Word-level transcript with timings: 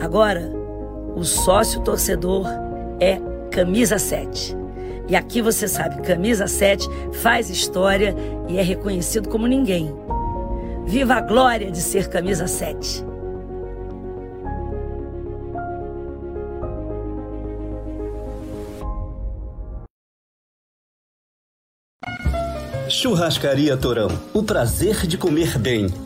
Agora, 0.00 0.52
o 1.14 1.24
sócio 1.24 1.80
torcedor 1.80 2.46
é 3.00 3.18
Camisa 3.50 3.98
7. 3.98 4.56
E 5.08 5.16
aqui 5.16 5.40
você 5.40 5.66
sabe, 5.68 6.02
Camisa 6.02 6.46
7 6.46 6.86
faz 7.22 7.48
história 7.48 8.14
e 8.48 8.58
é 8.58 8.62
reconhecido 8.62 9.28
como 9.28 9.46
ninguém. 9.46 9.94
Viva 10.84 11.14
a 11.14 11.20
glória 11.20 11.70
de 11.70 11.80
ser 11.80 12.08
Camisa 12.08 12.46
7. 12.46 13.04
Churrascaria 22.88 23.76
Torão. 23.76 24.08
O 24.32 24.42
prazer 24.42 25.06
de 25.06 25.18
comer 25.18 25.58
bem. 25.58 25.88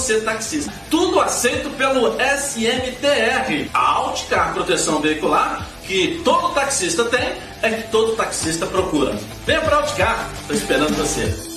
você 0.00 0.20
taxista. 0.20 0.72
Tudo 0.90 1.20
aceito 1.20 1.70
pelo 1.70 2.16
SMTR. 2.16 3.68
A 3.72 3.78
Alticar 3.78 4.54
Proteção 4.54 5.00
Veicular 5.00 5.66
que 5.86 6.20
todo 6.24 6.54
taxista 6.54 7.04
tem 7.04 7.34
é 7.62 7.70
que 7.70 7.90
todo 7.90 8.16
taxista 8.16 8.66
procura. 8.66 9.18
Venha 9.44 9.60
para 9.60 9.76
Auticar, 9.76 10.30
estou 10.40 10.56
esperando 10.56 10.96
você. 10.96 11.49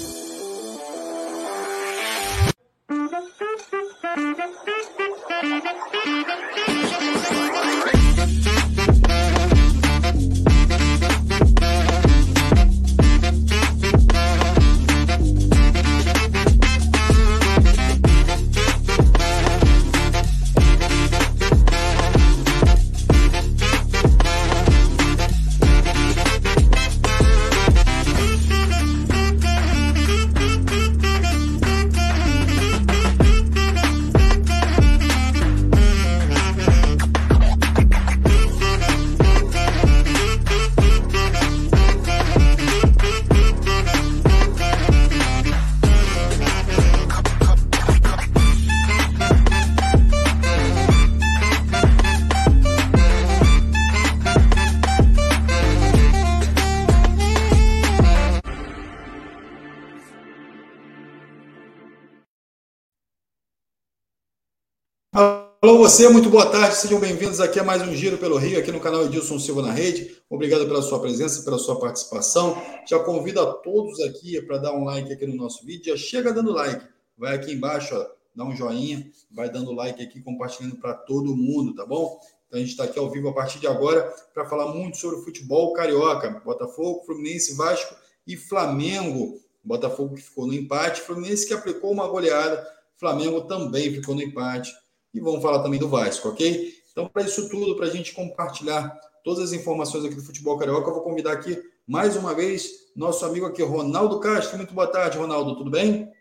Você, 65.83 66.08
muito 66.08 66.30
boa 66.30 66.45
tarde, 66.45 66.77
sejam 66.77 66.98
bem-vindos 66.98 67.42
aqui 67.42 67.60
a 67.60 67.64
mais 67.64 67.82
um 67.82 67.94
Giro 67.94 68.17
pelo 68.17 68.38
Rio, 68.38 68.58
aqui 68.58 68.71
no 68.71 68.80
canal 68.80 69.04
Edilson 69.04 69.38
Silva 69.38 69.61
na 69.61 69.73
Rede. 69.73 70.16
Obrigado 70.30 70.66
pela 70.66 70.82
sua 70.82 70.98
presença, 71.02 71.44
pela 71.44 71.58
sua 71.58 71.77
participação. 71.77 72.55
Já 72.88 72.99
convido 72.99 73.42
a 73.42 73.54
todos 73.55 73.99
aqui 73.99 74.42
para 74.44 74.60
dar 74.60 74.73
um 74.73 74.86
like 74.86 75.11
aqui 75.11 75.27
no 75.27 75.36
nosso 75.36 75.66
vídeo. 75.66 75.88
Já 75.88 75.98
chega 75.98 76.32
dando 76.32 76.54
like, 76.54 76.88
vai 77.17 77.36
aqui 77.36 77.52
embaixo, 77.52 77.94
ó, 77.98 78.08
dá 78.33 78.45
um 78.45 78.55
joinha, 78.55 79.05
vai 79.30 79.49
dando 79.49 79.73
like 79.73 80.02
aqui, 80.02 80.21
compartilhando 80.21 80.77
para 80.77 80.94
todo 80.94 81.36
mundo, 81.36 81.76
tá 81.76 81.86
bom? 81.86 82.17
Então 82.48 82.58
a 82.58 82.60
gente 82.60 82.71
está 82.71 82.86
aqui 82.86 82.98
ao 82.98 83.11
vivo 83.11 83.27
a 83.27 83.33
partir 83.33 83.60
de 83.60 83.67
agora 83.67 84.10
para 84.33 84.45
falar 84.45 84.73
muito 84.73 84.95
sobre 84.95 85.17
o 85.17 85.21
futebol 85.21 85.73
carioca, 85.73 86.30
Botafogo, 86.45 87.04
Fluminense, 87.05 87.58
Vasco 87.58 87.94
e 88.26 88.38
Flamengo. 88.38 89.38
Botafogo 89.61 90.15
que 90.15 90.21
ficou 90.21 90.48
no 90.48 90.54
empate, 90.54 91.02
Fluminense 91.02 91.45
que 91.45 91.54
aplicou 91.54 91.92
uma 91.92 92.08
goleada, 92.08 92.65
Flamengo 92.95 93.42
também 93.42 93.92
ficou 93.92 94.15
no 94.15 94.21
empate 94.21 94.71
e 95.14 95.20
vamos 95.20 95.42
falar 95.42 95.62
também 95.62 95.80
do 95.80 95.88
Vasco, 95.88 96.30
ok? 96.30 96.74
Então, 96.92 97.08
para 97.08 97.24
isso 97.24 97.50
tudo, 97.50 97.76
para 97.76 97.88
a 97.88 97.90
gente 97.90 98.14
compartilhar 98.14 98.98
todas 99.24 99.44
as 99.46 99.54
informações 99.54 100.06
aqui 100.06 100.16
do 100.16 100.24
futebol 100.24 100.58
carioca, 100.58 100.90
eu 100.90 100.94
vou 100.94 101.04
convidar 101.04 101.34
aqui 101.34 101.62
mais 101.88 102.16
uma 102.16 102.34
vez 102.34 102.92
nosso 102.96 103.26
amigo 103.26 103.46
aqui, 103.46 103.62
Ronaldo 103.64 104.20
Castro. 104.20 104.58
Muito 104.58 104.74
boa 104.74 104.88
tarde, 104.88 105.18
Ronaldo, 105.18 105.56
tudo 105.56 105.70
bem? 105.70 106.12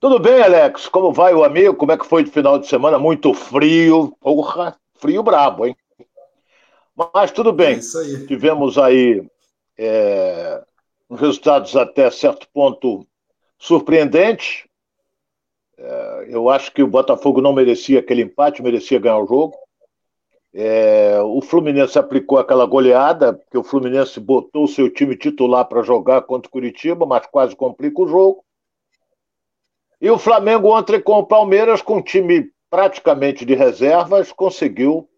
Tudo 0.00 0.18
bem, 0.18 0.42
Alex? 0.42 0.88
Como 0.88 1.12
vai 1.12 1.32
o 1.32 1.44
amigo? 1.44 1.76
Como 1.76 1.92
é 1.92 1.96
que 1.96 2.06
foi 2.06 2.24
de 2.24 2.30
final 2.30 2.58
de 2.58 2.66
semana? 2.66 2.98
Muito 2.98 3.32
frio, 3.32 4.16
porra, 4.20 4.76
frio 4.94 5.22
brabo, 5.22 5.66
hein? 5.66 5.76
Mas 7.14 7.30
tudo 7.30 7.52
bem. 7.52 7.78
É 7.78 7.98
aí. 7.98 8.26
Tivemos 8.26 8.78
aí 8.78 9.24
é, 9.78 10.62
resultados 11.10 11.76
até 11.76 12.10
certo 12.10 12.48
ponto 12.52 13.06
surpreendentes. 13.58 14.64
É, 15.82 16.26
eu 16.28 16.48
acho 16.48 16.72
que 16.72 16.82
o 16.82 16.86
Botafogo 16.86 17.40
não 17.40 17.52
merecia 17.52 17.98
aquele 17.98 18.22
empate, 18.22 18.62
merecia 18.62 19.00
ganhar 19.00 19.18
o 19.18 19.26
jogo. 19.26 19.58
É, 20.54 21.20
o 21.22 21.40
Fluminense 21.40 21.98
aplicou 21.98 22.38
aquela 22.38 22.64
goleada, 22.66 23.32
porque 23.32 23.58
o 23.58 23.64
Fluminense 23.64 24.20
botou 24.20 24.64
o 24.64 24.68
seu 24.68 24.88
time 24.88 25.16
titular 25.16 25.64
para 25.64 25.82
jogar 25.82 26.22
contra 26.22 26.48
o 26.48 26.52
Curitiba, 26.52 27.04
mas 27.04 27.26
quase 27.26 27.56
complica 27.56 28.00
o 28.00 28.06
jogo. 28.06 28.44
E 30.00 30.08
o 30.08 30.18
Flamengo 30.18 30.68
ontem 30.68 31.00
com 31.00 31.18
o 31.18 31.26
Palmeiras, 31.26 31.82
com 31.82 31.96
um 31.96 32.02
time 32.02 32.50
praticamente 32.70 33.44
de 33.44 33.54
reservas, 33.54 34.30
conseguiu 34.30 35.08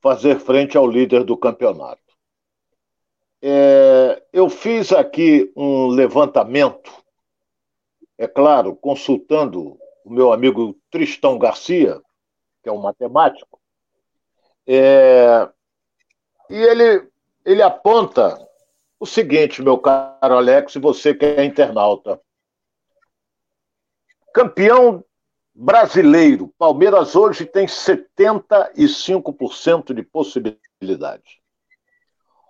fazer 0.00 0.38
frente 0.38 0.76
ao 0.76 0.86
líder 0.86 1.24
do 1.24 1.36
campeonato. 1.36 2.00
É, 3.42 4.22
eu 4.32 4.48
fiz 4.48 4.92
aqui 4.92 5.52
um 5.54 5.88
levantamento, 5.88 6.92
é 8.16 8.26
claro, 8.26 8.74
consultando 8.74 9.78
o 10.08 10.12
meu 10.12 10.32
amigo 10.32 10.76
Tristão 10.90 11.38
Garcia, 11.38 12.00
que 12.62 12.68
é 12.68 12.72
um 12.72 12.80
matemático, 12.80 13.60
é, 14.66 15.48
e 16.48 16.56
ele, 16.56 17.06
ele 17.44 17.60
aponta 17.62 18.38
o 18.98 19.04
seguinte, 19.04 19.60
meu 19.62 19.76
caro 19.78 20.34
Alex, 20.34 20.76
você 20.76 21.14
que 21.14 21.26
é 21.26 21.44
internauta. 21.44 22.18
Campeão 24.32 25.04
brasileiro, 25.54 26.54
Palmeiras 26.58 27.14
hoje 27.14 27.44
tem 27.44 27.66
75% 27.66 29.92
de 29.92 30.02
possibilidade. 30.02 31.42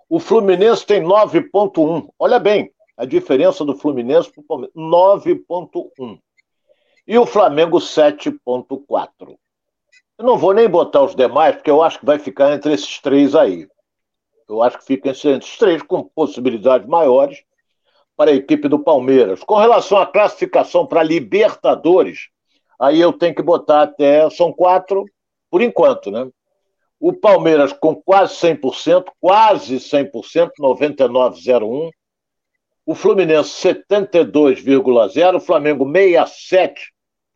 O 0.07 0.17
Fluminense 0.19 0.85
tem 0.85 1.03
9,1. 1.03 2.07
Olha 2.17 2.39
bem, 2.39 2.73
a 2.95 3.03
diferença 3.05 3.65
do 3.65 3.75
Fluminense 3.75 4.31
para 4.31 4.41
o 4.41 4.45
Palmeiras: 4.45 4.73
9,1. 4.75 6.21
E 7.09 7.17
o 7.17 7.25
Flamengo 7.25 7.79
7,4. 7.79 9.35
Eu 10.15 10.23
não 10.23 10.37
vou 10.37 10.53
nem 10.53 10.69
botar 10.69 11.01
os 11.01 11.15
demais, 11.15 11.55
porque 11.55 11.71
eu 11.71 11.81
acho 11.81 11.97
que 11.97 12.05
vai 12.05 12.19
ficar 12.19 12.53
entre 12.53 12.71
esses 12.71 12.99
três 12.99 13.33
aí. 13.33 13.67
Eu 14.47 14.61
acho 14.61 14.77
que 14.77 14.85
fica 14.85 15.09
entre 15.09 15.31
esses 15.31 15.57
três, 15.57 15.81
com 15.81 16.03
possibilidades 16.03 16.87
maiores 16.87 17.43
para 18.15 18.29
a 18.29 18.35
equipe 18.35 18.67
do 18.67 18.77
Palmeiras. 18.77 19.43
Com 19.43 19.55
relação 19.55 19.97
à 19.97 20.05
classificação 20.05 20.85
para 20.85 21.01
Libertadores, 21.01 22.29
aí 22.79 23.01
eu 23.01 23.11
tenho 23.11 23.33
que 23.33 23.41
botar 23.41 23.81
até. 23.81 24.29
São 24.29 24.53
quatro, 24.53 25.03
por 25.49 25.63
enquanto, 25.63 26.11
né? 26.11 26.29
O 26.99 27.11
Palmeiras 27.11 27.73
com 27.73 27.95
quase 27.95 28.35
100%, 28.35 29.05
quase 29.19 29.77
100%, 29.77 30.51
99,01%. 30.59 31.89
O 32.85 32.93
Fluminense 32.93 33.49
72,0%, 33.49 35.37
o 35.37 35.39
Flamengo 35.39 35.85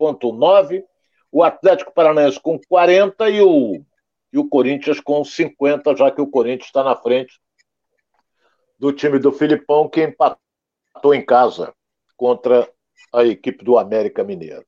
67,9%, 0.00 0.84
o 1.30 1.42
Atlético 1.42 1.92
Paranaense 1.92 2.40
com 2.40 2.58
40% 2.58 3.32
e 3.32 3.40
o, 3.40 3.84
e 4.32 4.38
o 4.38 4.48
Corinthians 4.48 5.00
com 5.00 5.22
50%, 5.22 5.96
já 5.96 6.10
que 6.10 6.20
o 6.20 6.30
Corinthians 6.30 6.66
está 6.66 6.84
na 6.84 6.94
frente 6.94 7.40
do 8.78 8.92
time 8.92 9.18
do 9.18 9.32
Filipão, 9.32 9.88
que 9.88 10.02
empatou 10.02 11.14
em 11.14 11.24
casa 11.24 11.74
contra 12.16 12.68
a 13.12 13.24
equipe 13.24 13.64
do 13.64 13.78
América 13.78 14.22
Mineiro. 14.22 14.64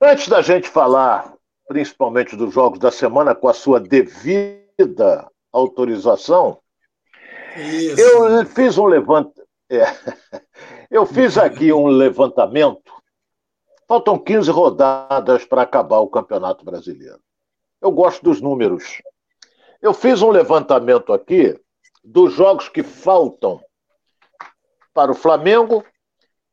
Antes 0.00 0.28
da 0.28 0.40
gente 0.42 0.68
falar 0.68 1.34
principalmente 1.70 2.34
dos 2.34 2.52
jogos 2.52 2.80
da 2.80 2.90
semana, 2.90 3.32
com 3.32 3.48
a 3.48 3.54
sua 3.54 3.78
devida 3.78 5.30
autorização, 5.52 6.60
Isso. 7.56 8.00
eu 8.00 8.44
fiz 8.46 8.76
um 8.76 8.86
levant... 8.86 9.30
É. 9.70 9.84
Eu 10.90 11.06
fiz 11.06 11.38
aqui 11.38 11.72
um 11.72 11.86
levantamento. 11.86 12.92
Faltam 13.90 14.16
15 14.16 14.52
rodadas 14.52 15.44
para 15.44 15.62
acabar 15.62 15.98
o 15.98 16.06
Campeonato 16.06 16.64
Brasileiro. 16.64 17.18
Eu 17.82 17.90
gosto 17.90 18.22
dos 18.22 18.40
números. 18.40 19.02
Eu 19.82 19.92
fiz 19.92 20.22
um 20.22 20.30
levantamento 20.30 21.12
aqui 21.12 21.60
dos 22.04 22.32
jogos 22.32 22.68
que 22.68 22.84
faltam 22.84 23.60
para 24.94 25.10
o 25.10 25.14
Flamengo, 25.14 25.84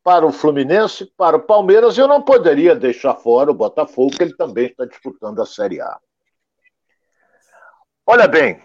para 0.02 0.26
o 0.26 0.32
Fluminense, 0.32 1.06
para 1.16 1.36
o 1.36 1.40
Palmeiras, 1.40 1.96
eu 1.96 2.08
não 2.08 2.20
poderia 2.20 2.74
deixar 2.74 3.14
fora 3.14 3.52
o 3.52 3.54
Botafogo, 3.54 4.16
que 4.16 4.22
ele 4.24 4.34
também 4.34 4.66
está 4.66 4.84
disputando 4.84 5.40
a 5.40 5.46
Série 5.46 5.80
A. 5.80 5.96
Olha 8.04 8.26
bem, 8.26 8.60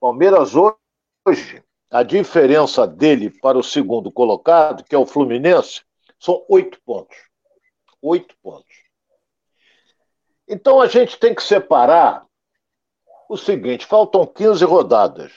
Palmeiras 0.00 0.54
hoje, 0.56 1.62
a 1.90 2.02
diferença 2.02 2.86
dele 2.86 3.28
para 3.28 3.58
o 3.58 3.62
segundo 3.62 4.10
colocado, 4.10 4.82
que 4.82 4.94
é 4.94 4.98
o 4.98 5.04
Fluminense, 5.04 5.86
são 6.18 6.44
oito 6.48 6.80
pontos. 6.84 7.16
Oito 8.02 8.36
pontos. 8.42 8.76
Então 10.46 10.80
a 10.80 10.86
gente 10.86 11.18
tem 11.18 11.34
que 11.34 11.42
separar 11.42 12.26
o 13.28 13.36
seguinte: 13.36 13.86
faltam 13.86 14.26
15 14.26 14.64
rodadas. 14.64 15.32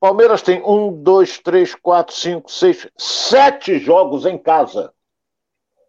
Palmeiras 0.00 0.42
tem 0.42 0.62
um, 0.62 1.02
dois, 1.02 1.38
três, 1.38 1.74
quatro, 1.74 2.14
cinco, 2.14 2.50
seis, 2.50 2.88
sete 2.96 3.78
jogos 3.78 4.24
em 4.24 4.38
casa. 4.38 4.94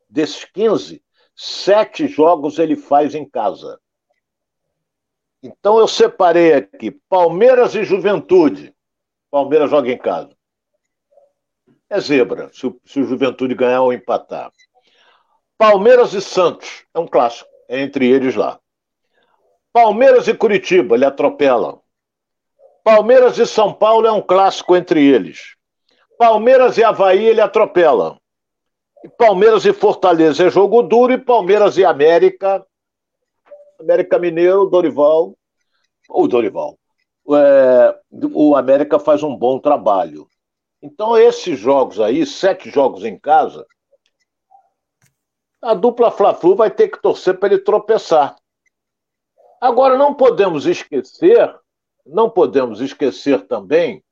Desses 0.10 0.44
15, 0.46 1.04
sete 1.36 2.08
jogos 2.08 2.58
ele 2.58 2.76
faz 2.76 3.14
em 3.14 3.28
casa. 3.28 3.80
Então 5.42 5.78
eu 5.78 5.88
separei 5.88 6.54
aqui 6.54 6.92
Palmeiras 7.08 7.76
e 7.76 7.84
Juventude. 7.84 8.76
Palmeiras 9.30 9.70
joga 9.70 9.92
em 9.92 9.98
casa. 9.98 10.36
É 11.90 12.00
zebra, 12.00 12.50
se 12.54 12.68
o, 12.68 12.80
se 12.86 13.00
o 13.00 13.04
Juventude 13.04 13.56
ganhar 13.56 13.82
ou 13.82 13.92
empatar. 13.92 14.52
Palmeiras 15.58 16.14
e 16.14 16.22
Santos, 16.22 16.86
é 16.94 17.00
um 17.00 17.08
clássico, 17.08 17.50
é 17.68 17.82
entre 17.82 18.08
eles 18.08 18.36
lá. 18.36 18.60
Palmeiras 19.74 20.28
e 20.28 20.34
Curitiba, 20.34 20.96
ele 20.96 21.06
atropela. 21.06 21.80
Palmeiras 22.84 23.38
e 23.38 23.46
São 23.46 23.74
Paulo 23.74 24.08
é 24.08 24.12
um 24.12 24.22
clássico 24.22 24.76
entre 24.76 25.04
eles. 25.04 25.56
Palmeiras 26.18 26.78
e 26.78 26.84
Havaí 26.84 27.26
ele 27.26 27.42
atropela. 27.42 28.18
Palmeiras 29.18 29.66
e 29.66 29.74
Fortaleza 29.74 30.46
é 30.46 30.50
jogo 30.50 30.82
duro. 30.82 31.14
E 31.14 31.18
Palmeiras 31.18 31.78
e 31.78 31.86
América. 31.86 32.66
América 33.80 34.20
Mineiro, 34.20 34.66
Dorival. 34.66 35.36
O 36.10 36.28
Dorival. 36.28 36.78
É, 37.32 37.96
o 38.34 38.56
América 38.56 39.00
faz 39.00 39.24
um 39.24 39.36
bom 39.36 39.60
trabalho. 39.60 40.28
Então, 40.82 41.18
esses 41.18 41.60
jogos 41.60 42.00
aí, 42.00 42.26
sete 42.26 42.70
jogos 42.70 43.04
em 43.04 43.18
casa, 43.18 43.66
a 45.62 45.74
dupla 45.74 46.10
Fla-Flu 46.10 46.56
vai 46.56 46.72
ter 46.72 46.88
que 46.88 47.02
torcer 47.02 47.38
para 47.38 47.54
ele 47.54 47.64
tropeçar. 47.64 48.36
Agora, 49.62 49.98
não 49.98 50.14
podemos 50.14 50.66
esquecer 50.66 51.54
não 52.12 52.30
podemos 52.30 52.82
esquecer 52.82 53.48
também 53.48 54.04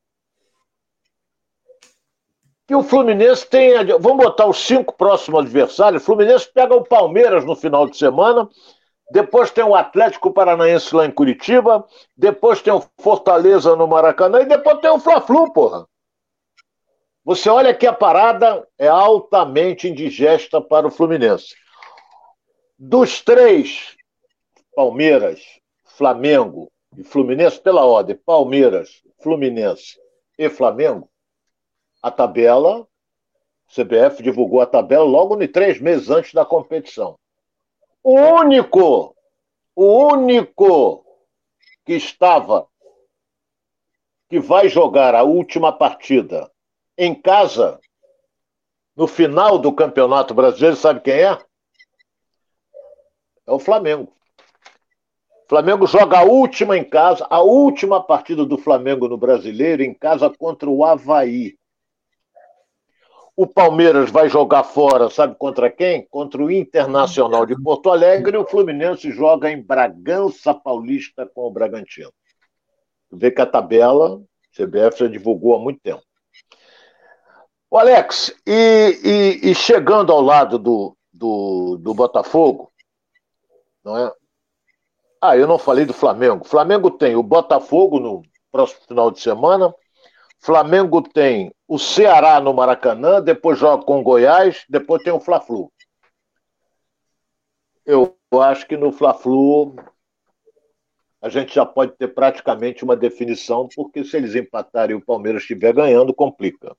que 2.68 2.76
o 2.76 2.84
Fluminense 2.84 3.48
tem. 3.48 3.74
Vamos 4.00 4.26
botar 4.26 4.46
os 4.46 4.58
cinco 4.58 4.96
próximos 4.96 5.42
adversários. 5.42 6.04
O 6.04 6.06
Fluminense 6.06 6.52
pega 6.54 6.76
o 6.76 6.84
Palmeiras 6.84 7.46
no 7.46 7.56
final 7.56 7.88
de 7.88 7.98
semana. 7.98 8.48
Depois 9.12 9.52
tem 9.52 9.64
o 9.64 9.76
Atlético 9.76 10.34
Paranaense 10.34 10.94
lá 10.94 11.06
em 11.06 11.12
Curitiba. 11.12 11.86
Depois 12.16 12.62
tem 12.62 12.74
o 12.74 12.84
Fortaleza 13.00 13.76
no 13.76 13.88
Maracanã. 13.88 14.42
E 14.42 14.46
depois 14.46 14.80
tem 14.80 14.90
o 14.90 15.00
Fla-Flu, 15.00 15.54
porra. 15.54 15.88
Você 17.28 17.50
olha 17.50 17.76
que 17.76 17.86
a 17.86 17.92
parada 17.92 18.66
é 18.80 18.88
altamente 18.88 19.90
indigesta 19.90 20.62
para 20.62 20.88
o 20.88 20.90
Fluminense. 20.90 21.54
Dos 22.80 23.22
três, 23.22 23.98
Palmeiras, 24.74 25.42
Flamengo 25.84 26.72
e 26.98 27.04
Fluminense, 27.04 27.60
pela 27.60 27.86
ordem, 27.86 28.16
Palmeiras, 28.16 29.04
Fluminense 29.20 30.00
e 30.38 30.50
Flamengo, 30.50 31.10
a 32.02 32.10
tabela, 32.10 32.88
CBF 33.76 34.24
divulgou 34.24 34.62
a 34.62 34.66
tabela 34.66 35.04
logo 35.04 35.36
três 35.50 35.82
meses 35.82 36.10
antes 36.10 36.34
da 36.34 36.46
competição. 36.46 37.20
O 38.02 38.14
único, 38.14 39.14
o 39.76 40.14
único 40.14 41.06
que 41.86 41.92
estava, 41.92 42.70
que 44.30 44.40
vai 44.40 44.70
jogar 44.70 45.14
a 45.14 45.24
última 45.24 45.74
partida 45.74 46.50
em 46.98 47.14
casa, 47.14 47.80
no 48.96 49.08
final 49.08 49.60
do 49.60 49.72
Campeonato 49.72 50.34
Brasileiro, 50.34 50.76
sabe 50.76 51.02
quem 51.02 51.14
é? 51.14 51.38
É 53.46 53.52
o 53.52 53.60
Flamengo. 53.60 54.12
Flamengo 55.48 55.88
joga 55.88 56.20
a 56.20 56.24
última 56.24 56.78
em 56.78 56.84
casa, 56.84 57.26
a 57.30 57.42
última 57.42 58.04
partida 58.04 58.46
do 58.46 58.58
Flamengo 58.58 59.08
no 59.08 59.18
Brasileiro 59.18 59.82
em 59.82 59.94
casa 59.94 60.30
contra 60.30 60.70
o 60.70 60.84
Havaí. 60.84 61.56
O 63.34 63.46
Palmeiras 63.46 64.10
vai 64.10 64.28
jogar 64.28 64.64
fora, 64.64 65.10
sabe 65.10 65.36
contra 65.36 65.70
quem? 65.70 66.06
Contra 66.10 66.44
o 66.44 66.52
Internacional 66.52 67.46
de 67.46 67.56
Porto 67.62 67.92
Alegre 67.92 68.36
e 68.36 68.40
o 68.40 68.48
Fluminense 68.48 69.12
joga 69.12 69.50
em 69.50 69.62
Bragança 69.62 70.54
Paulista 70.54 71.26
com 71.34 71.46
o 71.48 71.52
Bragantino. 71.52 72.12
Vê 73.10 73.32
que 73.32 73.40
a 73.40 73.46
tabela, 73.46 74.16
o 74.16 74.26
CBF 74.52 75.00
já 75.00 75.08
divulgou 75.08 75.56
há 75.56 75.60
muito 75.60 75.80
tempo. 75.80 76.07
O 77.70 77.78
Alex, 77.78 78.34
e, 78.46 79.42
e, 79.44 79.52
e 79.52 79.56
chegando 79.56 80.12
ao 80.12 80.22
lado 80.22 80.58
do, 80.58 80.96
do, 81.12 81.78
do 81.78 81.94
Botafogo, 81.94 82.72
não 83.84 83.98
é? 83.98 84.12
Ah, 85.22 85.36
eu 85.36 85.48
não 85.48 85.58
falei 85.58 85.86
do 85.86 85.94
Flamengo. 85.94 86.46
Flamengo 86.46 86.92
tem 86.92 87.16
o 87.16 87.24
Botafogo 87.24 88.00
no 88.00 88.22
próximo 88.52 88.82
final 88.88 89.12
de 89.12 89.20
semana. 89.20 89.74
Flamengo 90.40 91.02
tem 91.02 91.52
o 91.68 91.78
Ceará 91.78 92.40
no 92.40 92.54
Maracanã, 92.54 93.22
depois 93.22 93.58
joga 93.58 93.84
com 93.84 94.00
o 94.00 94.04
Goiás, 94.04 94.64
depois 94.70 95.04
tem 95.04 95.12
o 95.12 95.20
Fla-Flu. 95.20 95.72
Eu 97.86 98.16
acho 98.42 98.68
que 98.68 98.78
no 98.78 98.92
Fla-Flu 98.92 99.76
a 101.22 101.30
gente 101.30 101.56
já 101.56 101.66
pode 101.66 101.98
ter 101.98 102.10
praticamente 102.10 102.84
uma 102.84 102.96
definição, 102.96 103.68
porque 103.76 104.04
se 104.04 104.16
eles 104.16 104.36
empatarem 104.36 104.96
e 104.96 105.00
o 105.00 105.04
Palmeiras 105.04 105.42
estiver 105.42 105.74
ganhando, 105.74 106.14
complica. 106.14 106.76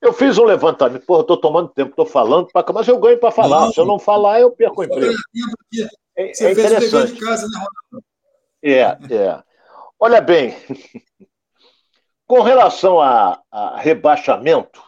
Eu 0.00 0.12
fiz 0.14 0.38
um 0.38 0.44
levantamento, 0.44 1.04
porra, 1.04 1.20
eu 1.20 1.24
tô 1.24 1.36
tomando 1.36 1.68
tempo, 1.68 1.94
tô 1.94 2.06
falando, 2.06 2.48
mas 2.72 2.88
eu 2.88 2.98
ganho 2.98 3.18
para 3.18 3.30
falar. 3.30 3.60
Não, 3.60 3.72
se 3.72 3.78
eu 3.78 3.84
não 3.84 3.98
falar, 3.98 4.40
eu 4.40 4.50
perco 4.50 4.80
o 4.80 4.84
emprego. 4.84 5.14
É, 6.16 6.32
Você 6.32 6.46
é 6.46 6.54
fez 6.54 6.72
o 6.72 6.80
dever 6.80 7.06
de 7.06 7.20
casa, 7.20 7.46
né? 7.46 8.00
É, 8.62 8.80
é. 8.80 9.42
Olha 9.98 10.20
bem, 10.22 10.56
com 12.26 12.40
relação 12.40 12.98
a, 13.00 13.42
a 13.50 13.78
rebaixamento, 13.78 14.82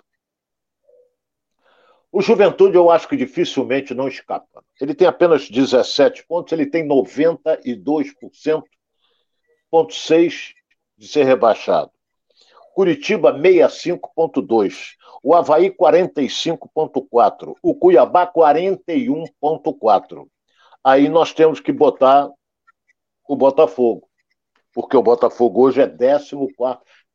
o 2.11 2.21
Juventude 2.23 2.77
eu 2.77 2.91
acho 2.91 3.09
que 3.09 3.17
dificilmente 3.17 3.95
não 3.95 4.09
escapa. 4.09 4.65
Ele 4.81 4.95
tem 4.95 5.07
apenas 5.07 5.49
17 5.49 6.27
pontos, 6.27 6.53
ele 6.53 6.67
tem 6.67 6.87
92,6% 6.87 8.63
de 10.99 11.09
ser 11.09 11.25
rebaixado. 11.25 11.91
Curitiba 12.75 13.33
65,2%. 13.33 15.02
O 15.23 15.35
Havaí 15.35 15.71
45,4. 15.71 17.55
O 17.63 17.75
Cuiabá 17.75 18.27
41,4. 18.27 20.27
Aí 20.83 21.09
nós 21.09 21.33
temos 21.33 21.61
que 21.61 21.73
botar 21.73 22.29
o 23.29 23.37
Botafogo. 23.37 24.09
Porque 24.75 24.97
o 24.97 25.03
Botafogo 25.03 25.63
hoje 25.63 25.81
é 25.81 25.87
14. 25.87 26.35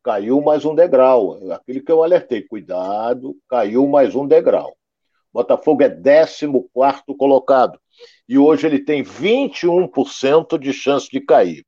Caiu 0.02 0.42
mais 0.42 0.64
um 0.64 0.74
degrau. 0.74 1.38
Aquilo 1.52 1.84
que 1.84 1.92
eu 1.92 2.02
alertei. 2.02 2.44
Cuidado, 2.44 3.36
caiu 3.50 3.86
mais 3.88 4.16
um 4.16 4.26
degrau. 4.26 4.78
Botafogo 5.34 5.84
é 5.84 5.90
14 5.90 6.48
colocado. 7.18 7.78
E 8.28 8.38
hoje 8.38 8.68
ele 8.68 8.80
tem 8.80 9.04
21% 9.04 10.58
de 10.58 10.72
chance 10.72 11.10
de 11.10 11.20
cair. 11.20 11.66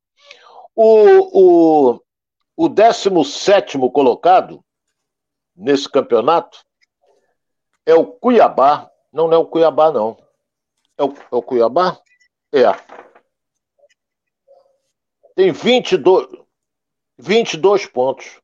O, 0.74 1.96
o, 1.96 2.02
o 2.56 2.70
17 2.70 3.78
colocado 3.92 4.64
nesse 5.60 5.90
campeonato 5.90 6.66
é 7.86 7.94
o 7.94 8.06
Cuiabá. 8.06 8.90
Não, 9.12 9.28
não 9.28 9.34
é 9.34 9.38
o 9.38 9.46
Cuiabá, 9.46 9.92
não. 9.92 10.18
É 10.98 11.04
o, 11.04 11.14
é 11.14 11.36
o 11.36 11.42
Cuiabá? 11.42 12.00
É. 12.52 12.64
Tem 15.36 15.52
22, 15.52 16.28
22 17.18 17.86
pontos. 17.88 18.40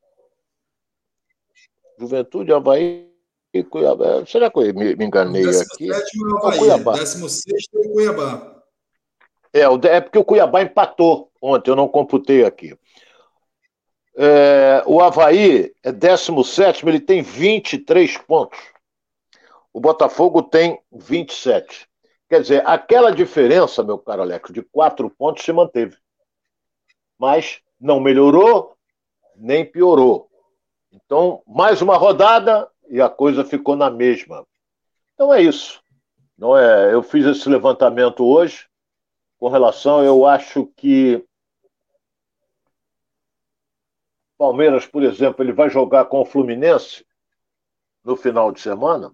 Juventude, 1.98 2.52
Havaí, 2.52 3.10
e 3.52 3.64
Cuiabá. 3.64 4.26
Será 4.26 4.50
que 4.50 4.58
eu 4.58 4.74
me, 4.74 4.94
me 4.94 5.06
enganei 5.06 5.44
aqui? 5.48 5.90
É 5.90 5.96
o 5.96 6.46
Havaí, 6.46 6.58
Cuiabá. 6.58 6.92
16 6.92 7.68
é 7.74 7.78
o 7.78 7.92
Cuiabá. 7.92 8.62
É, 9.52 9.60
é 9.60 10.00
porque 10.00 10.18
o 10.18 10.24
Cuiabá 10.24 10.62
empatou 10.62 11.30
ontem, 11.40 11.70
eu 11.70 11.76
não 11.76 11.88
computei 11.88 12.44
aqui. 12.44 12.76
É, 14.16 14.82
o 14.86 15.00
Havaí 15.00 15.72
é 15.82 15.92
17, 15.92 16.86
ele 16.88 17.00
tem 17.00 17.22
23 17.22 18.16
pontos. 18.18 18.58
O 19.72 19.80
Botafogo 19.80 20.42
tem 20.42 20.80
27. 20.90 21.86
Quer 22.28 22.40
dizer, 22.40 22.66
aquela 22.66 23.12
diferença, 23.12 23.84
meu 23.84 23.98
caro 23.98 24.22
Alex, 24.22 24.50
de 24.52 24.62
quatro 24.62 25.10
pontos 25.10 25.44
se 25.44 25.52
manteve. 25.52 25.96
Mas 27.18 27.60
não 27.78 28.00
melhorou, 28.00 28.74
nem 29.36 29.64
piorou. 29.64 30.28
Então, 30.90 31.42
mais 31.46 31.82
uma 31.82 31.96
rodada, 31.96 32.68
e 32.88 33.00
a 33.00 33.08
coisa 33.08 33.44
ficou 33.44 33.76
na 33.76 33.90
mesma. 33.90 34.46
Então 35.14 35.32
é 35.32 35.42
isso. 35.42 35.82
Não 36.38 36.56
é? 36.56 36.92
Eu 36.92 37.02
fiz 37.02 37.24
esse 37.26 37.48
levantamento 37.48 38.24
hoje 38.24 38.66
com 39.38 39.48
relação, 39.48 40.02
eu 40.02 40.26
acho 40.26 40.66
que 40.76 41.22
Palmeiras, 44.36 44.86
por 44.86 45.02
exemplo, 45.02 45.44
ele 45.44 45.52
vai 45.52 45.70
jogar 45.70 46.06
com 46.06 46.20
o 46.20 46.24
Fluminense 46.24 47.04
no 48.04 48.16
final 48.16 48.52
de 48.52 48.60
semana 48.60 49.12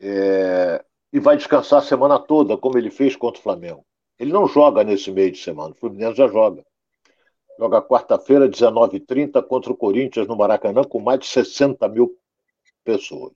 é, 0.00 0.84
e 1.12 1.20
vai 1.20 1.36
descansar 1.36 1.80
a 1.80 1.84
semana 1.84 2.18
toda, 2.18 2.56
como 2.56 2.78
ele 2.78 2.90
fez 2.90 3.16
contra 3.16 3.40
o 3.40 3.42
Flamengo. 3.42 3.84
Ele 4.18 4.32
não 4.32 4.46
joga 4.46 4.84
nesse 4.84 5.10
meio 5.10 5.30
de 5.30 5.38
semana, 5.38 5.72
o 5.72 5.76
Fluminense 5.76 6.16
já 6.16 6.28
joga. 6.28 6.64
Joga 7.58 7.82
quarta-feira, 7.82 8.48
19h30, 8.48 9.42
contra 9.46 9.72
o 9.72 9.76
Corinthians 9.76 10.26
no 10.26 10.36
Maracanã, 10.36 10.82
com 10.84 11.00
mais 11.00 11.20
de 11.20 11.26
60 11.26 11.86
mil 11.88 12.16
pessoas. 12.82 13.32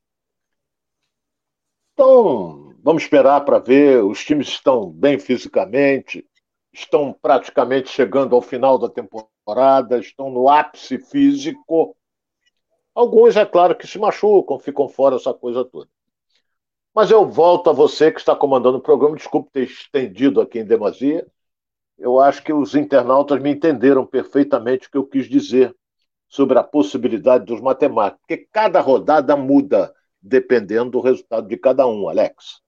Então, 1.93 2.75
vamos 2.83 3.03
esperar 3.03 3.45
para 3.45 3.59
ver. 3.59 4.03
Os 4.03 4.25
times 4.25 4.49
estão 4.49 4.91
bem 4.91 5.19
fisicamente, 5.19 6.27
estão 6.81 7.13
praticamente 7.13 7.89
chegando 7.91 8.35
ao 8.35 8.43
final 8.43 8.79
da 8.79 8.89
temporada, 8.89 9.99
estão 9.99 10.31
no 10.31 10.49
ápice 10.49 10.99
físico. 10.99 11.97
Alguns, 12.95 13.37
é 13.37 13.45
claro, 13.45 13.77
que 13.77 13.87
se 13.87 13.99
machucam, 13.99 14.59
ficam 14.59 14.89
fora, 14.89 15.17
essa 15.17 15.35
coisa 15.35 15.65
toda. 15.65 15.89
Mas 16.95 17.11
eu 17.11 17.27
volto 17.27 17.69
a 17.69 17.73
você 17.73 18.11
que 18.11 18.19
está 18.19 18.35
comandando 18.35 18.79
o 18.79 18.83
programa. 18.83 19.17
Desculpe 19.17 19.51
ter 19.53 19.65
estendido 19.65 20.41
aqui 20.41 20.61
em 20.61 20.65
demasia 20.65 21.27
eu 21.99 22.21
acho 22.21 22.43
que 22.43 22.53
os 22.53 22.75
internautas 22.75 23.41
me 23.41 23.51
entenderam 23.51 24.07
perfeitamente 24.07 24.87
o 24.87 24.91
que 24.91 24.99
eu 24.99 25.07
quis 25.07 25.29
dizer 25.29 25.75
sobre 26.29 26.59
a 26.59 26.63
possibilidade 26.63 27.45
dos 27.45 27.61
matemáticos, 27.61 28.21
porque 28.27 28.49
cada 28.53 28.81
rodada 28.81 29.37
muda 29.37 29.95
dependendo 30.21 30.91
do 30.91 31.01
resultado 31.01 31.47
de 31.47 31.57
cada 31.57 31.87
um, 31.87 32.09
Alex. 32.09 32.61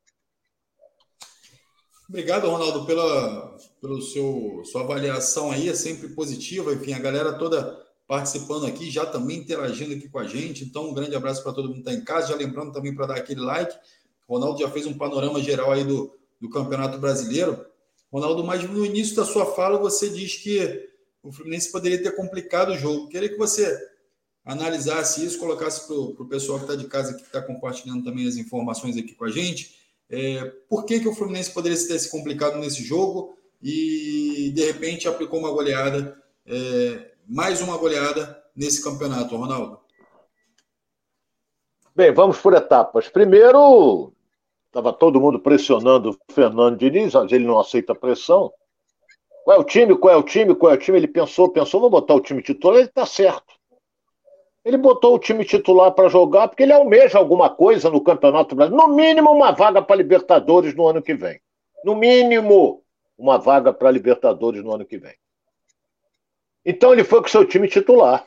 Obrigado, 2.09 2.49
Ronaldo, 2.49 2.87
pela 2.87 3.57
pelo 3.81 4.01
seu 4.01 4.63
sua 4.65 4.83
avaliação 4.83 5.51
aí, 5.51 5.69
é 5.69 5.75
sempre 5.75 6.09
positiva. 6.09 6.73
Enfim, 6.73 6.95
a 6.95 6.99
galera 6.99 7.35
toda 7.35 7.87
participando 8.07 8.65
aqui, 8.65 8.91
já 8.91 9.05
também 9.05 9.39
interagindo 9.39 9.95
aqui 9.95 10.09
com 10.09 10.19
a 10.19 10.27
gente. 10.27 10.65
Então, 10.65 10.89
um 10.89 10.95
grande 10.95 11.15
abraço 11.15 11.43
para 11.43 11.53
todo 11.53 11.69
mundo 11.69 11.83
que 11.83 11.91
está 11.91 11.93
em 11.93 12.03
casa. 12.03 12.29
Já 12.29 12.37
lembrando 12.37 12.73
também 12.73 12.95
para 12.95 13.09
dar 13.09 13.17
aquele 13.17 13.43
like. 13.43 13.77
Ronaldo 14.27 14.61
já 14.61 14.71
fez 14.71 14.87
um 14.87 14.97
panorama 14.97 15.41
geral 15.43 15.71
aí 15.71 15.85
do, 15.85 16.11
do 16.41 16.49
Campeonato 16.49 16.99
Brasileiro. 16.99 17.67
Ronaldo, 18.11 18.43
mas 18.43 18.65
no 18.65 18.87
início 18.87 19.15
da 19.15 19.27
sua 19.27 19.45
fala 19.55 19.79
você 19.79 20.09
diz 20.09 20.37
que 20.37 20.89
o 21.23 21.31
Fluminense 21.31 21.71
poderia 21.71 22.03
ter 22.03 22.17
complicado 22.17 22.71
o 22.71 22.79
jogo. 22.79 23.09
Queria 23.09 23.29
que 23.29 23.37
você 23.37 23.79
analisasse 24.43 25.23
isso, 25.23 25.39
colocasse 25.39 25.87
para 25.87 25.95
o 25.95 26.27
pessoal 26.27 26.59
que 26.59 26.65
está 26.65 26.75
de 26.75 26.87
casa, 26.89 27.13
que 27.13 27.23
está 27.23 27.43
compartilhando 27.43 28.03
também 28.03 28.27
as 28.27 28.37
informações 28.37 28.97
aqui 28.97 29.15
com 29.15 29.27
a 29.27 29.31
gente. 29.31 29.78
É, 30.11 30.45
por 30.69 30.85
que, 30.85 31.01
que 31.01 31.09
o 31.09 31.15
Fluminense 31.15 31.53
poderia 31.53 31.77
ter 31.77 31.99
se 31.99 32.11
complicado 32.11 32.59
nesse 32.59 32.83
jogo 32.83 33.37
e, 33.63 34.51
de 34.55 34.65
repente, 34.65 35.09
aplicou 35.09 35.39
uma 35.39 35.51
goleada, 35.51 36.17
é, 36.47 37.13
mais 37.27 37.61
uma 37.61 37.77
goleada 37.77 38.43
nesse 38.57 38.83
campeonato, 38.83 39.37
Ronaldo? 39.37 39.81
Bem, 41.95 42.13
vamos 42.13 42.39
por 42.39 42.55
etapas. 42.55 43.09
Primeiro, 43.09 44.13
Estava 44.69 44.93
todo 44.93 45.21
mundo 45.21 45.41
pressionando 45.41 46.11
o 46.11 46.33
Fernando 46.33 46.77
Diniz, 46.79 47.15
mas 47.15 47.33
ele 47.33 47.47
não 47.47 47.59
aceita 47.59 47.95
pressão. 47.95 48.53
Qual 49.43 49.57
é 49.57 49.61
o 49.61 49.65
time? 49.65 49.97
Qual 49.97 50.13
é 50.13 50.17
o 50.17 50.23
time? 50.23 50.55
Qual 50.55 50.71
é 50.71 50.77
o 50.77 50.79
time? 50.79 50.99
Ele 50.99 51.09
pensou, 51.09 51.51
pensou, 51.51 51.81
vou 51.81 51.89
botar 51.89 52.15
o 52.15 52.21
time 52.21 52.43
titular, 52.43 52.77
ele 52.77 52.89
está 52.89 53.07
certo. 53.07 53.58
Ele 54.69 54.77
botou 54.77 55.15
o 55.15 55.19
time 55.19 55.47
titular 55.47 55.91
para 55.93 56.11
jogar 56.11 56.47
porque 56.47 56.63
ele 56.63 56.75
almeja 56.75 57.17
alguma 57.17 57.49
coisa 57.49 57.89
no 57.89 58.03
Campeonato 58.03 58.55
Brasileiro. 58.55 58.87
No 58.87 58.95
mínimo, 58.95 59.31
uma 59.31 59.51
vaga 59.51 59.81
para 59.81 59.97
Libertadores 59.97 60.75
no 60.75 60.87
ano 60.87 61.01
que 61.01 61.15
vem. 61.15 61.41
No 61.83 61.97
mínimo, 61.97 62.85
uma 63.17 63.39
vaga 63.39 63.73
para 63.73 63.91
Libertadores 63.91 64.63
no 64.63 64.75
ano 64.75 64.85
que 64.85 64.99
vem. 64.99 65.17
Então 66.67 66.93
ele 66.93 67.03
foi 67.03 67.21
com 67.23 67.29
o 67.29 67.31
seu 67.31 67.47
time 67.47 67.67
titular. 67.67 68.23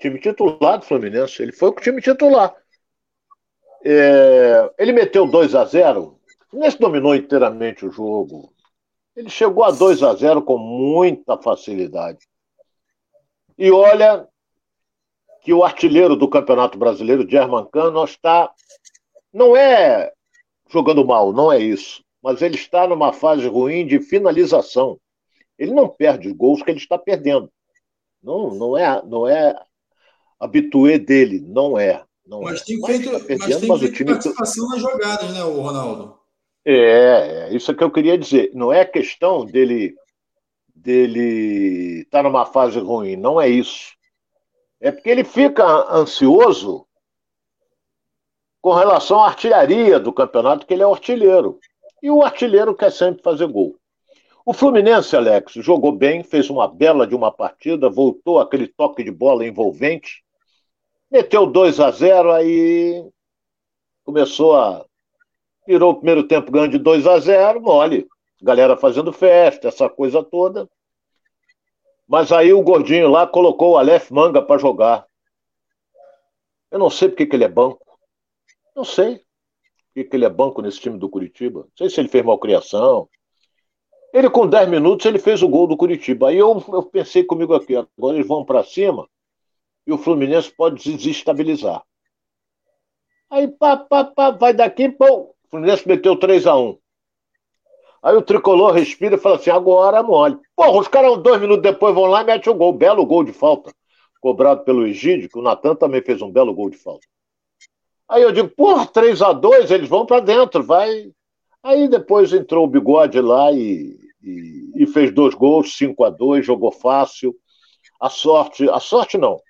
Time 0.00 0.18
titular 0.18 0.78
do 0.78 0.86
Fluminense. 0.86 1.42
Ele 1.42 1.52
foi 1.52 1.70
com 1.70 1.80
o 1.80 1.82
time 1.82 2.00
titular. 2.00 2.56
É, 3.84 4.72
ele 4.78 4.92
meteu 4.94 5.26
2 5.26 5.54
a 5.54 5.66
0 5.66 6.18
Nesse 6.50 6.78
dominou 6.78 7.14
inteiramente 7.14 7.84
o 7.84 7.90
jogo. 7.90 8.54
Ele 9.14 9.28
chegou 9.28 9.64
a 9.64 9.70
2 9.70 10.02
a 10.02 10.14
0 10.14 10.40
com 10.40 10.56
muita 10.56 11.36
facilidade. 11.36 12.26
E 13.58 13.70
olha 13.70 14.26
que 15.44 15.52
o 15.52 15.62
artilheiro 15.62 16.16
do 16.16 16.26
Campeonato 16.26 16.78
Brasileiro, 16.78 17.28
German 17.28 17.66
Cano, 17.70 18.02
está. 18.02 18.50
Não 19.32 19.54
é 19.54 20.10
jogando 20.70 21.06
mal, 21.06 21.32
não 21.32 21.52
é 21.52 21.60
isso. 21.60 22.02
Mas 22.22 22.40
ele 22.40 22.56
está 22.56 22.88
numa 22.88 23.12
fase 23.12 23.46
ruim 23.46 23.86
de 23.86 24.00
finalização. 24.00 24.98
Ele 25.58 25.72
não 25.72 25.86
perde 25.86 26.28
os 26.28 26.34
gols 26.34 26.62
que 26.62 26.70
ele 26.70 26.78
está 26.78 26.98
perdendo. 26.98 27.50
Não, 28.22 28.54
não 28.54 28.76
é, 28.76 29.02
não 29.04 29.28
é 29.28 29.54
habituê 30.40 30.98
dele, 30.98 31.40
não 31.40 31.78
é. 31.78 32.02
Não 32.26 32.40
mas 32.40 32.62
é. 32.62 32.64
tem 32.64 32.80
feito, 32.86 33.12
mas, 33.12 33.26
tá 33.26 33.36
mas 33.38 33.60
tem 33.60 33.68
mas 33.68 33.80
feito 33.80 33.94
time... 33.94 34.10
participação 34.10 34.68
nas 34.68 34.80
jogadas, 34.80 35.34
né, 35.34 35.44
o 35.44 35.60
Ronaldo? 35.60 36.18
É, 36.64 37.50
é, 37.50 37.54
isso 37.54 37.74
que 37.74 37.84
eu 37.84 37.90
queria 37.90 38.16
dizer. 38.16 38.50
Não 38.54 38.72
é 38.72 38.84
questão 38.86 39.44
dele 39.44 39.94
dele 40.74 42.00
estar 42.00 42.18
tá 42.18 42.22
numa 42.22 42.46
fase 42.46 42.78
ruim, 42.78 43.16
não 43.16 43.38
é 43.40 43.48
isso. 43.48 43.94
É 44.84 44.92
porque 44.92 45.08
ele 45.08 45.24
fica 45.24 45.64
ansioso 45.90 46.86
com 48.60 48.74
relação 48.74 49.18
à 49.20 49.28
artilharia 49.28 49.98
do 49.98 50.12
campeonato, 50.12 50.66
que 50.66 50.74
ele 50.74 50.82
é 50.82 50.86
artilheiro. 50.86 51.58
E 52.02 52.10
o 52.10 52.22
artilheiro 52.22 52.74
quer 52.74 52.92
sempre 52.92 53.22
fazer 53.22 53.46
gol. 53.46 53.76
O 54.44 54.52
Fluminense, 54.52 55.16
Alex, 55.16 55.54
jogou 55.54 55.90
bem, 55.90 56.22
fez 56.22 56.50
uma 56.50 56.68
bela 56.68 57.06
de 57.06 57.14
uma 57.14 57.32
partida, 57.32 57.88
voltou 57.88 58.38
aquele 58.38 58.66
toque 58.68 59.02
de 59.02 59.10
bola 59.10 59.46
envolvente, 59.46 60.22
Meteu 61.10 61.46
2 61.46 61.78
a 61.80 61.90
0 61.90 62.32
aí 62.32 63.08
começou 64.04 64.56
a. 64.56 64.84
Virou 65.66 65.92
o 65.92 65.94
primeiro 65.94 66.26
tempo 66.26 66.50
ganho 66.50 66.68
de 66.68 66.76
2 66.76 67.06
a 67.06 67.18
0 67.20 67.60
mole. 67.60 68.06
Galera 68.42 68.76
fazendo 68.76 69.12
festa, 69.12 69.68
essa 69.68 69.88
coisa 69.88 70.22
toda. 70.22 70.68
Mas 72.06 72.30
aí 72.32 72.52
o 72.52 72.62
gordinho 72.62 73.08
lá 73.08 73.26
colocou 73.26 73.72
o 73.72 73.78
Aleph 73.78 74.10
Manga 74.10 74.42
para 74.42 74.60
jogar. 74.60 75.06
Eu 76.70 76.78
não 76.78 76.90
sei 76.90 77.08
porque 77.08 77.26
que 77.26 77.36
ele 77.36 77.44
é 77.44 77.48
banco. 77.48 77.84
Não 78.74 78.84
sei 78.84 79.24
porque 79.94 80.08
que 80.08 80.16
ele 80.16 80.24
é 80.24 80.30
banco 80.30 80.60
nesse 80.60 80.80
time 80.80 80.98
do 80.98 81.08
Curitiba. 81.08 81.60
Não 81.60 81.76
sei 81.76 81.88
se 81.88 82.00
ele 82.00 82.08
fez 82.08 82.24
malcriação. 82.24 83.08
Ele 84.12 84.28
com 84.28 84.46
10 84.46 84.68
minutos 84.68 85.06
ele 85.06 85.18
fez 85.18 85.42
o 85.42 85.48
gol 85.48 85.66
do 85.66 85.76
Curitiba. 85.76 86.28
Aí 86.28 86.36
eu, 86.36 86.62
eu 86.68 86.82
pensei 86.82 87.24
comigo 87.24 87.54
aqui, 87.54 87.74
agora 87.74 88.16
eles 88.16 88.28
vão 88.28 88.44
para 88.44 88.62
cima 88.62 89.08
e 89.86 89.92
o 89.92 89.98
Fluminense 89.98 90.50
pode 90.54 90.82
desestabilizar. 90.82 91.82
Aí, 93.30 93.48
pá, 93.48 93.76
pá, 93.76 94.04
pá, 94.04 94.30
vai 94.30 94.54
daqui, 94.54 94.88
pô, 94.88 95.06
o 95.22 95.34
Fluminense 95.50 95.86
meteu 95.86 96.16
3 96.16 96.46
a 96.46 96.56
1 96.56 96.78
Aí 98.04 98.14
o 98.14 98.22
tricolor 98.22 98.72
respira 98.72 99.14
e 99.14 99.18
fala 99.18 99.36
assim: 99.36 99.48
agora 99.48 100.02
mole. 100.02 100.36
Porra, 100.54 100.78
os 100.78 100.88
caras 100.88 101.16
dois 101.22 101.40
minutos 101.40 101.62
depois 101.62 101.94
vão 101.94 102.04
lá 102.04 102.20
e 102.20 102.24
metem 102.24 102.52
o 102.52 102.56
gol. 102.56 102.70
Belo 102.74 103.06
gol 103.06 103.24
de 103.24 103.32
falta. 103.32 103.72
Cobrado 104.20 104.62
pelo 104.62 104.86
Egídio, 104.86 105.30
que 105.30 105.38
o 105.38 105.42
Natan 105.42 105.74
também 105.74 106.02
fez 106.02 106.20
um 106.20 106.30
belo 106.30 106.52
gol 106.52 106.68
de 106.68 106.76
falta. 106.76 107.06
Aí 108.06 108.22
eu 108.22 108.30
digo, 108.30 108.48
porra, 108.50 108.86
3 108.86 109.22
a 109.22 109.32
2 109.32 109.70
eles 109.70 109.88
vão 109.88 110.04
para 110.04 110.20
dentro, 110.20 110.62
vai. 110.62 111.10
Aí 111.62 111.88
depois 111.88 112.30
entrou 112.34 112.64
o 112.64 112.68
bigode 112.68 113.18
lá 113.22 113.50
e, 113.52 113.98
e, 114.22 114.72
e 114.76 114.86
fez 114.86 115.10
dois 115.10 115.34
gols, 115.34 115.74
5 115.74 116.04
a 116.04 116.10
2 116.10 116.44
jogou 116.44 116.70
fácil. 116.70 117.34
A 117.98 118.10
sorte, 118.10 118.68
a 118.68 118.80
sorte 118.80 119.16
não. 119.16 119.40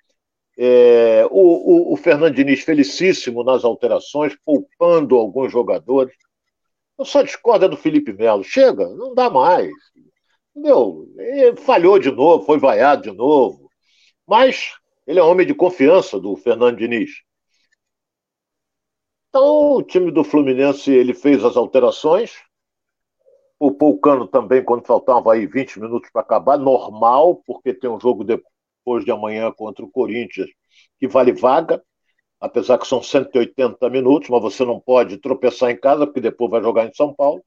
É, 0.57 1.27
o, 1.29 1.89
o, 1.89 1.93
o 1.93 1.97
Fernando 1.97 2.33
Diniz 2.33 2.61
felicíssimo 2.63 3.43
nas 3.43 3.65
alterações, 3.65 4.33
poupando 4.45 5.17
alguns 5.17 5.51
jogadores. 5.51 6.15
Eu 6.97 7.05
só 7.05 7.21
discordo 7.21 7.69
do 7.69 7.77
Felipe 7.77 8.13
Melo. 8.13 8.43
Chega, 8.43 8.87
não 8.89 9.13
dá 9.13 9.29
mais. 9.29 9.71
Entendeu? 10.55 11.07
Ele 11.17 11.57
falhou 11.57 11.99
de 11.99 12.11
novo, 12.11 12.45
foi 12.45 12.57
vaiado 12.57 13.03
de 13.03 13.11
novo. 13.11 13.69
Mas 14.25 14.73
ele 15.05 15.19
é 15.19 15.23
homem 15.23 15.45
de 15.45 15.53
confiança 15.53 16.19
do 16.19 16.35
Fernando 16.35 16.77
Diniz. 16.77 17.11
Então, 19.29 19.73
o 19.73 19.83
time 19.83 20.11
do 20.11 20.23
Fluminense 20.23 20.91
ele 20.91 21.13
fez 21.13 21.43
as 21.43 21.57
alterações. 21.57 22.33
O 23.59 23.71
Poucano 23.71 24.27
também, 24.27 24.63
quando 24.63 24.85
faltavam 24.85 25.29
aí 25.31 25.45
20 25.45 25.79
minutos 25.79 26.09
para 26.09 26.21
acabar, 26.21 26.57
normal, 26.57 27.41
porque 27.45 27.73
tem 27.73 27.89
um 27.89 27.99
jogo 27.99 28.23
depois 28.23 29.03
de 29.03 29.11
amanhã 29.11 29.51
contra 29.51 29.83
o 29.83 29.91
Corinthians 29.91 30.49
que 30.97 31.07
vale 31.07 31.33
vaga 31.33 31.83
apesar 32.39 32.77
que 32.77 32.87
são 32.87 33.01
180 33.01 33.89
minutos, 33.89 34.29
mas 34.29 34.41
você 34.41 34.63
não 34.65 34.79
pode 34.79 35.17
tropeçar 35.17 35.71
em 35.71 35.77
casa, 35.77 36.05
porque 36.05 36.21
depois 36.21 36.51
vai 36.51 36.61
jogar 36.61 36.85
em 36.85 36.93
São 36.93 37.13
Paulo. 37.13 37.43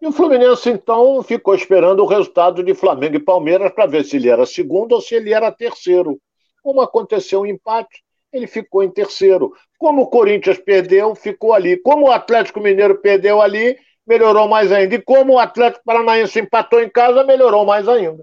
E 0.00 0.06
o 0.06 0.12
Fluminense, 0.12 0.68
então, 0.68 1.22
ficou 1.22 1.54
esperando 1.54 2.02
o 2.02 2.06
resultado 2.06 2.62
de 2.62 2.74
Flamengo 2.74 3.16
e 3.16 3.20
Palmeiras 3.20 3.72
para 3.72 3.86
ver 3.86 4.04
se 4.04 4.16
ele 4.16 4.28
era 4.28 4.44
segundo 4.44 4.92
ou 4.92 5.00
se 5.00 5.14
ele 5.14 5.32
era 5.32 5.50
terceiro. 5.50 6.20
Como 6.62 6.80
aconteceu 6.80 7.40
um 7.40 7.46
empate, 7.46 8.02
ele 8.32 8.46
ficou 8.46 8.82
em 8.82 8.90
terceiro. 8.90 9.52
Como 9.78 10.02
o 10.02 10.06
Corinthians 10.06 10.58
perdeu, 10.58 11.14
ficou 11.14 11.54
ali. 11.54 11.76
Como 11.78 12.08
o 12.08 12.10
Atlético 12.10 12.60
Mineiro 12.60 13.00
perdeu 13.00 13.40
ali, 13.40 13.78
melhorou 14.06 14.48
mais 14.48 14.70
ainda. 14.72 14.94
E 14.94 15.00
como 15.00 15.34
o 15.34 15.38
Atlético 15.38 15.84
Paranaense 15.84 16.40
empatou 16.40 16.82
em 16.82 16.88
casa, 16.90 17.24
melhorou 17.24 17.64
mais 17.64 17.88
ainda. 17.88 18.22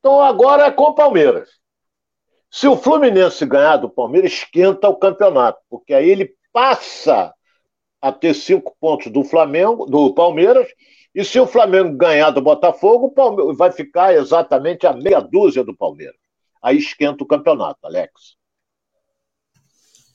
Então 0.00 0.20
agora 0.20 0.66
é 0.66 0.70
com 0.70 0.84
o 0.84 0.94
Palmeiras. 0.94 1.48
Se 2.54 2.68
o 2.68 2.76
Fluminense 2.76 3.44
ganhar 3.44 3.78
do 3.78 3.90
Palmeiras, 3.90 4.32
esquenta 4.32 4.88
o 4.88 4.94
campeonato, 4.94 5.58
porque 5.68 5.92
aí 5.92 6.08
ele 6.08 6.36
passa 6.52 7.34
a 8.00 8.12
ter 8.12 8.32
cinco 8.32 8.76
pontos 8.78 9.10
do 9.10 9.24
Flamengo, 9.24 9.86
do 9.86 10.14
Palmeiras, 10.14 10.68
e 11.12 11.24
se 11.24 11.40
o 11.40 11.48
Flamengo 11.48 11.96
ganhar 11.96 12.30
do 12.30 12.40
Botafogo, 12.40 13.06
o 13.06 13.10
Palmeiras 13.10 13.56
vai 13.56 13.72
ficar 13.72 14.14
exatamente 14.14 14.86
a 14.86 14.92
meia 14.92 15.18
dúzia 15.18 15.64
do 15.64 15.76
Palmeiras. 15.76 16.14
Aí 16.62 16.78
esquenta 16.78 17.24
o 17.24 17.26
campeonato, 17.26 17.80
Alex. 17.82 18.36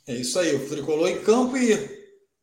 É 0.08 0.14
isso 0.14 0.40
aí, 0.40 0.56
o 0.56 0.70
tricolor 0.70 1.10
em 1.10 1.22
campo 1.22 1.58
e 1.58 1.76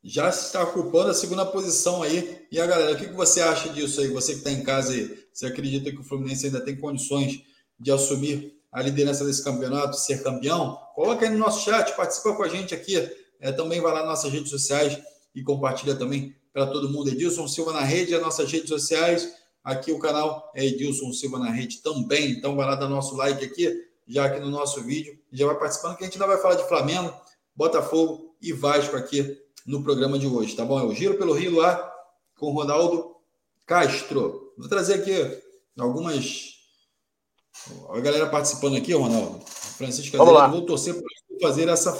já 0.05 0.29
está 0.29 0.63
ocupando 0.63 1.09
a 1.09 1.15
segunda 1.15 1.47
posição 1.47 2.03
aí. 2.03 2.47
E 2.53 2.61
a 2.61 2.67
galera, 2.67 2.93
o 2.93 2.99
que 2.99 3.07
você 3.15 3.41
acha 3.41 3.71
disso 3.71 4.03
aí? 4.03 4.09
Você 4.09 4.33
que 4.33 4.39
está 4.41 4.51
em 4.51 4.63
casa 4.63 4.93
aí, 4.93 5.19
você 5.33 5.47
acredita 5.47 5.91
que 5.91 6.01
o 6.01 6.05
Fluminense 6.05 6.45
ainda 6.45 6.63
tem 6.63 6.77
condições 6.77 7.41
de 7.81 7.91
assumir 7.91 8.56
a 8.77 8.83
liderança 8.83 9.25
desse 9.25 9.43
campeonato, 9.43 9.97
ser 9.97 10.23
campeão, 10.23 10.79
coloca 10.95 11.25
aí 11.25 11.33
no 11.33 11.39
nosso 11.39 11.65
chat, 11.65 11.97
participa 11.97 12.35
com 12.35 12.43
a 12.43 12.49
gente 12.49 12.75
aqui. 12.75 12.97
É, 13.41 13.51
também 13.51 13.81
vai 13.81 13.91
lá 13.91 14.01
nas 14.01 14.09
nossas 14.09 14.31
redes 14.31 14.51
sociais 14.51 14.99
e 15.35 15.43
compartilha 15.43 15.95
também 15.95 16.37
para 16.53 16.67
todo 16.67 16.91
mundo. 16.91 17.09
Edilson 17.09 17.49
Silva 17.49 17.73
na 17.73 17.81
rede, 17.81 18.15
as 18.15 18.21
nossas 18.21 18.53
redes 18.53 18.69
sociais. 18.69 19.33
Aqui 19.65 19.91
o 19.91 19.99
canal 19.99 20.53
é 20.55 20.63
Edilson 20.63 21.11
Silva 21.11 21.39
na 21.39 21.51
rede 21.51 21.79
também. 21.79 22.33
Então 22.33 22.55
vai 22.55 22.67
lá 22.67 22.75
dar 22.75 22.87
nosso 22.87 23.17
like 23.17 23.43
aqui, 23.43 23.75
já 24.07 24.27
aqui 24.27 24.41
no 24.41 24.51
nosso 24.51 24.83
vídeo. 24.83 25.19
Já 25.33 25.47
vai 25.47 25.59
participando, 25.59 25.97
que 25.97 26.05
a 26.05 26.07
gente 26.07 26.21
ainda 26.21 26.27
vai 26.27 26.37
falar 26.43 26.57
de 26.57 26.69
Flamengo, 26.69 27.15
Botafogo 27.55 28.37
e 28.43 28.53
Vasco 28.53 28.95
aqui 28.95 29.39
no 29.67 29.83
programa 29.83 30.19
de 30.19 30.27
hoje, 30.27 30.55
tá 30.55 30.67
bom? 30.67 30.79
É 30.79 30.85
o 30.85 30.93
Giro 30.93 31.17
pelo 31.17 31.33
Rio 31.33 31.57
lá 31.57 31.95
com 32.39 32.53
Ronaldo 32.53 33.17
Castro. 33.65 34.53
Vou 34.59 34.69
trazer 34.69 34.97
aqui 34.97 35.15
algumas 35.79 36.56
a 37.91 38.01
galera 38.01 38.29
participando 38.29 38.77
aqui, 38.77 38.93
Ronaldo. 38.93 39.45
Francisco 39.47 40.21
Azeredo, 40.21 40.51
vou 40.51 40.67
torcer 40.67 40.95
para 40.95 41.49
fazer 41.49 41.69
essa 41.69 41.93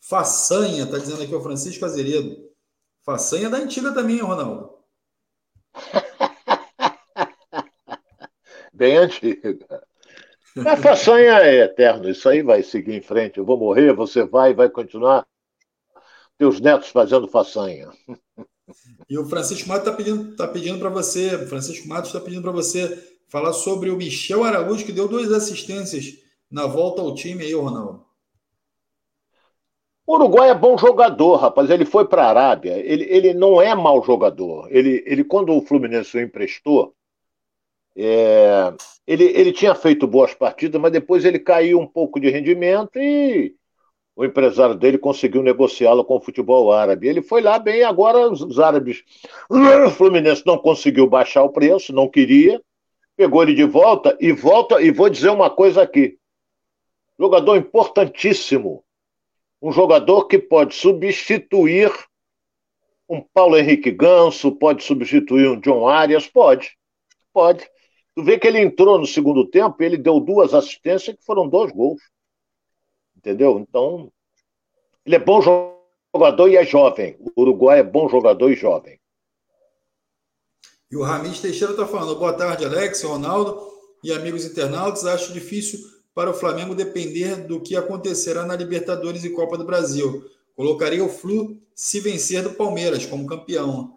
façanha, 0.00 0.86
tá 0.86 0.98
dizendo 0.98 1.22
aqui 1.22 1.34
o 1.34 1.42
Francisco 1.42 1.84
Azeredo. 1.84 2.36
Façanha 3.04 3.48
da 3.48 3.58
antiga 3.58 3.92
também, 3.92 4.18
Ronaldo. 4.18 4.78
Bem 8.72 8.96
antiga. 8.96 9.86
A 10.66 10.76
façanha 10.76 11.38
é 11.40 11.64
eterno, 11.64 12.08
isso 12.08 12.28
aí 12.28 12.42
vai 12.42 12.62
seguir 12.62 12.94
em 12.94 13.02
frente. 13.02 13.38
Eu 13.38 13.44
vou 13.44 13.58
morrer, 13.58 13.92
você 13.92 14.24
vai, 14.24 14.52
vai 14.52 14.68
continuar. 14.68 15.26
Teus 16.36 16.60
netos 16.60 16.88
fazendo 16.88 17.28
façanha. 17.28 17.90
E 19.08 19.18
o 19.18 19.26
Francisco 19.26 19.68
Matos 19.68 19.86
está 19.86 19.96
pedindo, 19.96 20.36
tá 20.36 20.48
pedindo 20.48 20.78
para 20.78 20.88
você, 20.88 21.46
Francisco 21.46 21.86
Matos 21.86 22.10
está 22.10 22.20
pedindo 22.20 22.42
para 22.42 22.52
você 22.52 23.19
falar 23.30 23.52
sobre 23.52 23.90
o 23.90 23.96
Michel 23.96 24.44
Araújo, 24.44 24.84
que 24.84 24.92
deu 24.92 25.08
duas 25.08 25.32
assistências 25.32 26.18
na 26.50 26.66
volta 26.66 27.00
ao 27.00 27.14
time 27.14 27.44
aí, 27.44 27.54
Ronaldo. 27.54 28.04
O 30.04 30.16
Uruguai 30.16 30.50
é 30.50 30.54
bom 30.54 30.76
jogador, 30.76 31.36
rapaz. 31.36 31.70
Ele 31.70 31.84
foi 31.84 32.04
para 32.08 32.24
a 32.24 32.28
Arábia. 32.28 32.76
Ele, 32.76 33.04
ele 33.04 33.32
não 33.32 33.62
é 33.62 33.72
mau 33.76 34.02
jogador. 34.02 34.66
Ele, 34.68 35.04
ele 35.06 35.22
quando 35.22 35.56
o 35.56 35.62
Fluminense 35.62 36.16
o 36.16 36.20
emprestou, 36.20 36.92
é, 37.96 38.74
ele, 39.06 39.24
ele 39.24 39.52
tinha 39.52 39.74
feito 39.76 40.08
boas 40.08 40.34
partidas, 40.34 40.80
mas 40.80 40.90
depois 40.90 41.24
ele 41.24 41.38
caiu 41.38 41.78
um 41.78 41.86
pouco 41.86 42.18
de 42.18 42.28
rendimento 42.28 42.98
e 42.98 43.54
o 44.16 44.24
empresário 44.24 44.74
dele 44.74 44.98
conseguiu 44.98 45.44
negociá-lo 45.44 46.04
com 46.04 46.16
o 46.16 46.20
futebol 46.20 46.72
árabe. 46.72 47.06
Ele 47.06 47.22
foi 47.22 47.40
lá 47.40 47.60
bem, 47.60 47.84
agora 47.84 48.28
os 48.28 48.58
árabes. 48.58 49.04
O 49.86 49.90
Fluminense 49.90 50.42
não 50.44 50.58
conseguiu 50.58 51.06
baixar 51.06 51.44
o 51.44 51.52
preço, 51.52 51.92
não 51.92 52.08
queria 52.08 52.60
pegou 53.20 53.42
ele 53.42 53.52
de 53.52 53.64
volta 53.64 54.16
e 54.18 54.32
volta, 54.32 54.80
e 54.80 54.90
vou 54.90 55.10
dizer 55.10 55.28
uma 55.28 55.50
coisa 55.50 55.82
aqui. 55.82 56.18
Jogador 57.18 57.54
importantíssimo. 57.54 58.82
Um 59.60 59.70
jogador 59.70 60.24
que 60.24 60.38
pode 60.38 60.74
substituir 60.74 61.92
um 63.06 63.20
Paulo 63.20 63.58
Henrique 63.58 63.90
Ganso, 63.90 64.52
pode 64.52 64.82
substituir 64.82 65.50
um 65.50 65.60
John 65.60 65.86
Arias, 65.86 66.26
pode. 66.26 66.78
Pode. 67.30 67.68
Tu 68.14 68.24
vê 68.24 68.38
que 68.38 68.46
ele 68.46 68.58
entrou 68.58 68.98
no 68.98 69.06
segundo 69.06 69.46
tempo 69.46 69.82
ele 69.82 69.98
deu 69.98 70.18
duas 70.18 70.54
assistências 70.54 71.14
que 71.14 71.22
foram 71.22 71.46
dois 71.46 71.70
gols. 71.72 72.00
Entendeu? 73.14 73.58
Então, 73.58 74.10
ele 75.04 75.16
é 75.16 75.18
bom 75.18 75.42
jogador 75.42 76.48
e 76.48 76.56
é 76.56 76.64
jovem. 76.64 77.18
O 77.36 77.42
Uruguai 77.42 77.80
é 77.80 77.82
bom 77.82 78.08
jogador 78.08 78.50
e 78.50 78.56
jovem. 78.56 78.98
E 80.90 80.96
o 80.96 81.02
Ramis 81.02 81.40
Teixeira 81.40 81.72
está 81.72 81.86
falando: 81.86 82.18
boa 82.18 82.32
tarde, 82.32 82.64
Alex, 82.64 83.02
Ronaldo 83.02 83.70
e 84.02 84.12
amigos 84.12 84.44
internautas. 84.44 85.06
Acho 85.06 85.32
difícil 85.32 85.78
para 86.14 86.30
o 86.30 86.34
Flamengo 86.34 86.74
depender 86.74 87.46
do 87.46 87.60
que 87.60 87.76
acontecerá 87.76 88.44
na 88.44 88.56
Libertadores 88.56 89.24
e 89.24 89.30
Copa 89.30 89.56
do 89.56 89.64
Brasil. 89.64 90.24
Colocaria 90.56 91.04
o 91.04 91.08
Flu 91.08 91.56
se 91.74 92.00
vencer 92.00 92.42
do 92.42 92.54
Palmeiras 92.54 93.06
como 93.06 93.26
campeão. 93.26 93.96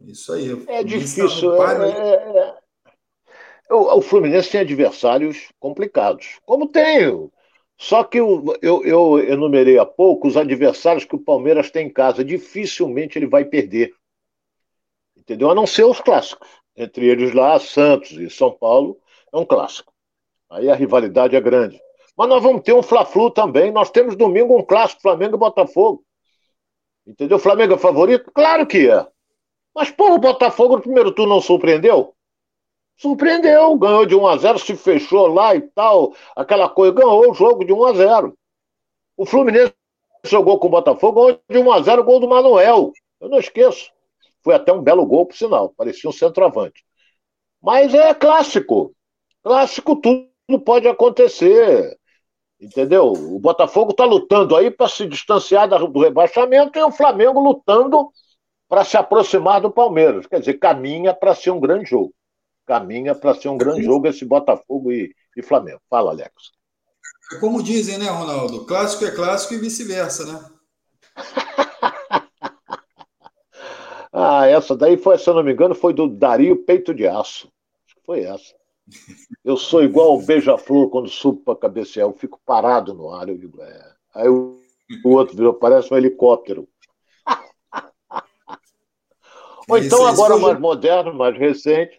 Isso 0.00 0.32
aí. 0.32 0.64
É 0.66 0.82
difícil. 0.82 1.54
É, 1.62 1.90
é, 1.90 2.38
é... 2.38 2.54
O, 3.70 3.98
o, 3.98 4.02
Fluminense 4.02 4.50
tem 4.50 4.60
adversários 4.60 5.48
complicados, 5.60 6.40
como 6.44 6.66
tem. 6.66 7.30
Só 7.78 8.04
que 8.04 8.18
eu, 8.18 8.44
eu, 8.60 8.84
eu 8.84 9.18
enumerei 9.20 9.78
há 9.78 9.86
pouco 9.86 10.28
os 10.28 10.36
adversários 10.36 11.04
que 11.04 11.14
o 11.14 11.20
Palmeiras 11.20 11.70
tem 11.70 11.86
em 11.86 11.92
casa. 11.92 12.24
Dificilmente 12.24 13.18
ele 13.18 13.26
vai 13.26 13.44
perder 13.44 13.94
entendeu? 15.22 15.50
A 15.50 15.54
não 15.54 15.66
ser 15.66 15.84
os 15.84 16.00
clássicos. 16.00 16.48
Entre 16.76 17.06
eles 17.06 17.32
lá, 17.32 17.58
Santos 17.58 18.12
e 18.12 18.28
São 18.28 18.50
Paulo, 18.50 18.98
é 19.32 19.36
um 19.36 19.44
clássico. 19.44 19.92
Aí 20.50 20.68
a 20.68 20.74
rivalidade 20.74 21.36
é 21.36 21.40
grande. 21.40 21.80
Mas 22.16 22.28
nós 22.28 22.42
vamos 22.42 22.62
ter 22.62 22.74
um 22.74 22.82
Fla-Flu 22.82 23.30
também. 23.30 23.70
Nós 23.70 23.90
temos 23.90 24.16
domingo 24.16 24.58
um 24.58 24.62
clássico 24.62 25.02
Flamengo 25.02 25.36
e 25.36 25.38
Botafogo. 25.38 26.04
Entendeu? 27.06 27.38
Flamengo 27.38 27.74
é 27.74 27.78
favorito? 27.78 28.30
Claro 28.32 28.66
que 28.66 28.90
é. 28.90 29.06
Mas, 29.74 29.90
pô, 29.90 30.12
o 30.12 30.18
Botafogo 30.18 30.76
no 30.76 30.82
primeiro 30.82 31.12
turno 31.12 31.34
não 31.34 31.40
surpreendeu? 31.40 32.14
Surpreendeu, 32.96 33.74
ganhou 33.76 34.04
de 34.04 34.14
1 34.14 34.26
a 34.26 34.36
0 34.36 34.58
se 34.58 34.76
fechou 34.76 35.26
lá 35.26 35.56
e 35.56 35.62
tal, 35.62 36.14
aquela 36.36 36.68
coisa, 36.68 36.94
ganhou 36.94 37.30
o 37.30 37.34
jogo 37.34 37.64
de 37.64 37.72
1 37.72 37.84
a 37.86 37.92
0 37.94 38.38
O 39.16 39.24
Fluminense 39.24 39.74
jogou 40.24 40.58
com 40.58 40.68
o 40.68 40.70
Botafogo, 40.70 41.24
ganhou 41.24 41.40
de 41.48 41.58
1 41.58 41.72
a 41.72 41.82
0 41.82 42.02
o 42.02 42.04
gol 42.04 42.20
do 42.20 42.28
Manuel. 42.28 42.92
Eu 43.20 43.28
não 43.30 43.38
esqueço. 43.38 43.90
Foi 44.42 44.54
até 44.54 44.72
um 44.72 44.82
belo 44.82 45.06
gol, 45.06 45.26
por 45.26 45.36
sinal. 45.36 45.70
Parecia 45.76 46.08
um 46.08 46.12
centroavante. 46.12 46.84
Mas 47.62 47.94
é 47.94 48.12
clássico. 48.12 48.94
Clássico, 49.42 49.96
tudo 49.96 50.60
pode 50.64 50.88
acontecer. 50.88 51.96
Entendeu? 52.60 53.12
O 53.12 53.38
Botafogo 53.38 53.90
está 53.90 54.04
lutando 54.04 54.56
aí 54.56 54.70
para 54.70 54.88
se 54.88 55.06
distanciar 55.06 55.68
do 55.68 56.00
rebaixamento 56.00 56.78
e 56.78 56.82
o 56.82 56.92
Flamengo 56.92 57.40
lutando 57.40 58.10
para 58.68 58.84
se 58.84 58.96
aproximar 58.96 59.60
do 59.60 59.70
Palmeiras. 59.70 60.26
Quer 60.26 60.40
dizer, 60.40 60.54
caminha 60.54 61.12
para 61.12 61.34
ser 61.34 61.50
um 61.50 61.60
grande 61.60 61.90
jogo. 61.90 62.14
Caminha 62.64 63.14
para 63.14 63.34
ser 63.34 63.48
um 63.48 63.58
grande 63.58 63.82
jogo 63.82 64.06
esse 64.06 64.24
Botafogo 64.24 64.92
e, 64.92 65.12
e 65.36 65.42
Flamengo. 65.42 65.80
Fala, 65.90 66.12
Alex. 66.12 66.32
É 67.32 67.38
como 67.40 67.62
dizem, 67.62 67.98
né, 67.98 68.06
Ronaldo? 68.06 68.64
Clássico 68.64 69.04
é 69.04 69.10
clássico 69.10 69.54
e 69.54 69.58
vice-versa, 69.58 70.24
né? 70.24 70.40
ah, 74.12 74.46
essa 74.46 74.76
daí 74.76 74.98
foi, 74.98 75.16
se 75.16 75.28
eu 75.28 75.34
não 75.34 75.42
me 75.42 75.52
engano, 75.52 75.74
foi 75.74 75.94
do 75.94 76.06
Dario 76.06 76.62
Peito 76.64 76.92
de 76.92 77.06
Aço. 77.06 77.50
Acho 77.86 77.96
que 77.96 78.02
foi 78.04 78.20
essa. 78.20 78.54
Eu 79.42 79.56
sou 79.56 79.82
igual 79.82 80.14
o 80.14 80.22
beija-flor 80.22 80.90
quando 80.90 81.08
subo 81.08 81.42
para 81.42 81.56
cabecear, 81.56 82.06
eu 82.06 82.12
fico 82.12 82.38
parado 82.44 82.92
no 82.92 83.10
ar. 83.10 83.28
Eu 83.28 83.38
digo, 83.38 83.62
é. 83.62 83.92
Aí 84.14 84.28
o, 84.28 84.60
o 85.04 85.08
outro 85.08 85.34
virou, 85.34 85.54
parece 85.54 85.92
um 85.92 85.96
helicóptero. 85.96 86.68
Ou 89.68 89.78
então, 89.78 90.06
agora 90.06 90.36
mais 90.36 90.60
moderno, 90.60 91.14
mais 91.14 91.38
recente, 91.38 91.98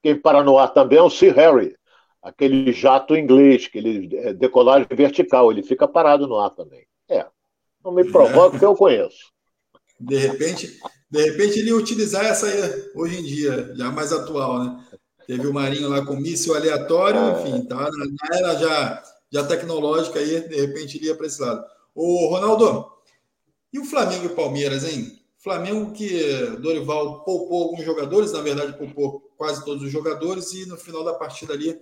quem 0.00 0.14
para 0.14 0.44
no 0.44 0.58
ar 0.58 0.72
também 0.72 0.98
é 0.98 1.02
o 1.02 1.10
Sea 1.10 1.32
Harry, 1.32 1.74
aquele 2.22 2.72
jato 2.72 3.16
inglês, 3.16 3.66
aquele 3.66 4.16
é, 4.16 4.32
decolagem 4.32 4.86
vertical, 4.92 5.50
ele 5.50 5.64
fica 5.64 5.88
parado 5.88 6.28
no 6.28 6.38
ar 6.38 6.50
também. 6.50 6.86
É, 7.08 7.26
não 7.84 7.92
me 7.92 8.04
provoca 8.12 8.58
que 8.58 8.64
eu 8.64 8.76
conheço. 8.76 9.32
De 9.98 10.16
repente, 10.16 10.68
de 11.10 11.22
repente 11.22 11.58
ele 11.58 11.68
ia 11.68 11.76
utilizar 11.76 12.24
essa 12.24 12.46
aí, 12.46 12.90
hoje 12.94 13.18
em 13.18 13.22
dia, 13.22 13.72
já 13.74 13.90
mais 13.90 14.12
atual, 14.12 14.62
né? 14.62 14.84
Teve 15.26 15.46
o 15.46 15.52
Marinho 15.52 15.88
lá 15.88 16.04
com 16.04 16.16
míssil 16.16 16.54
aleatório, 16.54 17.20
é. 17.20 17.40
enfim, 17.40 17.66
tá 17.66 17.76
na 17.76 18.36
era 18.36 18.54
já, 18.56 19.02
já 19.30 19.44
tecnológica 19.44 20.18
aí, 20.18 20.48
de 20.48 20.56
repente 20.56 20.96
ele 20.96 21.06
ia 21.06 21.14
para 21.14 21.26
esse 21.26 21.40
lado. 21.40 21.64
Ô, 21.94 22.28
Ronaldo, 22.28 22.90
e 23.72 23.78
o 23.78 23.84
Flamengo 23.84 24.24
e 24.24 24.28
o 24.28 24.34
Palmeiras, 24.34 24.84
hein? 24.84 25.18
Flamengo 25.38 25.92
que 25.92 26.22
Dorival 26.60 27.24
poupou 27.24 27.64
alguns 27.64 27.84
jogadores, 27.84 28.32
na 28.32 28.40
verdade 28.40 28.76
poupou 28.76 29.20
quase 29.36 29.64
todos 29.64 29.82
os 29.82 29.90
jogadores, 29.90 30.52
e 30.52 30.66
no 30.66 30.76
final 30.76 31.04
da 31.04 31.14
partida 31.14 31.52
ali 31.52 31.78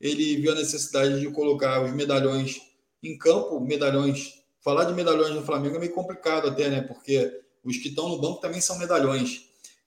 ele 0.00 0.36
viu 0.36 0.52
a 0.52 0.56
necessidade 0.56 1.20
de 1.20 1.30
colocar 1.30 1.82
os 1.82 1.92
medalhões 1.92 2.60
em 3.02 3.16
campo, 3.16 3.60
medalhões. 3.60 4.34
Falar 4.60 4.84
de 4.84 4.94
medalhões 4.94 5.34
no 5.34 5.42
Flamengo 5.42 5.76
é 5.76 5.78
meio 5.78 5.92
complicado 5.92 6.48
até, 6.48 6.68
né? 6.68 6.80
Porque 6.82 7.32
os 7.68 7.76
que 7.76 7.88
estão 7.88 8.08
no 8.08 8.20
banco 8.20 8.40
também 8.40 8.60
são 8.60 8.78
medalhões. 8.78 9.44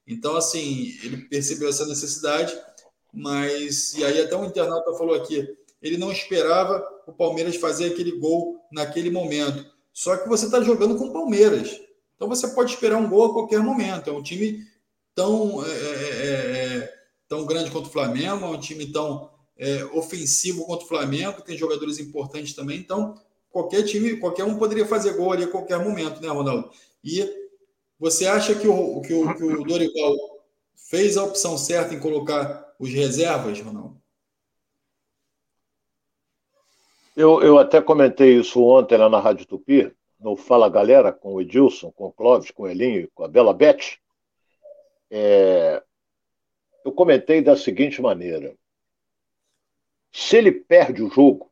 Então, 0.08 0.36
assim, 0.36 0.94
ele 1.04 1.18
percebeu 1.18 1.70
essa 1.70 1.86
necessidade 1.86 2.54
mas 3.14 3.94
e 3.96 4.06
aí 4.06 4.22
até 4.22 4.36
um 4.36 4.46
internauta 4.46 4.94
falou 4.94 5.16
aqui, 5.16 5.48
ele 5.82 5.98
não 5.98 6.12
esperava 6.12 6.84
o 7.06 7.12
Palmeiras 7.12 7.56
fazer 7.56 7.88
aquele 7.88 8.12
gol 8.12 8.60
naquele 8.72 9.10
momento. 9.10 9.66
Só 9.92 10.16
que 10.16 10.30
você 10.30 10.46
está 10.46 10.62
jogando 10.62 10.96
com 10.96 11.08
o 11.08 11.14
Palmeiras, 11.14 11.82
então 12.16 12.30
você 12.30 12.48
pode 12.50 12.72
esperar 12.72 12.98
um 12.98 13.10
gol 13.10 13.26
a 13.26 13.34
qualquer 13.34 13.60
momento. 13.60 14.10
É 14.10 14.14
um 14.14 14.24
time 14.24 14.66
tão 15.14 15.64
é, 15.66 15.70
é, 15.70 15.74
é, 15.74 16.78
é 16.78 16.94
tão 17.28 17.46
grande 17.46 17.72
quanto 17.72 17.88
o 17.88 17.92
Flamengo, 17.92 18.46
é 18.46 18.50
um 18.50 18.60
time 18.60 18.86
tão 18.92 19.30
é, 19.58 19.84
ofensivo 19.86 20.66
quanto 20.66 20.84
o 20.84 20.88
Flamengo, 20.88 21.42
tem 21.42 21.58
jogadores 21.58 22.00
importantes 22.00 22.54
também. 22.54 22.80
Então 22.80 23.16
qualquer 23.50 23.84
time, 23.84 24.16
qualquer 24.16 24.46
um 24.46 24.58
poderia 24.58 24.86
fazer 24.86 25.14
gol 25.16 25.34
ali 25.34 25.44
a 25.44 25.48
qualquer 25.48 25.80
momento, 25.80 26.22
né, 26.22 26.30
Ronaldo? 26.30 26.72
E 27.04 27.41
você 28.02 28.26
acha 28.26 28.56
que 28.56 28.68
o, 28.68 29.00
que 29.02 29.14
o, 29.14 29.36
que 29.36 29.44
o 29.44 29.64
Dorival 29.64 30.16
fez 30.90 31.18
a 31.18 31.24
opção 31.24 31.56
certa 31.56 31.94
em 31.94 32.00
colocar 32.00 32.74
os 32.80 32.92
reservas, 32.92 33.62
Ronaldo? 33.62 34.02
Eu, 37.16 37.44
eu 37.44 37.60
até 37.60 37.80
comentei 37.80 38.40
isso 38.40 38.60
ontem 38.64 38.98
lá 38.98 39.08
na 39.08 39.20
Rádio 39.20 39.46
Tupi, 39.46 39.96
no 40.20 40.36
Fala 40.36 40.68
Galera, 40.68 41.14
com 41.14 41.36
o 41.36 41.42
Edilson, 41.42 41.92
com 41.92 42.08
o 42.08 42.12
Clóvis, 42.12 42.50
com 42.50 42.64
o 42.64 42.68
Elinho, 42.68 43.08
com 43.14 43.24
a 43.24 43.28
Bela 43.28 43.54
Beth. 43.54 44.00
É, 45.12 45.84
eu 46.84 46.92
comentei 46.92 47.40
da 47.40 47.56
seguinte 47.56 48.02
maneira: 48.02 48.56
se 50.12 50.38
ele 50.38 50.52
perde 50.52 51.04
o 51.04 51.10
jogo, 51.12 51.52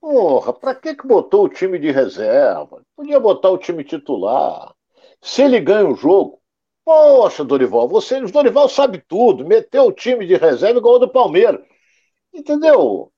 porra, 0.00 0.52
para 0.52 0.76
que, 0.76 0.94
que 0.94 1.08
botou 1.08 1.46
o 1.46 1.48
time 1.48 1.76
de 1.76 1.90
reserva? 1.90 2.84
Podia 2.94 3.18
botar 3.18 3.50
o 3.50 3.58
time 3.58 3.82
titular. 3.82 4.73
Se 5.24 5.42
ele 5.42 5.58
ganha 5.58 5.88
o 5.88 5.96
jogo, 5.96 6.38
Poxa, 6.84 7.42
Dorival, 7.42 7.88
você, 7.88 8.22
o 8.22 8.30
Dorival 8.30 8.68
sabe 8.68 9.02
tudo, 9.08 9.46
meteu 9.46 9.84
o 9.84 9.92
time 9.92 10.26
de 10.26 10.36
reserva 10.36 10.78
igual 10.78 10.96
o 10.96 10.98
do 10.98 11.08
Palmeiras. 11.08 11.64
Entendeu? 12.32 13.10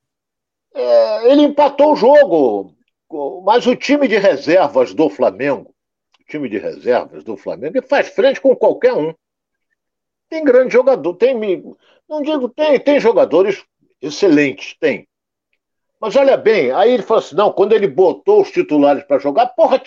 É, 0.73 1.33
ele 1.33 1.43
empatou 1.43 1.93
o 1.93 1.97
jogo, 1.97 2.73
mas 3.45 3.67
o 3.67 3.75
time 3.75 4.07
de 4.07 4.19
reservas 4.19 4.95
do 4.95 5.11
Flamengo, 5.11 5.75
o 6.21 6.25
time 6.25 6.49
de 6.49 6.59
reservas 6.59 7.25
do 7.25 7.37
Flamengo, 7.37 7.79
ele 7.79 7.87
faz 7.87 8.09
frente 8.09 8.41
com 8.41 8.55
qualquer 8.55 8.93
um. 8.93 9.13
Tem 10.29 10.45
grande 10.45 10.73
jogador, 10.73 11.15
tem, 11.15 11.35
não 12.09 12.23
digo, 12.23 12.49
tem, 12.49 12.79
tem 12.79 13.01
jogadores 13.01 13.65
excelentes, 14.01 14.77
tem. 14.79 15.09
Mas 16.01 16.15
olha 16.15 16.37
bem, 16.37 16.71
aí 16.71 16.93
ele 16.93 17.03
falou 17.03 17.23
assim: 17.23 17.35
não, 17.35 17.53
quando 17.53 17.73
ele 17.73 17.89
botou 17.89 18.43
os 18.43 18.51
titulares 18.51 19.03
para 19.05 19.19
jogar, 19.19 19.47
porra, 19.49 19.81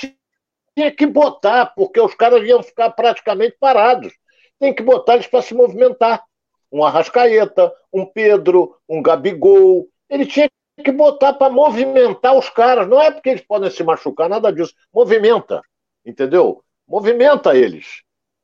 tinha 0.79 0.91
que 0.91 1.05
botar, 1.05 1.65
porque 1.75 1.99
os 1.99 2.15
caras 2.15 2.47
iam 2.47 2.63
ficar 2.63 2.89
praticamente 2.91 3.57
parados. 3.59 4.13
Tem 4.57 4.73
que 4.73 4.81
botar 4.81 5.15
eles 5.15 5.27
para 5.27 5.41
se 5.41 5.53
movimentar. 5.53 6.23
Um 6.71 6.85
Arrascaeta, 6.85 7.73
um 7.91 8.05
Pedro, 8.05 8.77
um 8.87 9.01
Gabigol. 9.01 9.87
Ele 10.09 10.25
tinha 10.25 10.49
que 10.81 10.91
botar 10.91 11.33
para 11.33 11.51
movimentar 11.51 12.37
os 12.37 12.49
caras. 12.49 12.87
Não 12.87 13.01
é 13.01 13.11
porque 13.11 13.29
eles 13.29 13.41
podem 13.45 13.69
se 13.69 13.83
machucar, 13.83 14.29
nada 14.29 14.53
disso. 14.53 14.73
Movimenta, 14.93 15.61
entendeu? 16.05 16.63
Movimenta 16.87 17.55
eles. 17.57 18.01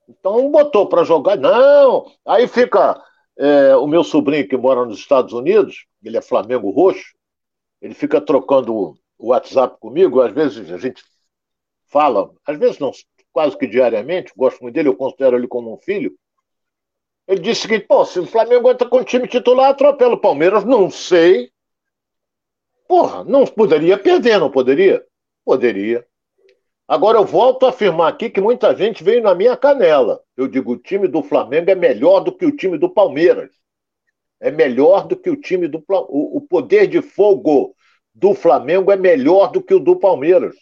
Então 0.10 0.52
botou 0.52 0.88
para 0.88 1.06
jogar. 1.06 1.38
Não! 1.38 2.12
Aí 2.26 2.48
fica 2.48 3.02
é, 3.38 3.76
o 3.78 3.88
meu 3.88 4.04
sobrinho 4.04 4.48
que 4.48 4.58
mora 4.58 4.86
nos 4.86 5.00
Estados 5.00 5.32
Unidos, 5.32 5.86
ele 6.04 6.18
é 6.18 6.22
Flamengo 6.22 6.70
Roxo, 6.70 7.16
ele 7.82 7.94
fica 7.94 8.20
trocando 8.20 8.98
o 9.18 9.30
WhatsApp 9.30 9.78
comigo, 9.80 10.22
às 10.22 10.34
vezes 10.34 10.70
a 10.70 10.78
gente 10.78 11.02
fala, 11.96 12.30
às 12.46 12.60
vezes 12.60 12.78
não, 12.78 12.92
quase 13.32 13.58
que 13.58 13.66
diariamente, 13.66 14.34
gosto 14.36 14.62
muito 14.62 14.76
dele, 14.76 14.90
eu 14.90 14.98
considero 14.98 15.38
ele 15.38 15.48
como 15.48 15.74
um 15.74 15.78
filho. 15.78 16.14
Ele 17.26 17.40
disse 17.40 17.62
o 17.62 17.62
seguinte: 17.70 17.88
pô, 17.88 18.04
se 18.04 18.20
o 18.20 18.26
Flamengo 18.26 18.70
entra 18.70 18.86
com 18.86 18.98
o 18.98 19.04
time 19.06 19.30
titular, 19.30 19.70
atropela 19.70 20.14
o 20.14 20.20
Palmeiras. 20.20 20.66
Não 20.66 20.92
sei. 20.92 21.50
Porra, 22.86 23.24
não 23.24 23.46
poderia 23.46 23.98
perder, 23.98 24.40
não 24.40 24.52
poderia? 24.52 25.06
Poderia. 25.46 26.06
Agora 26.86 27.18
eu 27.18 27.26
volto 27.26 27.66
a 27.66 27.70
afirmar 27.70 28.10
aqui 28.10 28.30
que 28.30 28.42
muita 28.42 28.76
gente 28.76 29.02
veio 29.02 29.24
na 29.24 29.34
minha 29.34 29.56
canela. 29.56 30.22
Eu 30.36 30.50
digo: 30.50 30.74
o 30.74 30.78
time 30.78 31.08
do 31.08 31.24
Flamengo 31.24 31.72
é 31.72 31.76
melhor 31.76 32.20
do 32.20 32.32
que 32.34 32.46
o 32.46 32.56
time 32.56 32.78
do 32.78 32.90
Palmeiras. 32.90 33.52
É 34.42 34.52
melhor 34.52 35.08
do 35.08 35.16
que 35.16 35.30
o 35.30 35.38
time 35.38 35.70
do 35.70 35.82
o, 35.88 36.38
o 36.38 36.42
poder 36.42 36.88
de 36.88 37.02
fogo 37.02 37.74
do 38.14 38.34
Flamengo 38.34 38.92
é 38.92 38.98
melhor 38.98 39.50
do 39.50 39.64
que 39.64 39.74
o 39.74 39.80
do 39.80 39.96
Palmeiras. 39.96 40.56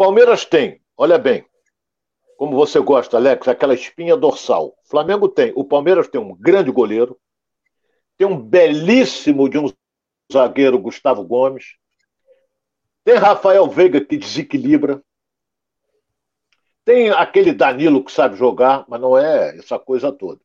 Palmeiras 0.00 0.46
tem, 0.46 0.80
olha 0.96 1.18
bem, 1.18 1.44
como 2.38 2.56
você 2.56 2.80
gosta, 2.80 3.18
Alex, 3.18 3.46
aquela 3.46 3.74
espinha 3.74 4.16
dorsal. 4.16 4.74
Flamengo 4.82 5.28
tem, 5.28 5.52
o 5.54 5.62
Palmeiras 5.62 6.08
tem 6.08 6.18
um 6.18 6.34
grande 6.34 6.70
goleiro, 6.70 7.20
tem 8.16 8.26
um 8.26 8.40
belíssimo 8.40 9.46
de 9.46 9.58
um 9.58 9.70
zagueiro, 10.32 10.78
Gustavo 10.78 11.22
Gomes, 11.22 11.76
tem 13.04 13.16
Rafael 13.16 13.68
Veiga 13.68 14.02
que 14.02 14.16
desequilibra, 14.16 15.04
tem 16.82 17.10
aquele 17.10 17.52
Danilo 17.52 18.02
que 18.02 18.10
sabe 18.10 18.36
jogar, 18.36 18.86
mas 18.88 19.02
não 19.02 19.18
é 19.18 19.58
essa 19.58 19.78
coisa 19.78 20.10
toda. 20.10 20.40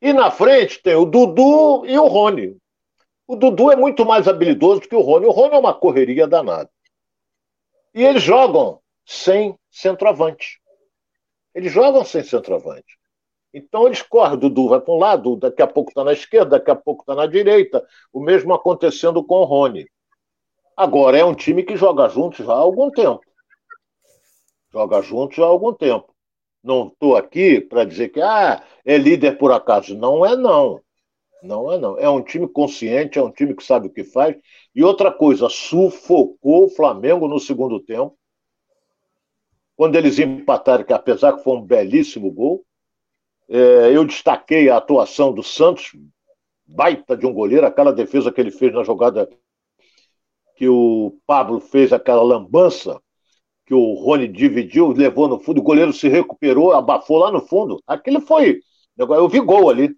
E 0.00 0.12
na 0.12 0.30
frente 0.30 0.80
tem 0.80 0.94
o 0.94 1.04
Dudu 1.04 1.84
e 1.84 1.98
o 1.98 2.06
Rony. 2.06 2.56
O 3.26 3.34
Dudu 3.34 3.72
é 3.72 3.74
muito 3.74 4.06
mais 4.06 4.28
habilidoso 4.28 4.82
que 4.82 4.94
o 4.94 5.00
Rony. 5.00 5.26
O 5.26 5.32
Rony 5.32 5.56
é 5.56 5.58
uma 5.58 5.74
correria 5.74 6.28
danada. 6.28 6.70
E 7.92 8.04
eles 8.04 8.22
jogam 8.22 8.79
sem 9.04 9.58
centroavante. 9.70 10.60
Eles 11.54 11.72
jogam 11.72 12.04
sem 12.04 12.22
centroavante. 12.22 12.98
Então 13.52 13.86
eles 13.86 14.02
correm, 14.02 14.38
Dudu 14.38 14.68
vai 14.68 14.80
para 14.80 14.94
um 14.94 14.98
lado, 14.98 15.36
daqui 15.36 15.60
a 15.60 15.66
pouco 15.66 15.90
está 15.90 16.04
na 16.04 16.12
esquerda, 16.12 16.50
daqui 16.50 16.70
a 16.70 16.76
pouco 16.76 17.02
está 17.02 17.14
na 17.14 17.26
direita. 17.26 17.84
O 18.12 18.20
mesmo 18.20 18.54
acontecendo 18.54 19.24
com 19.24 19.36
o 19.36 19.44
Rony. 19.44 19.86
Agora 20.76 21.18
é 21.18 21.24
um 21.24 21.34
time 21.34 21.62
que 21.62 21.76
joga 21.76 22.08
juntos 22.08 22.46
já 22.46 22.52
há 22.52 22.56
algum 22.56 22.90
tempo. 22.90 23.20
Joga 24.72 25.02
juntos 25.02 25.36
já 25.36 25.44
há 25.44 25.48
algum 25.48 25.74
tempo. 25.74 26.14
Não 26.62 26.86
estou 26.88 27.16
aqui 27.16 27.60
para 27.60 27.84
dizer 27.84 28.10
que 28.10 28.20
ah, 28.20 28.62
é 28.84 28.96
líder 28.96 29.36
por 29.36 29.50
acaso. 29.50 29.96
Não 29.96 30.24
é, 30.24 30.36
não. 30.36 30.80
Não 31.42 31.72
é, 31.72 31.78
não. 31.78 31.98
É 31.98 32.08
um 32.08 32.22
time 32.22 32.46
consciente, 32.46 33.18
é 33.18 33.22
um 33.22 33.30
time 33.30 33.54
que 33.54 33.64
sabe 33.64 33.88
o 33.88 33.92
que 33.92 34.04
faz. 34.04 34.36
E 34.74 34.84
outra 34.84 35.10
coisa, 35.10 35.48
sufocou 35.48 36.66
o 36.66 36.70
Flamengo 36.70 37.26
no 37.26 37.40
segundo 37.40 37.80
tempo 37.80 38.16
quando 39.80 39.96
eles 39.96 40.18
empataram, 40.18 40.84
que 40.84 40.92
apesar 40.92 41.32
que 41.32 41.42
foi 41.42 41.56
um 41.56 41.62
belíssimo 41.62 42.30
gol, 42.30 42.62
é, 43.48 43.96
eu 43.96 44.04
destaquei 44.04 44.68
a 44.68 44.76
atuação 44.76 45.32
do 45.32 45.42
Santos, 45.42 45.92
baita 46.66 47.16
de 47.16 47.24
um 47.24 47.32
goleiro, 47.32 47.66
aquela 47.66 47.90
defesa 47.90 48.30
que 48.30 48.38
ele 48.38 48.50
fez 48.50 48.74
na 48.74 48.84
jogada 48.84 49.26
que 50.54 50.68
o 50.68 51.18
Pablo 51.26 51.60
fez, 51.60 51.94
aquela 51.94 52.22
lambança, 52.22 53.00
que 53.64 53.72
o 53.72 53.94
Rony 53.94 54.28
dividiu, 54.28 54.88
levou 54.88 55.26
no 55.26 55.40
fundo, 55.40 55.62
o 55.62 55.64
goleiro 55.64 55.94
se 55.94 56.08
recuperou, 56.08 56.72
abafou 56.72 57.16
lá 57.16 57.32
no 57.32 57.40
fundo. 57.40 57.82
Aquele 57.86 58.20
foi. 58.20 58.60
Eu 58.98 59.28
vi 59.30 59.40
gol 59.40 59.70
ali. 59.70 59.96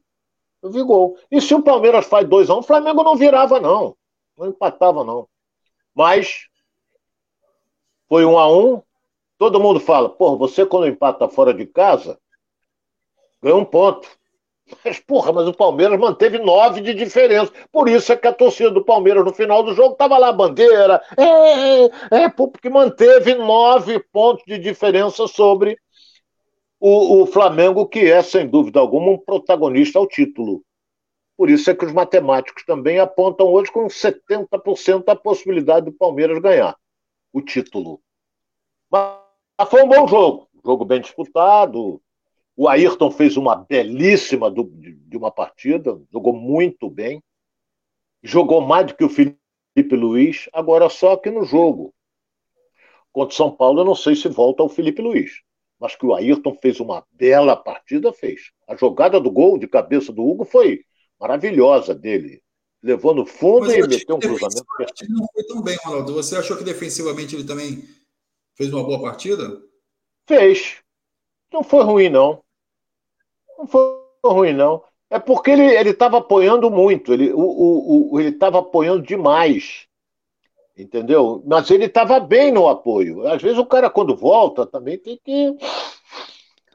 Eu 0.62 0.70
vi 0.70 0.80
gol. 0.84 1.18
E 1.28 1.40
se 1.40 1.56
o 1.56 1.60
Palmeiras 1.60 2.06
faz 2.06 2.24
2x1, 2.28 2.54
um, 2.54 2.58
o 2.60 2.62
Flamengo 2.62 3.02
não 3.02 3.16
virava, 3.16 3.58
não. 3.58 3.96
Não 4.38 4.46
empatava, 4.46 5.02
não. 5.02 5.28
Mas 5.92 6.46
foi 8.08 8.24
1 8.24 8.30
um 8.30 8.38
a 8.38 8.48
1 8.48 8.74
um, 8.74 8.82
Todo 9.42 9.58
mundo 9.58 9.80
fala, 9.80 10.08
pô, 10.08 10.36
você 10.36 10.64
quando 10.64 10.86
empata 10.86 11.28
fora 11.28 11.52
de 11.52 11.66
casa, 11.66 12.16
ganha 13.42 13.56
um 13.56 13.64
ponto. 13.64 14.08
Mas, 14.84 15.00
porra, 15.00 15.32
mas 15.32 15.48
o 15.48 15.52
Palmeiras 15.52 15.98
manteve 15.98 16.38
nove 16.38 16.80
de 16.80 16.94
diferença. 16.94 17.52
Por 17.72 17.88
isso 17.88 18.12
é 18.12 18.16
que 18.16 18.28
a 18.28 18.32
torcida 18.32 18.70
do 18.70 18.84
Palmeiras 18.84 19.24
no 19.24 19.34
final 19.34 19.64
do 19.64 19.74
jogo 19.74 19.94
estava 19.94 20.16
lá, 20.16 20.32
bandeira. 20.32 21.02
É, 21.16 21.24
é, 21.24 21.90
é, 22.22 22.28
porque 22.28 22.70
manteve 22.70 23.34
nove 23.34 23.98
pontos 24.12 24.44
de 24.46 24.58
diferença 24.58 25.26
sobre 25.26 25.76
o, 26.78 27.22
o 27.22 27.26
Flamengo, 27.26 27.88
que 27.88 28.12
é, 28.12 28.22
sem 28.22 28.46
dúvida 28.46 28.78
alguma, 28.78 29.10
um 29.10 29.18
protagonista 29.18 29.98
ao 29.98 30.06
título. 30.06 30.62
Por 31.36 31.50
isso 31.50 31.68
é 31.68 31.74
que 31.74 31.84
os 31.84 31.92
matemáticos 31.92 32.64
também 32.64 33.00
apontam 33.00 33.48
hoje 33.48 33.72
com 33.72 33.88
70% 33.88 35.02
a 35.08 35.16
possibilidade 35.16 35.86
do 35.86 35.92
Palmeiras 35.92 36.38
ganhar 36.38 36.76
o 37.32 37.42
título. 37.42 38.00
Mas 38.88 39.21
foi 39.68 39.82
um 39.82 39.88
bom 39.88 40.06
jogo. 40.06 40.48
Jogo 40.64 40.84
bem 40.84 41.00
disputado. 41.00 42.00
O 42.56 42.68
Ayrton 42.68 43.10
fez 43.10 43.36
uma 43.36 43.56
belíssima 43.56 44.50
do, 44.50 44.64
de, 44.64 45.16
uma 45.16 45.30
partida, 45.30 46.00
jogou 46.12 46.32
muito 46.32 46.88
bem. 46.90 47.22
Jogou 48.22 48.60
mais 48.60 48.86
do 48.86 48.94
que 48.94 49.04
o 49.04 49.08
Felipe 49.08 49.96
Luiz, 49.96 50.48
agora 50.52 50.88
só 50.88 51.16
que 51.16 51.30
no 51.30 51.44
jogo. 51.44 51.92
Contra 53.10 53.32
o 53.32 53.36
São 53.36 53.50
Paulo, 53.50 53.80
eu 53.80 53.84
não 53.84 53.94
sei 53.94 54.14
se 54.14 54.28
volta 54.28 54.62
ao 54.62 54.68
Felipe 54.68 55.02
Luiz. 55.02 55.40
Mas 55.80 55.96
que 55.96 56.06
o 56.06 56.14
Ayrton 56.14 56.54
fez 56.54 56.78
uma 56.78 57.04
bela 57.10 57.56
partida, 57.56 58.12
fez. 58.12 58.52
A 58.68 58.76
jogada 58.76 59.18
do 59.18 59.30
gol 59.30 59.58
de 59.58 59.66
cabeça 59.66 60.12
do 60.12 60.24
Hugo 60.24 60.44
foi 60.44 60.84
maravilhosa 61.18 61.94
dele. 61.94 62.40
Levou 62.82 63.14
no 63.14 63.26
fundo 63.26 63.72
e 63.72 63.86
meteu 63.86 64.16
um 64.16 64.20
cruzamento. 64.20 64.64
Não 65.08 65.26
foi 65.32 65.44
tão 65.44 65.62
bem, 65.62 65.76
Ronaldo. 65.84 66.14
Você 66.14 66.36
achou 66.36 66.56
que 66.56 66.64
defensivamente 66.64 67.34
ele 67.34 67.44
também 67.44 67.82
Fez 68.54 68.72
uma 68.72 68.84
boa 68.84 69.00
partida? 69.00 69.60
Fez. 70.26 70.78
Não 71.52 71.62
foi 71.62 71.82
ruim, 71.84 72.08
não. 72.08 72.42
Não 73.58 73.66
foi 73.66 73.82
ruim, 74.24 74.52
não. 74.52 74.82
É 75.10 75.18
porque 75.18 75.50
ele 75.50 75.90
estava 75.90 76.18
apoiando 76.18 76.70
muito, 76.70 77.12
ele 77.12 77.34
estava 78.28 78.60
apoiando 78.60 79.02
demais. 79.02 79.86
Entendeu? 80.76 81.42
Mas 81.46 81.70
ele 81.70 81.84
estava 81.84 82.18
bem 82.18 82.50
no 82.50 82.66
apoio. 82.66 83.26
Às 83.28 83.42
vezes 83.42 83.58
o 83.58 83.66
cara, 83.66 83.90
quando 83.90 84.16
volta, 84.16 84.64
também 84.64 84.96
tem 84.96 85.20
que 85.22 85.54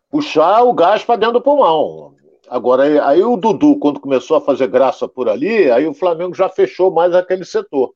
puxar 0.09 0.61
o 0.63 0.73
gás 0.73 1.03
para 1.03 1.15
dentro 1.15 1.33
do 1.33 1.41
pulmão. 1.41 2.15
Agora, 2.47 3.07
aí 3.07 3.23
o 3.23 3.35
Dudu, 3.35 3.77
quando 3.77 3.99
começou 3.99 4.37
a 4.37 4.41
fazer 4.41 4.67
graça 4.67 5.07
por 5.07 5.27
ali, 5.27 5.69
aí 5.71 5.87
o 5.87 5.93
Flamengo 5.93 6.35
já 6.35 6.47
fechou 6.47 6.91
mais 6.91 7.15
aquele 7.15 7.43
setor. 7.43 7.93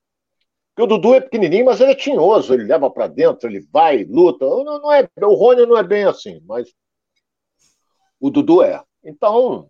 Porque 0.74 0.84
o 0.84 0.98
Dudu 0.98 1.14
é 1.16 1.22
pequenininho, 1.22 1.66
mas 1.66 1.82
ele 1.82 1.92
é 1.92 1.96
tinhoso, 1.96 2.54
ele 2.54 2.64
leva 2.64 2.90
para 2.90 3.08
dentro, 3.08 3.50
ele 3.50 3.60
vai, 3.72 4.04
luta. 4.06 4.46
Não, 4.46 4.80
não 4.80 4.92
é, 4.92 5.08
o 5.22 5.34
Rony 5.34 5.66
não 5.66 5.78
é 5.78 5.84
bem 5.84 6.06
assim, 6.06 6.42
mas 6.46 6.74
o 8.20 8.30
Dudu 8.30 8.64
é. 8.64 8.82
Então, 9.04 9.70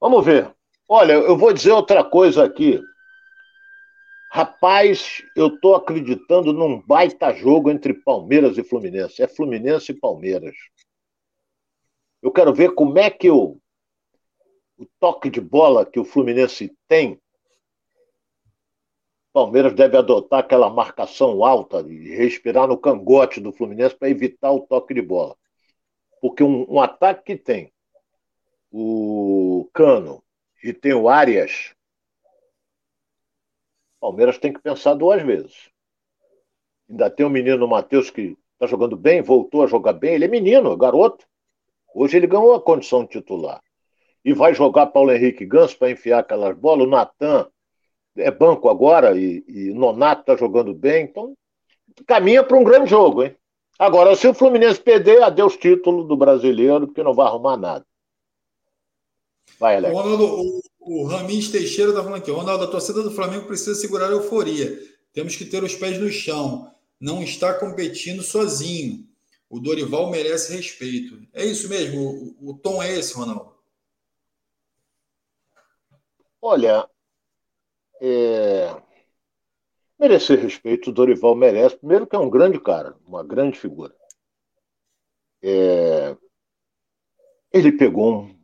vamos 0.00 0.24
ver. 0.24 0.52
Olha, 0.88 1.12
eu 1.12 1.36
vou 1.36 1.52
dizer 1.52 1.70
outra 1.70 2.02
coisa 2.02 2.44
aqui. 2.44 2.80
Rapaz, 4.32 5.22
eu 5.36 5.48
estou 5.48 5.76
acreditando 5.76 6.52
num 6.52 6.80
baita 6.80 7.34
jogo 7.34 7.70
entre 7.70 7.94
Palmeiras 7.94 8.58
e 8.58 8.64
Fluminense. 8.64 9.22
É 9.22 9.28
Fluminense 9.28 9.92
e 9.92 9.98
Palmeiras. 9.98 10.56
Eu 12.22 12.32
quero 12.32 12.52
ver 12.52 12.74
como 12.74 12.98
é 12.98 13.10
que 13.10 13.30
o, 13.30 13.58
o 14.78 14.86
toque 14.98 15.28
de 15.28 15.40
bola 15.40 15.84
que 15.84 16.00
o 16.00 16.04
Fluminense 16.04 16.74
tem 16.88 17.20
Palmeiras 19.32 19.74
deve 19.74 19.96
adotar 19.96 20.40
aquela 20.40 20.68
marcação 20.68 21.44
alta 21.44 21.80
e 21.80 22.14
respirar 22.14 22.68
no 22.68 22.76
cangote 22.76 23.40
do 23.40 23.52
Fluminense 23.52 23.96
para 23.96 24.10
evitar 24.10 24.52
o 24.52 24.60
toque 24.60 24.92
de 24.92 25.00
bola. 25.00 25.36
Porque 26.20 26.42
um, 26.42 26.70
um, 26.70 26.80
ataque 26.80 27.24
que 27.24 27.42
tem 27.42 27.72
o 28.70 29.68
Cano 29.72 30.22
e 30.62 30.72
tem 30.72 30.92
o 30.92 31.08
Arias, 31.08 31.74
Palmeiras 33.98 34.36
tem 34.36 34.52
que 34.52 34.60
pensar 34.60 34.94
duas 34.94 35.22
vezes. 35.22 35.70
Ainda 36.90 37.08
tem 37.08 37.24
o 37.24 37.28
um 37.28 37.32
menino 37.32 37.66
Matheus 37.66 38.10
que 38.10 38.36
está 38.54 38.66
jogando 38.66 38.96
bem, 38.96 39.22
voltou 39.22 39.62
a 39.62 39.66
jogar 39.66 39.94
bem. 39.94 40.14
Ele 40.14 40.26
é 40.26 40.28
menino, 40.28 40.76
garoto. 40.76 41.26
Hoje 41.94 42.16
ele 42.16 42.26
ganhou 42.26 42.54
a 42.54 42.60
condição 42.60 43.04
de 43.04 43.10
titular. 43.10 43.62
E 44.24 44.34
vai 44.34 44.54
jogar 44.54 44.86
Paulo 44.88 45.10
Henrique 45.10 45.46
Ganso 45.46 45.76
para 45.78 45.90
enfiar 45.90 46.18
aquelas 46.18 46.56
bolas. 46.56 46.86
O 46.86 46.90
Natan 46.90 47.50
é 48.16 48.30
banco 48.30 48.68
agora 48.68 49.18
e, 49.18 49.44
e 49.48 49.72
Nonato 49.72 50.22
está 50.22 50.36
jogando 50.36 50.74
bem, 50.74 51.04
então 51.04 51.34
caminha 52.06 52.42
para 52.42 52.56
um 52.56 52.64
grande 52.64 52.90
jogo, 52.90 53.22
hein? 53.22 53.36
Agora, 53.78 54.14
se 54.14 54.28
o 54.28 54.34
Fluminense 54.34 54.80
perder, 54.80 55.22
adeus 55.22 55.56
título 55.56 56.04
do 56.04 56.16
brasileiro, 56.16 56.86
porque 56.86 57.02
não 57.02 57.14
vai 57.14 57.26
arrumar 57.26 57.56
nada. 57.56 57.86
Vai, 59.58 59.76
Alex. 59.76 59.94
Ronaldo, 59.94 60.62
o, 60.80 61.06
o 61.06 61.08
Teixeira 61.50 61.90
está 61.90 62.02
falando 62.02 62.18
aqui. 62.18 62.30
Ronaldo, 62.30 62.64
a 62.64 62.68
torcida 62.68 63.02
do 63.02 63.10
Flamengo 63.10 63.46
precisa 63.46 63.74
segurar 63.74 64.08
a 64.08 64.12
euforia. 64.12 64.78
Temos 65.12 65.36
que 65.36 65.44
ter 65.44 65.62
os 65.64 65.74
pés 65.74 65.98
no 65.98 66.08
chão. 66.10 66.72
Não 67.00 67.22
está 67.22 67.54
competindo 67.54 68.22
sozinho. 68.22 69.06
O 69.48 69.58
Dorival 69.58 70.10
merece 70.10 70.54
respeito. 70.54 71.20
É 71.32 71.44
isso 71.44 71.68
mesmo? 71.68 72.36
O, 72.40 72.50
o 72.50 72.54
tom 72.58 72.82
é 72.82 72.96
esse, 72.96 73.14
Ronaldo? 73.14 73.52
Olha, 76.40 76.88
é... 78.02 78.82
Merecer 79.98 80.40
respeito, 80.40 80.90
o 80.90 80.92
Dorival 80.92 81.36
merece. 81.36 81.76
Primeiro 81.76 82.06
que 82.06 82.16
é 82.16 82.18
um 82.18 82.28
grande 82.28 82.60
cara, 82.60 82.96
uma 83.06 83.22
grande 83.22 83.58
figura. 83.58 83.94
É... 85.40 86.16
Ele 87.52 87.70
pegou 87.70 88.22
um, 88.22 88.36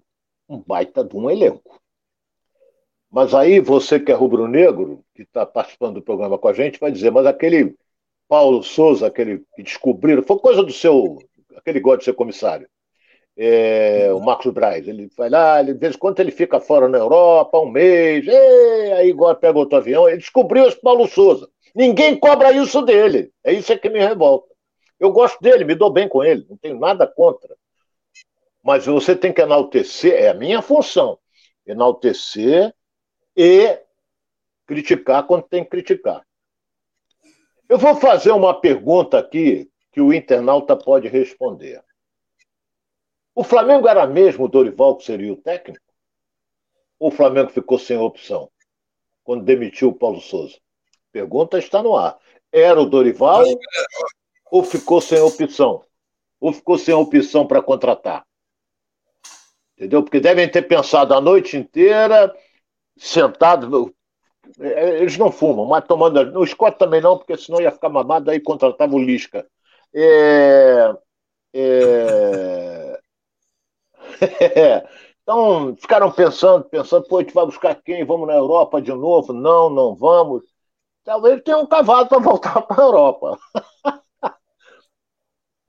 um 0.48 0.62
baita 0.62 1.02
de 1.02 1.16
um 1.16 1.28
elenco. 1.28 1.80
Mas 3.10 3.34
aí 3.34 3.58
você 3.58 3.98
que 3.98 4.12
é 4.12 4.14
rubro-negro, 4.14 5.04
que 5.14 5.22
está 5.22 5.44
participando 5.44 5.94
do 5.94 6.02
programa 6.02 6.38
com 6.38 6.46
a 6.46 6.52
gente, 6.52 6.78
vai 6.78 6.92
dizer, 6.92 7.10
mas 7.10 7.26
aquele 7.26 7.76
Paulo 8.28 8.62
Souza, 8.62 9.06
aquele 9.06 9.44
que 9.56 9.62
descobriram, 9.62 10.22
foi 10.22 10.38
coisa 10.38 10.62
do 10.62 10.72
seu, 10.72 11.18
aquele 11.56 11.80
gosta 11.80 11.98
de 11.98 12.04
ser 12.04 12.12
comissário 12.12 12.68
é, 13.38 14.12
o 14.12 14.20
Marcos 14.20 14.52
Braz. 14.52 14.86
Ele 14.86 15.08
vai 15.16 15.30
lá, 15.30 15.60
ele, 15.60 15.72
de 15.72 15.78
vez 15.78 15.94
em 15.94 15.98
quando 15.98 16.18
ele 16.18 16.32
fica 16.32 16.60
fora 16.60 16.88
na 16.88 16.98
Europa, 16.98 17.60
um 17.60 17.70
mês, 17.70 18.26
e, 18.26 18.92
aí 18.92 19.10
agora 19.10 19.36
pega 19.36 19.58
outro 19.58 19.78
avião. 19.78 20.08
Ele 20.08 20.18
descobriu 20.18 20.66
esse 20.66 20.80
Paulo 20.80 21.06
Souza. 21.06 21.48
Ninguém 21.74 22.18
cobra 22.18 22.50
isso 22.50 22.82
dele. 22.82 23.32
É 23.44 23.52
isso 23.52 23.78
que 23.78 23.88
me 23.88 24.00
revolta. 24.00 24.52
Eu 24.98 25.12
gosto 25.12 25.40
dele, 25.40 25.64
me 25.64 25.76
dou 25.76 25.90
bem 25.90 26.08
com 26.08 26.24
ele, 26.24 26.44
não 26.50 26.56
tenho 26.56 26.76
nada 26.78 27.06
contra. 27.06 27.56
Mas 28.64 28.86
você 28.86 29.14
tem 29.14 29.32
que 29.32 29.40
enaltecer, 29.40 30.12
é 30.12 30.28
a 30.28 30.34
minha 30.34 30.60
função, 30.60 31.16
enaltecer 31.64 32.74
e 33.36 33.78
criticar 34.66 35.24
quando 35.24 35.44
tem 35.44 35.62
que 35.62 35.70
criticar. 35.70 36.26
Eu 37.68 37.78
vou 37.78 37.94
fazer 37.94 38.32
uma 38.32 38.60
pergunta 38.60 39.18
aqui 39.18 39.70
que 39.92 40.00
o 40.00 40.12
internauta 40.12 40.74
pode 40.74 41.06
responder. 41.06 41.80
O 43.38 43.44
Flamengo 43.44 43.86
era 43.86 44.04
mesmo 44.04 44.46
o 44.46 44.48
Dorival 44.48 44.96
que 44.96 45.04
seria 45.04 45.32
o 45.32 45.36
técnico? 45.36 45.84
Ou 46.98 47.06
o 47.06 47.12
Flamengo 47.12 47.50
ficou 47.50 47.78
sem 47.78 47.96
opção 47.96 48.50
quando 49.22 49.44
demitiu 49.44 49.90
o 49.90 49.94
Paulo 49.94 50.20
Souza? 50.20 50.58
Pergunta 51.12 51.56
está 51.56 51.80
no 51.80 51.96
ar. 51.96 52.18
Era 52.50 52.80
o 52.80 52.84
Dorival 52.84 53.44
ou 54.50 54.64
ficou 54.64 55.00
sem 55.00 55.20
opção? 55.20 55.84
Ou 56.40 56.52
ficou 56.52 56.76
sem 56.76 56.92
opção 56.92 57.46
para 57.46 57.62
contratar? 57.62 58.26
Entendeu? 59.76 60.02
Porque 60.02 60.18
devem 60.18 60.50
ter 60.50 60.62
pensado 60.62 61.14
a 61.14 61.20
noite 61.20 61.56
inteira, 61.56 62.34
sentado. 62.96 63.94
Eles 64.58 65.16
não 65.16 65.30
fumam, 65.30 65.64
mas 65.64 65.86
tomando. 65.86 66.24
No 66.32 66.44
Scott 66.44 66.76
também 66.76 67.00
não, 67.00 67.16
porque 67.16 67.36
senão 67.36 67.60
ia 67.60 67.70
ficar 67.70 67.88
mamado, 67.88 68.32
aí 68.32 68.40
contratava 68.40 68.96
o 68.96 68.98
Lisca. 68.98 69.46
É... 69.94 70.92
É... 71.54 72.87
então, 75.22 75.76
ficaram 75.76 76.10
pensando, 76.10 76.64
pensando, 76.64 77.06
pô, 77.06 77.18
a 77.18 77.22
gente 77.22 77.34
vai 77.34 77.46
buscar 77.46 77.74
quem? 77.74 78.04
Vamos 78.04 78.26
na 78.26 78.34
Europa 78.34 78.80
de 78.80 78.92
novo? 78.92 79.32
Não, 79.32 79.70
não 79.70 79.94
vamos. 79.94 80.44
Talvez 81.04 81.42
tenha 81.42 81.58
um 81.58 81.66
cavalo 81.66 82.08
para 82.08 82.18
voltar 82.22 82.62
para 82.62 82.82
a 82.82 82.86
Europa. 82.86 83.38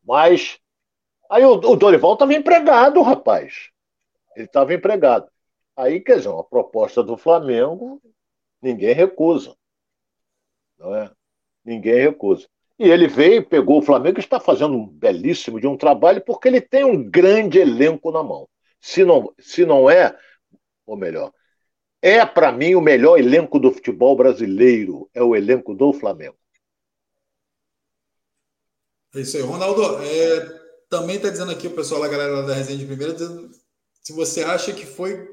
Mas 0.04 0.60
aí 1.30 1.44
o, 1.46 1.54
o 1.54 1.76
Dorival 1.76 2.14
estava 2.14 2.34
empregado, 2.34 3.02
rapaz. 3.02 3.70
Ele 4.36 4.46
estava 4.46 4.74
empregado. 4.74 5.30
Aí, 5.78 6.00
quer 6.02 6.18
dizer, 6.18 6.30
uma 6.30 6.44
proposta 6.44 7.04
do 7.04 7.18
Flamengo, 7.18 8.02
ninguém 8.62 8.94
recusa. 8.94 9.56
Não 10.78 10.94
é? 10.96 11.12
Ninguém 11.64 12.02
recusa. 12.02 12.48
E 12.80 12.88
ele 12.90 13.08
veio, 13.08 13.46
pegou 13.46 13.80
o 13.80 13.82
Flamengo 13.82 14.20
está 14.20 14.40
fazendo 14.40 14.74
um 14.74 14.88
belíssimo 14.88 15.60
de 15.60 15.68
um 15.68 15.76
trabalho, 15.76 16.24
porque 16.26 16.48
ele 16.48 16.62
tem 16.62 16.86
um 16.86 17.04
grande 17.04 17.60
elenco 17.60 18.10
na 18.10 18.24
mão. 18.24 18.48
Se 18.80 19.04
não, 19.04 19.34
se 19.38 19.66
não 19.66 19.90
é, 19.90 20.18
ou 20.86 20.96
melhor, 20.96 21.34
é 22.02 22.26
para 22.26 22.54
mim 22.54 22.76
o 22.76 22.82
melhor 22.82 23.20
elenco 23.20 23.60
do 23.60 23.72
futebol 23.72 24.16
brasileiro, 24.16 25.10
é 25.14 25.22
o 25.22 25.36
elenco 25.36 25.76
do 25.76 25.92
Flamengo. 25.92 26.38
É 29.14 29.20
isso 29.20 29.36
aí. 29.36 29.44
Ronaldo, 29.44 29.84
é, 30.02 30.60
também 30.90 31.18
está 31.18 31.30
dizendo 31.30 31.52
aqui 31.52 31.68
o 31.68 31.76
pessoal, 31.76 32.02
a 32.04 32.08
galera 32.08 32.44
da 32.44 32.54
resenha 32.54 32.80
de 32.80 32.86
primeira, 32.86 33.12
dizendo, 33.12 33.52
se 34.02 34.14
você 34.14 34.42
acha 34.44 34.72
que 34.72 34.86
foi 34.86 35.28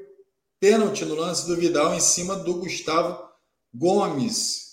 pênalti 0.59 1.05
no 1.05 1.15
lance 1.15 1.47
do 1.47 1.55
Vidal 1.55 1.93
em 1.93 1.99
cima 2.01 2.35
do 2.35 2.55
Gustavo 2.59 3.25
Gomes. 3.73 4.66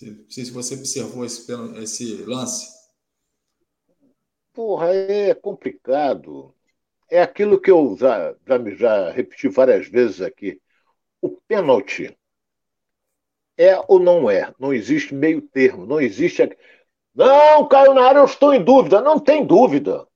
Não 0.00 0.30
sei 0.30 0.44
se 0.46 0.50
você 0.50 0.74
observou 0.74 1.24
esse, 1.24 1.52
esse 1.82 2.16
lance. 2.24 2.72
Porra, 4.52 4.88
é 4.94 5.34
complicado. 5.34 6.54
É 7.10 7.20
aquilo 7.20 7.60
que 7.60 7.70
eu 7.70 7.94
já, 7.98 8.34
já, 8.46 8.70
já 8.74 9.10
repeti 9.10 9.48
várias 9.48 9.86
vezes 9.88 10.22
aqui. 10.22 10.60
O 11.20 11.28
pênalti 11.28 12.16
é 13.56 13.78
ou 13.86 13.98
não 13.98 14.30
é? 14.30 14.52
Não 14.58 14.72
existe 14.72 15.14
meio 15.14 15.42
termo. 15.42 15.84
Não 15.84 16.00
existe. 16.00 16.56
Não, 17.14 17.68
caiu 17.68 17.92
na 17.92 18.06
área, 18.06 18.20
eu 18.20 18.24
estou 18.24 18.54
em 18.54 18.64
dúvida. 18.64 19.02
Não 19.02 19.20
tem 19.20 19.44
dúvida. 19.46 20.06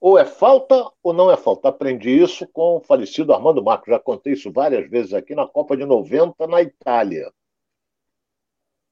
Ou 0.00 0.18
é 0.18 0.26
falta 0.26 0.90
ou 1.02 1.12
não 1.14 1.30
é 1.30 1.36
falta. 1.36 1.68
Aprendi 1.68 2.10
isso 2.10 2.46
com 2.48 2.76
o 2.76 2.80
falecido 2.80 3.32
Armando 3.32 3.62
Marcos. 3.62 3.88
Já 3.88 3.98
contei 3.98 4.34
isso 4.34 4.52
várias 4.52 4.88
vezes 4.90 5.14
aqui 5.14 5.34
na 5.34 5.46
Copa 5.46 5.76
de 5.76 5.86
90 5.86 6.46
na 6.46 6.60
Itália. 6.60 7.32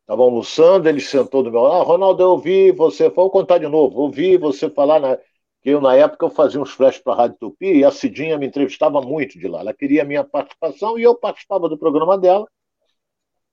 Estava 0.06 0.22
almoçando, 0.22 0.88
ele 0.88 1.00
sentou 1.00 1.42
do 1.42 1.50
meu 1.50 1.62
lado. 1.62 1.80
Ah, 1.80 1.82
Ronaldo, 1.82 2.22
eu 2.22 2.30
ouvi 2.30 2.70
você. 2.70 3.08
Vou 3.10 3.28
contar 3.28 3.58
de 3.58 3.66
novo. 3.66 4.02
Ouvi 4.02 4.36
você 4.36 4.70
falar 4.70 5.00
na... 5.00 5.16
que 5.16 5.70
eu, 5.70 5.80
na 5.80 5.96
época, 5.96 6.26
eu 6.26 6.30
fazia 6.30 6.60
uns 6.60 6.70
flashes 6.70 7.02
para 7.02 7.12
a 7.12 7.16
Rádio 7.16 7.38
Tupi 7.40 7.78
e 7.78 7.84
a 7.84 7.90
Cidinha 7.90 8.38
me 8.38 8.46
entrevistava 8.46 9.02
muito 9.02 9.36
de 9.36 9.48
lá. 9.48 9.60
Ela 9.60 9.74
queria 9.74 10.02
a 10.02 10.04
minha 10.04 10.22
participação 10.22 10.96
e 10.96 11.02
eu 11.02 11.12
participava 11.16 11.68
do 11.68 11.76
programa 11.76 12.16
dela. 12.16 12.46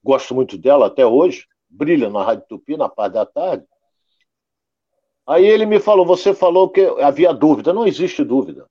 Gosto 0.00 0.32
muito 0.32 0.56
dela 0.56 0.86
até 0.86 1.04
hoje. 1.04 1.44
Brilha 1.68 2.08
na 2.08 2.22
Rádio 2.22 2.46
Tupi, 2.48 2.76
na 2.76 2.88
parte 2.88 3.14
da 3.14 3.26
tarde. 3.26 3.66
Aí 5.26 5.44
ele 5.44 5.66
me 5.66 5.80
falou: 5.80 6.06
Você 6.06 6.32
falou 6.32 6.68
que 6.70 6.82
havia 7.00 7.34
dúvida. 7.34 7.72
Não 7.72 7.84
existe 7.84 8.22
dúvida. 8.22 8.70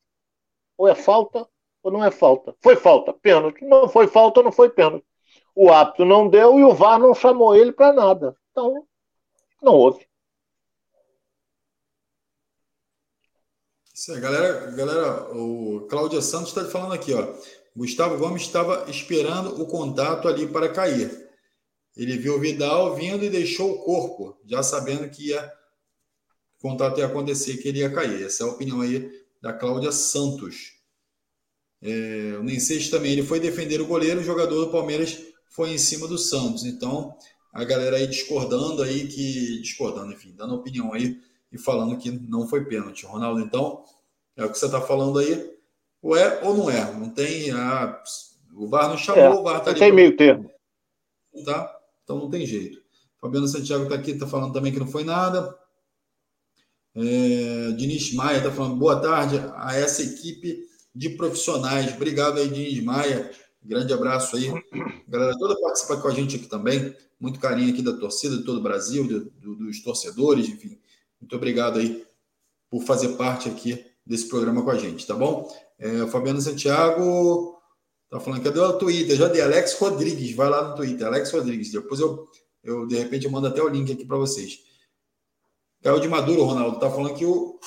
Ou 0.78 0.88
é 0.88 0.96
falta 0.96 1.46
ou 1.84 1.92
não 1.92 2.02
é 2.02 2.12
falta. 2.12 2.56
Foi 2.62 2.78
falta, 2.78 3.12
pênalti. 3.12 3.66
Não 3.66 3.90
foi 3.90 4.08
falta, 4.08 4.42
não 4.42 4.54
foi 4.54 4.70
pênalti. 4.70 5.06
O 5.56 5.72
árbitro 5.72 6.06
não 6.06 6.28
deu 6.28 6.60
e 6.60 6.64
o 6.64 6.74
VAR 6.74 7.00
não 7.00 7.14
chamou 7.14 7.56
ele 7.56 7.72
para 7.72 7.94
nada. 7.94 8.36
Então, 8.52 8.88
não 9.62 9.74
houve. 9.74 10.08
Isso 13.94 14.12
aí, 14.12 14.20
galera, 14.20 14.72
galera, 14.72 15.38
o 15.38 15.88
Cláudia 15.90 16.22
Santos 16.22 16.50
está 16.50 16.66
falando 16.66 16.94
aqui, 16.94 17.14
ó. 17.14 17.34
Gustavo 17.76 18.18
Gomes 18.18 18.42
estava 18.42 18.90
esperando 18.90 19.62
o 19.62 19.68
contato 19.68 20.28
ali 20.28 20.48
para 20.48 20.70
cair. 20.70 21.30
Ele 21.96 22.18
viu 22.18 22.36
o 22.36 22.40
Vidal 22.40 22.96
vindo 22.96 23.24
e 23.24 23.30
deixou 23.30 23.72
o 23.72 23.84
corpo, 23.84 24.38
já 24.46 24.64
sabendo 24.64 25.10
que 25.10 25.30
ia 25.30 25.54
o 26.58 26.62
contato 26.70 27.00
ia 27.00 27.06
acontecer, 27.06 27.58
que 27.58 27.68
ele 27.68 27.80
ia 27.80 27.94
cair. 27.94 28.24
Essa 28.24 28.44
é 28.44 28.48
a 28.48 28.50
opinião 28.50 28.82
aí 28.82 29.12
da 29.42 29.52
Cláudia 29.52 29.92
Santos. 29.92 30.74
É, 31.82 32.38
o 32.40 32.44
Nenseis 32.44 32.90
também, 32.90 33.12
ele 33.12 33.24
foi 33.24 33.40
defender 33.40 33.82
o 33.82 33.86
goleiro, 33.86 34.22
o 34.22 34.24
jogador 34.24 34.66
do 34.66 34.72
Palmeiras 34.72 35.22
foi 35.54 35.72
em 35.72 35.78
cima 35.78 36.08
do 36.08 36.18
Santos. 36.18 36.66
Então, 36.66 37.16
a 37.54 37.64
galera 37.64 37.98
aí 37.98 38.08
discordando 38.08 38.82
aí 38.82 39.08
que 39.08 39.62
discordando, 39.62 40.12
enfim, 40.12 40.34
dando 40.36 40.56
opinião 40.56 40.94
aí 40.94 41.20
e 41.52 41.58
falando 41.58 41.98
que 41.98 42.12
não 42.12 42.48
foi 42.48 42.66
pênalti. 42.66 43.06
Ronaldo, 43.06 43.40
então, 43.40 43.84
é 44.36 44.44
o 44.44 44.52
que 44.52 44.58
você 44.58 44.66
está 44.66 44.82
falando 44.82 45.20
aí. 45.20 45.54
Ou 46.02 46.18
é 46.18 46.42
ou 46.44 46.58
não 46.58 46.70
é? 46.70 46.92
Não 46.94 47.10
tem 47.10 47.52
a 47.52 48.02
o 48.56 48.68
VAR 48.68 48.90
não 48.90 48.98
chamou, 48.98 49.24
é, 49.24 49.30
o 49.30 49.44
VAR 49.44 49.64
tá 49.64 49.72
ali. 49.72 49.80
Tem 49.80 49.92
meio 49.92 50.16
termo. 50.16 50.52
Tá? 51.46 51.76
Então 52.04 52.18
não 52.18 52.30
tem 52.30 52.46
jeito. 52.46 52.82
Fabiano 53.20 53.48
Santiago 53.48 53.84
está 53.84 53.96
aqui, 53.96 54.12
está 54.12 54.28
falando 54.28 54.54
também 54.54 54.72
que 54.72 54.80
não 54.80 54.88
foi 54.88 55.04
nada. 55.04 55.58
É, 56.96 57.72
Diniz 57.72 58.14
Maia 58.14 58.38
está 58.38 58.52
falando 58.52 58.76
boa 58.76 59.00
tarde 59.00 59.42
a 59.56 59.76
essa 59.76 60.04
equipe 60.04 60.68
de 60.94 61.10
profissionais. 61.10 61.94
Obrigado 61.96 62.38
aí, 62.38 62.50
Diniz 62.50 62.84
Maia. 62.84 63.32
Grande 63.64 63.94
abraço 63.94 64.36
aí. 64.36 64.52
Galera 65.08 65.38
toda 65.38 65.60
participa 65.60 65.98
com 65.98 66.08
a 66.08 66.12
gente 66.12 66.36
aqui 66.36 66.48
também. 66.48 66.96
Muito 67.20 67.40
carinho 67.40 67.72
aqui 67.72 67.82
da 67.82 67.94
torcida 67.94 68.38
de 68.38 68.44
todo 68.44 68.58
o 68.58 68.64
Brasil, 68.64 69.08
do, 69.08 69.32
do, 69.40 69.56
dos 69.56 69.82
torcedores, 69.82 70.50
enfim. 70.50 70.78
Muito 71.22 71.36
obrigado 71.36 71.80
aí 71.80 72.06
por 72.70 72.84
fazer 72.84 73.10
parte 73.10 73.48
aqui 73.48 73.86
desse 74.06 74.28
programa 74.28 74.62
com 74.62 74.72
a 74.72 74.78
gente, 74.78 75.08
tá 75.08 75.16
bom? 75.16 75.50
É, 75.80 76.04
o 76.04 76.08
Fabiano 76.08 76.42
Santiago 76.42 77.58
tá 78.10 78.20
falando, 78.20 78.44
cadê 78.44 78.60
o 78.60 78.74
Twitter? 78.74 79.16
Já 79.16 79.28
dei 79.30 79.42
Alex 79.42 79.74
Rodrigues, 79.76 80.36
vai 80.36 80.50
lá 80.50 80.70
no 80.70 80.76
Twitter, 80.76 81.08
Alex 81.08 81.32
Rodrigues. 81.32 81.72
Depois 81.72 82.02
eu, 82.02 82.28
eu 82.62 82.86
de 82.86 82.98
repente, 82.98 83.26
eu 83.26 83.32
mando 83.32 83.48
até 83.48 83.62
o 83.62 83.70
link 83.70 83.92
aqui 83.92 84.04
para 84.04 84.18
vocês. 84.18 84.60
Caiu 85.82 86.00
de 86.00 86.10
Maduro, 86.10 86.44
Ronaldo, 86.44 86.80
tá 86.80 86.90
falando 86.90 87.16
que 87.16 87.26
o 87.26 87.58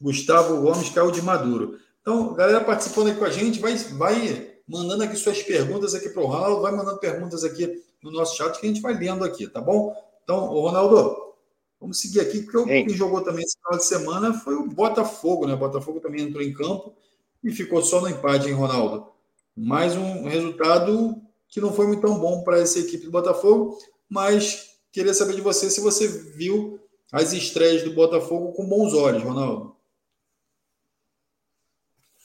Gustavo 0.00 0.60
Gomes 0.60 0.90
caiu 0.90 1.10
de 1.10 1.22
Maduro. 1.22 1.78
Então, 2.02 2.34
galera 2.34 2.62
participando 2.62 3.08
aqui 3.08 3.18
com 3.18 3.24
a 3.24 3.30
gente, 3.30 3.58
vai, 3.58 3.74
vai 3.76 4.55
mandando 4.66 5.04
aqui 5.04 5.16
suas 5.16 5.42
perguntas 5.42 5.94
aqui 5.94 6.08
para 6.08 6.22
o 6.22 6.26
Ronaldo, 6.26 6.62
vai 6.62 6.72
mandando 6.72 6.98
perguntas 6.98 7.44
aqui 7.44 7.82
no 8.02 8.10
nosso 8.10 8.36
chat 8.36 8.58
que 8.58 8.66
a 8.66 8.68
gente 8.68 8.80
vai 8.80 8.94
lendo 8.94 9.24
aqui, 9.24 9.46
tá 9.46 9.60
bom? 9.60 9.94
Então, 10.24 10.46
Ronaldo, 10.46 11.34
vamos 11.80 12.00
seguir 12.00 12.20
aqui, 12.20 12.42
porque 12.42 12.58
o 12.58 12.64
que 12.64 12.90
jogou 12.90 13.22
também 13.22 13.44
esse 13.44 13.56
final 13.56 13.78
de 13.78 13.84
semana 13.84 14.34
foi 14.34 14.54
o 14.54 14.68
Botafogo, 14.68 15.46
né? 15.46 15.54
O 15.54 15.58
Botafogo 15.58 16.00
também 16.00 16.22
entrou 16.22 16.42
em 16.42 16.52
campo 16.52 16.94
e 17.42 17.52
ficou 17.52 17.82
só 17.82 18.00
no 18.00 18.08
empate, 18.08 18.48
hein, 18.48 18.54
Ronaldo? 18.54 19.08
Mais 19.56 19.96
um 19.96 20.24
resultado 20.24 21.20
que 21.48 21.60
não 21.60 21.72
foi 21.72 21.86
muito 21.86 22.02
tão 22.02 22.18
bom 22.18 22.42
para 22.42 22.58
essa 22.58 22.78
equipe 22.78 23.04
do 23.04 23.10
Botafogo, 23.12 23.78
mas 24.08 24.78
queria 24.90 25.14
saber 25.14 25.34
de 25.34 25.40
você 25.40 25.70
se 25.70 25.80
você 25.80 26.08
viu 26.08 26.80
as 27.12 27.32
estreias 27.32 27.82
do 27.82 27.92
Botafogo 27.92 28.52
com 28.52 28.66
bons 28.66 28.92
olhos, 28.92 29.22
Ronaldo. 29.22 29.76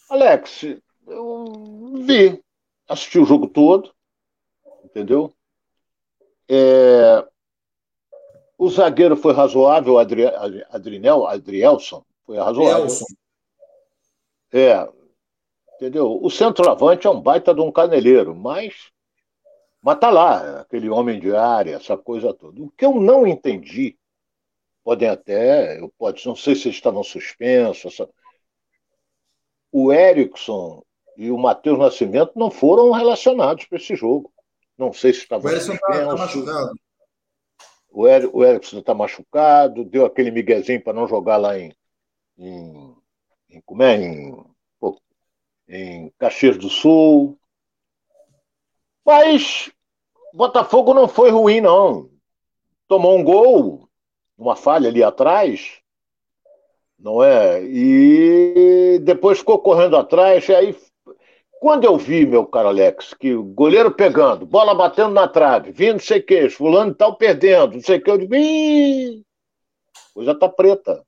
Alex, 0.10 0.64
eu 1.08 1.81
vi, 2.00 2.42
assisti 2.88 3.20
o 3.20 3.26
jogo 3.26 3.48
todo, 3.48 3.94
entendeu? 4.84 5.34
É, 6.50 7.26
o 8.58 8.70
zagueiro 8.70 9.16
foi 9.16 9.34
razoável, 9.34 9.98
Adri, 9.98 10.26
Adrinel, 10.70 11.26
Adrielson, 11.26 12.06
foi 12.26 12.38
razoável. 12.38 12.84
Adrielson. 12.84 13.06
É, 14.54 14.90
entendeu? 15.76 16.20
O 16.22 16.30
centroavante 16.30 17.08
é 17.08 17.10
um 17.10 17.22
baita 17.22 17.54
de 17.54 17.62
um 17.62 17.72
caneleiro, 17.72 18.36
mas, 18.36 18.92
mas 19.82 20.00
tá 20.00 20.10
lá, 20.10 20.62
aquele 20.62 20.90
homem 20.90 21.20
de 21.20 21.36
área, 21.36 21.76
essa 21.76 21.98
coisa 21.98 22.34
toda. 22.34 22.62
O 22.62 22.70
que 22.70 22.86
eu 22.86 22.96
não 22.96 23.26
entendi, 23.26 23.98
podem 24.84 25.10
até, 25.10 25.80
eu 25.80 25.92
pode, 25.98 26.26
não 26.28 26.36
sei 26.36 26.54
se 26.54 26.68
eles 26.68 26.76
estavam 26.78 27.04
suspensos, 27.04 27.94
essa, 27.94 28.10
o 29.72 29.92
Erickson 29.94 30.84
e 31.18 31.30
o 31.32 31.38
Matheus 31.38 31.78
Nascimento 31.78 32.34
não 32.36 32.50
foram 32.50 32.92
relacionados 32.92 33.66
para 33.66 33.78
esse 33.78 33.96
jogo. 33.96 34.32
Não 34.78 34.92
sei 34.94 35.14
se 35.14 35.20
estava. 35.20 35.48
O 35.48 35.50
Erickson 35.50 35.74
está 35.74 36.06
tá 36.06 36.16
machucado. 36.16 36.74
O, 37.94 38.08
er, 38.08 38.30
o 38.34 38.46
Erickson 38.46 38.80
está 38.80 38.94
machucado, 38.94 39.86
deu 39.86 40.06
aquele 40.06 40.32
miguezinho 40.32 40.82
para 40.82 40.94
não 40.94 41.08
jogar 41.08 41.38
lá 41.38 41.60
em, 41.60 41.76
em, 42.38 42.96
em, 43.50 43.62
como 43.66 43.84
é? 43.84 43.96
em, 43.98 44.46
em 45.68 46.10
Caxias 46.18 46.58
do 46.58 46.70
Sul. 46.70 47.38
Mas 49.06 49.72
Botafogo 50.34 50.94
não 50.94 51.08
foi 51.08 51.30
ruim, 51.30 51.60
não. 51.60 52.10
Tomou 52.88 53.18
um 53.18 53.24
gol, 53.24 53.90
uma 54.38 54.56
falha 54.56 54.90
ali 54.90 55.04
atrás, 55.04 55.80
não 56.98 57.24
é? 57.24 57.64
E 57.64 59.00
depois 59.00 59.40
ficou 59.40 59.60
correndo 59.60 59.98
atrás, 59.98 60.48
e 60.48 60.56
aí 60.56 60.78
quando 61.62 61.86
eu 61.86 61.96
vi, 61.96 62.26
meu 62.26 62.44
caro 62.44 62.70
Alex, 62.70 63.14
que 63.14 63.36
o 63.36 63.44
goleiro 63.44 63.92
pegando, 63.92 64.48
bola 64.48 64.74
batendo 64.74 65.12
na 65.12 65.28
trave, 65.28 65.72
vindo 65.72 65.94
não 65.94 66.00
sei 66.00 66.18
o 66.18 66.26
que, 66.26 66.50
fulano 66.50 66.92
tal 66.96 67.16
perdendo, 67.16 67.76
não 67.76 67.82
sei 67.82 68.00
o 68.00 68.04
que, 68.04 68.10
eu 68.10 68.18
digo, 68.18 68.34
Ih, 68.34 69.24
coisa 70.12 70.34
tá 70.34 70.50
preta. 70.50 71.06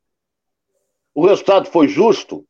O 1.15 1.25
resultado 1.25 1.65
foi 1.65 1.87
justo? 1.87 2.45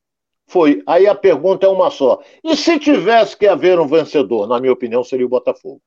Foi. 0.45 0.83
Aí 0.85 1.07
a 1.07 1.15
pergunta 1.15 1.65
é 1.65 1.69
uma 1.69 1.89
só. 1.89 2.21
E 2.43 2.57
se 2.57 2.77
tivesse 2.77 3.37
que 3.37 3.47
haver 3.47 3.79
um 3.79 3.87
vencedor? 3.87 4.47
Na 4.47 4.59
minha 4.59 4.73
opinião, 4.73 5.01
seria 5.01 5.25
o 5.25 5.29
Botafogo. 5.29 5.81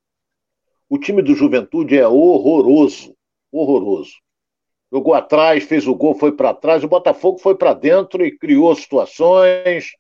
O 0.88 0.98
time 0.98 1.20
do 1.20 1.34
Juventude 1.34 1.98
é 1.98 2.08
horroroso. 2.08 3.14
Horroroso. 3.52 4.14
Jogou 4.90 5.12
atrás, 5.12 5.64
fez 5.64 5.86
o 5.86 5.94
gol, 5.94 6.14
foi 6.14 6.32
para 6.32 6.54
trás. 6.54 6.82
O 6.82 6.88
Botafogo 6.88 7.38
foi 7.38 7.54
para 7.54 7.74
dentro 7.74 8.24
e 8.24 8.36
criou 8.36 8.74
situações. 8.74 9.90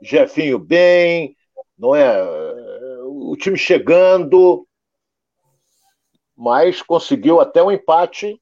Jefinho 0.00 0.58
bem, 0.60 1.35
não 1.78 1.94
é? 1.94 2.22
O 3.04 3.36
time 3.36 3.56
chegando, 3.56 4.66
mas 6.36 6.82
conseguiu 6.82 7.40
até 7.40 7.62
um 7.62 7.70
empate 7.70 8.40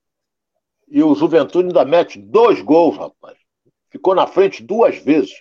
e 0.88 1.02
o 1.02 1.14
Juventude 1.14 1.68
ainda 1.68 1.84
mete 1.84 2.18
dois 2.18 2.60
gols, 2.60 2.96
rapaz. 2.96 3.38
Ficou 3.88 4.14
na 4.14 4.26
frente 4.26 4.62
duas 4.62 4.98
vezes. 4.98 5.34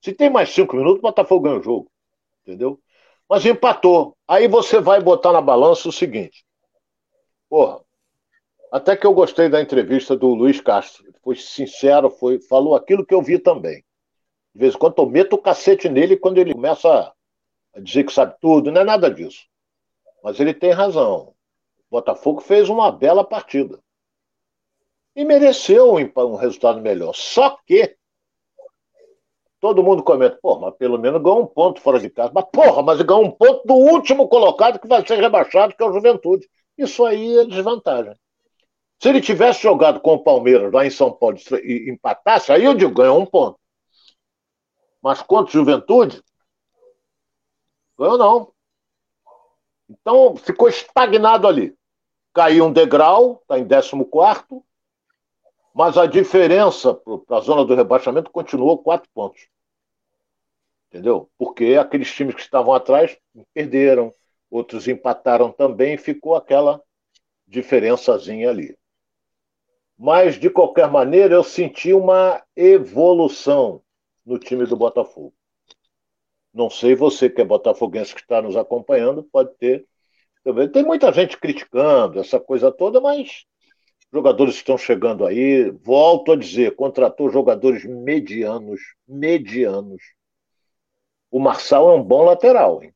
Se 0.00 0.12
tem 0.12 0.30
mais 0.30 0.50
cinco 0.50 0.76
minutos, 0.76 0.98
o 0.98 1.02
Botafogo 1.02 1.44
ganha 1.44 1.58
o 1.58 1.62
jogo. 1.62 1.90
Entendeu? 2.42 2.80
Mas 3.28 3.44
empatou. 3.44 4.16
Aí 4.26 4.46
você 4.46 4.80
vai 4.80 5.00
botar 5.00 5.32
na 5.32 5.40
balança 5.40 5.88
o 5.88 5.92
seguinte. 5.92 6.44
Porra, 7.48 7.80
até 8.72 8.96
que 8.96 9.06
eu 9.06 9.12
gostei 9.12 9.48
da 9.48 9.60
entrevista 9.60 10.16
do 10.16 10.28
Luiz 10.28 10.60
Castro. 10.60 11.04
Foi 11.22 11.34
sincero, 11.34 12.08
foi, 12.08 12.40
falou 12.40 12.76
aquilo 12.76 13.04
que 13.04 13.14
eu 13.14 13.22
vi 13.22 13.38
também. 13.38 13.84
De 14.54 14.60
vez 14.60 14.74
em 14.74 14.78
quando 14.78 14.98
eu 14.98 15.06
meto 15.06 15.34
o 15.34 15.42
cacete 15.42 15.88
nele 15.88 16.16
quando 16.16 16.38
ele 16.38 16.54
começa 16.54 17.12
dizer 17.82 18.04
que 18.04 18.12
sabe 18.12 18.34
tudo. 18.40 18.70
Não 18.70 18.80
é 18.80 18.84
nada 18.84 19.10
disso. 19.10 19.44
Mas 20.22 20.40
ele 20.40 20.54
tem 20.54 20.70
razão. 20.70 21.34
O 21.88 21.90
Botafogo 21.90 22.40
fez 22.40 22.68
uma 22.68 22.90
bela 22.90 23.24
partida. 23.24 23.78
E 25.14 25.24
mereceu 25.24 25.94
um 25.94 26.36
resultado 26.36 26.80
melhor. 26.80 27.14
Só 27.14 27.58
que 27.66 27.96
todo 29.60 29.82
mundo 29.82 30.02
comenta, 30.02 30.38
pô, 30.42 30.58
mas 30.58 30.74
pelo 30.76 30.98
menos 30.98 31.22
ganhou 31.22 31.42
um 31.42 31.46
ponto 31.46 31.80
fora 31.80 31.98
de 31.98 32.10
casa. 32.10 32.30
Mas, 32.34 32.44
porra, 32.52 32.82
mas 32.82 33.00
ganhou 33.00 33.24
um 33.24 33.30
ponto 33.30 33.66
do 33.66 33.74
último 33.74 34.28
colocado 34.28 34.78
que 34.78 34.86
vai 34.86 35.06
ser 35.06 35.18
rebaixado, 35.18 35.74
que 35.74 35.82
é 35.82 35.86
o 35.86 35.92
Juventude. 35.92 36.48
Isso 36.76 37.04
aí 37.04 37.38
é 37.38 37.44
desvantagem. 37.44 38.14
Se 39.00 39.08
ele 39.08 39.20
tivesse 39.20 39.62
jogado 39.62 40.00
com 40.00 40.14
o 40.14 40.22
Palmeiras 40.22 40.72
lá 40.72 40.86
em 40.86 40.90
São 40.90 41.12
Paulo 41.12 41.38
e 41.62 41.90
empatasse, 41.90 42.52
aí 42.52 42.64
eu 42.64 42.74
digo, 42.74 42.94
ganhou 42.94 43.20
um 43.20 43.26
ponto. 43.26 43.58
Mas 45.02 45.22
contra 45.22 45.50
o 45.50 45.52
Juventude, 45.52 46.22
ganhou 47.98 48.18
não. 48.18 48.52
Então 49.88 50.36
ficou 50.36 50.68
estagnado 50.68 51.46
ali. 51.46 51.76
Caiu 52.34 52.66
um 52.66 52.72
degrau, 52.72 53.40
está 53.42 53.58
em 53.58 53.66
14, 53.66 54.04
mas 55.74 55.96
a 55.96 56.06
diferença 56.06 56.94
para 56.94 57.38
a 57.38 57.40
zona 57.40 57.64
do 57.64 57.74
rebaixamento 57.74 58.30
continuou 58.30 58.78
quatro 58.78 59.08
pontos. 59.14 59.48
Entendeu? 60.88 61.30
Porque 61.38 61.76
aqueles 61.78 62.10
times 62.12 62.34
que 62.34 62.40
estavam 62.40 62.72
atrás 62.72 63.18
perderam, 63.52 64.14
outros 64.50 64.86
empataram 64.88 65.50
também, 65.50 65.98
ficou 65.98 66.34
aquela 66.34 66.82
diferençazinha 67.46 68.50
ali. 68.50 68.76
Mas, 69.98 70.38
de 70.38 70.50
qualquer 70.50 70.90
maneira, 70.90 71.34
eu 71.34 71.44
senti 71.44 71.92
uma 71.92 72.42
evolução 72.54 73.82
no 74.24 74.38
time 74.38 74.66
do 74.66 74.76
Botafogo. 74.76 75.32
Não 76.56 76.70
sei 76.70 76.94
você 76.94 77.28
que 77.28 77.42
é 77.42 77.44
botafoguense 77.44 78.14
que 78.14 78.22
está 78.22 78.40
nos 78.40 78.56
acompanhando, 78.56 79.22
pode 79.22 79.54
ter 79.58 79.86
também. 80.42 80.66
Tem 80.66 80.82
muita 80.82 81.12
gente 81.12 81.36
criticando 81.36 82.18
essa 82.18 82.40
coisa 82.40 82.72
toda, 82.72 82.98
mas 82.98 83.44
jogadores 84.10 84.54
estão 84.54 84.78
chegando 84.78 85.26
aí. 85.26 85.70
Volto 85.70 86.32
a 86.32 86.36
dizer, 86.36 86.74
contratou 86.74 87.28
jogadores 87.28 87.84
medianos, 87.84 88.80
medianos. 89.06 90.02
O 91.30 91.38
Marçal 91.38 91.90
é 91.90 91.94
um 91.94 92.02
bom 92.02 92.24
lateral, 92.24 92.82
hein? 92.82 92.94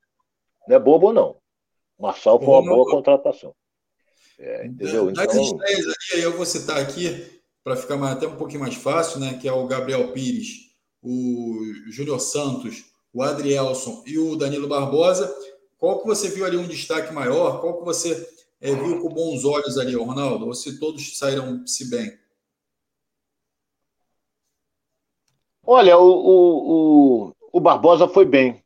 Não 0.66 0.76
é 0.76 0.78
bobo, 0.78 1.12
não. 1.12 1.36
O 1.98 2.04
Marçal 2.04 2.38
foi 2.38 2.48
uma 2.48 2.62
boa 2.62 2.90
contratação. 2.90 3.54
É, 4.38 4.68
entendeu? 4.68 5.12
Das 5.12 5.26
então... 5.26 5.42
estreias 5.42 5.84
ali, 6.14 6.22
eu 6.22 6.34
vou 6.34 6.46
citar 6.46 6.80
aqui, 6.80 7.42
para 7.62 7.76
ficar 7.76 7.98
mais, 7.98 8.16
até 8.16 8.26
um 8.26 8.36
pouquinho 8.36 8.60
mais 8.60 8.74
fácil, 8.74 9.20
né? 9.20 9.38
Que 9.38 9.46
é 9.46 9.52
o 9.52 9.66
Gabriel 9.66 10.14
Pires, 10.14 10.74
o 11.02 11.60
Júnior 11.90 12.20
Santos, 12.20 12.89
o 13.12 13.22
Adrielson 13.22 14.02
e 14.06 14.18
o 14.18 14.36
Danilo 14.36 14.68
Barbosa. 14.68 15.32
Qual 15.78 16.00
que 16.00 16.06
você 16.06 16.28
viu 16.28 16.44
ali 16.44 16.56
um 16.56 16.66
destaque 16.66 17.12
maior? 17.12 17.60
Qual 17.60 17.78
que 17.78 17.84
você 17.84 18.28
é, 18.60 18.74
viu 18.74 19.00
com 19.00 19.08
bons 19.08 19.44
olhos 19.44 19.78
ali, 19.78 19.94
Ronaldo? 19.94 20.46
Ou 20.46 20.54
se 20.54 20.78
todos 20.78 21.18
saíram 21.18 21.66
se 21.66 21.88
bem? 21.88 22.18
Olha, 25.62 25.96
o, 25.98 26.04
o, 26.04 27.28
o, 27.28 27.34
o 27.52 27.60
Barbosa 27.60 28.08
foi 28.08 28.24
bem. 28.24 28.62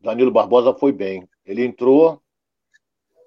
Danilo 0.00 0.30
Barbosa 0.30 0.74
foi 0.74 0.90
bem. 0.90 1.28
Ele 1.44 1.64
entrou, 1.64 2.20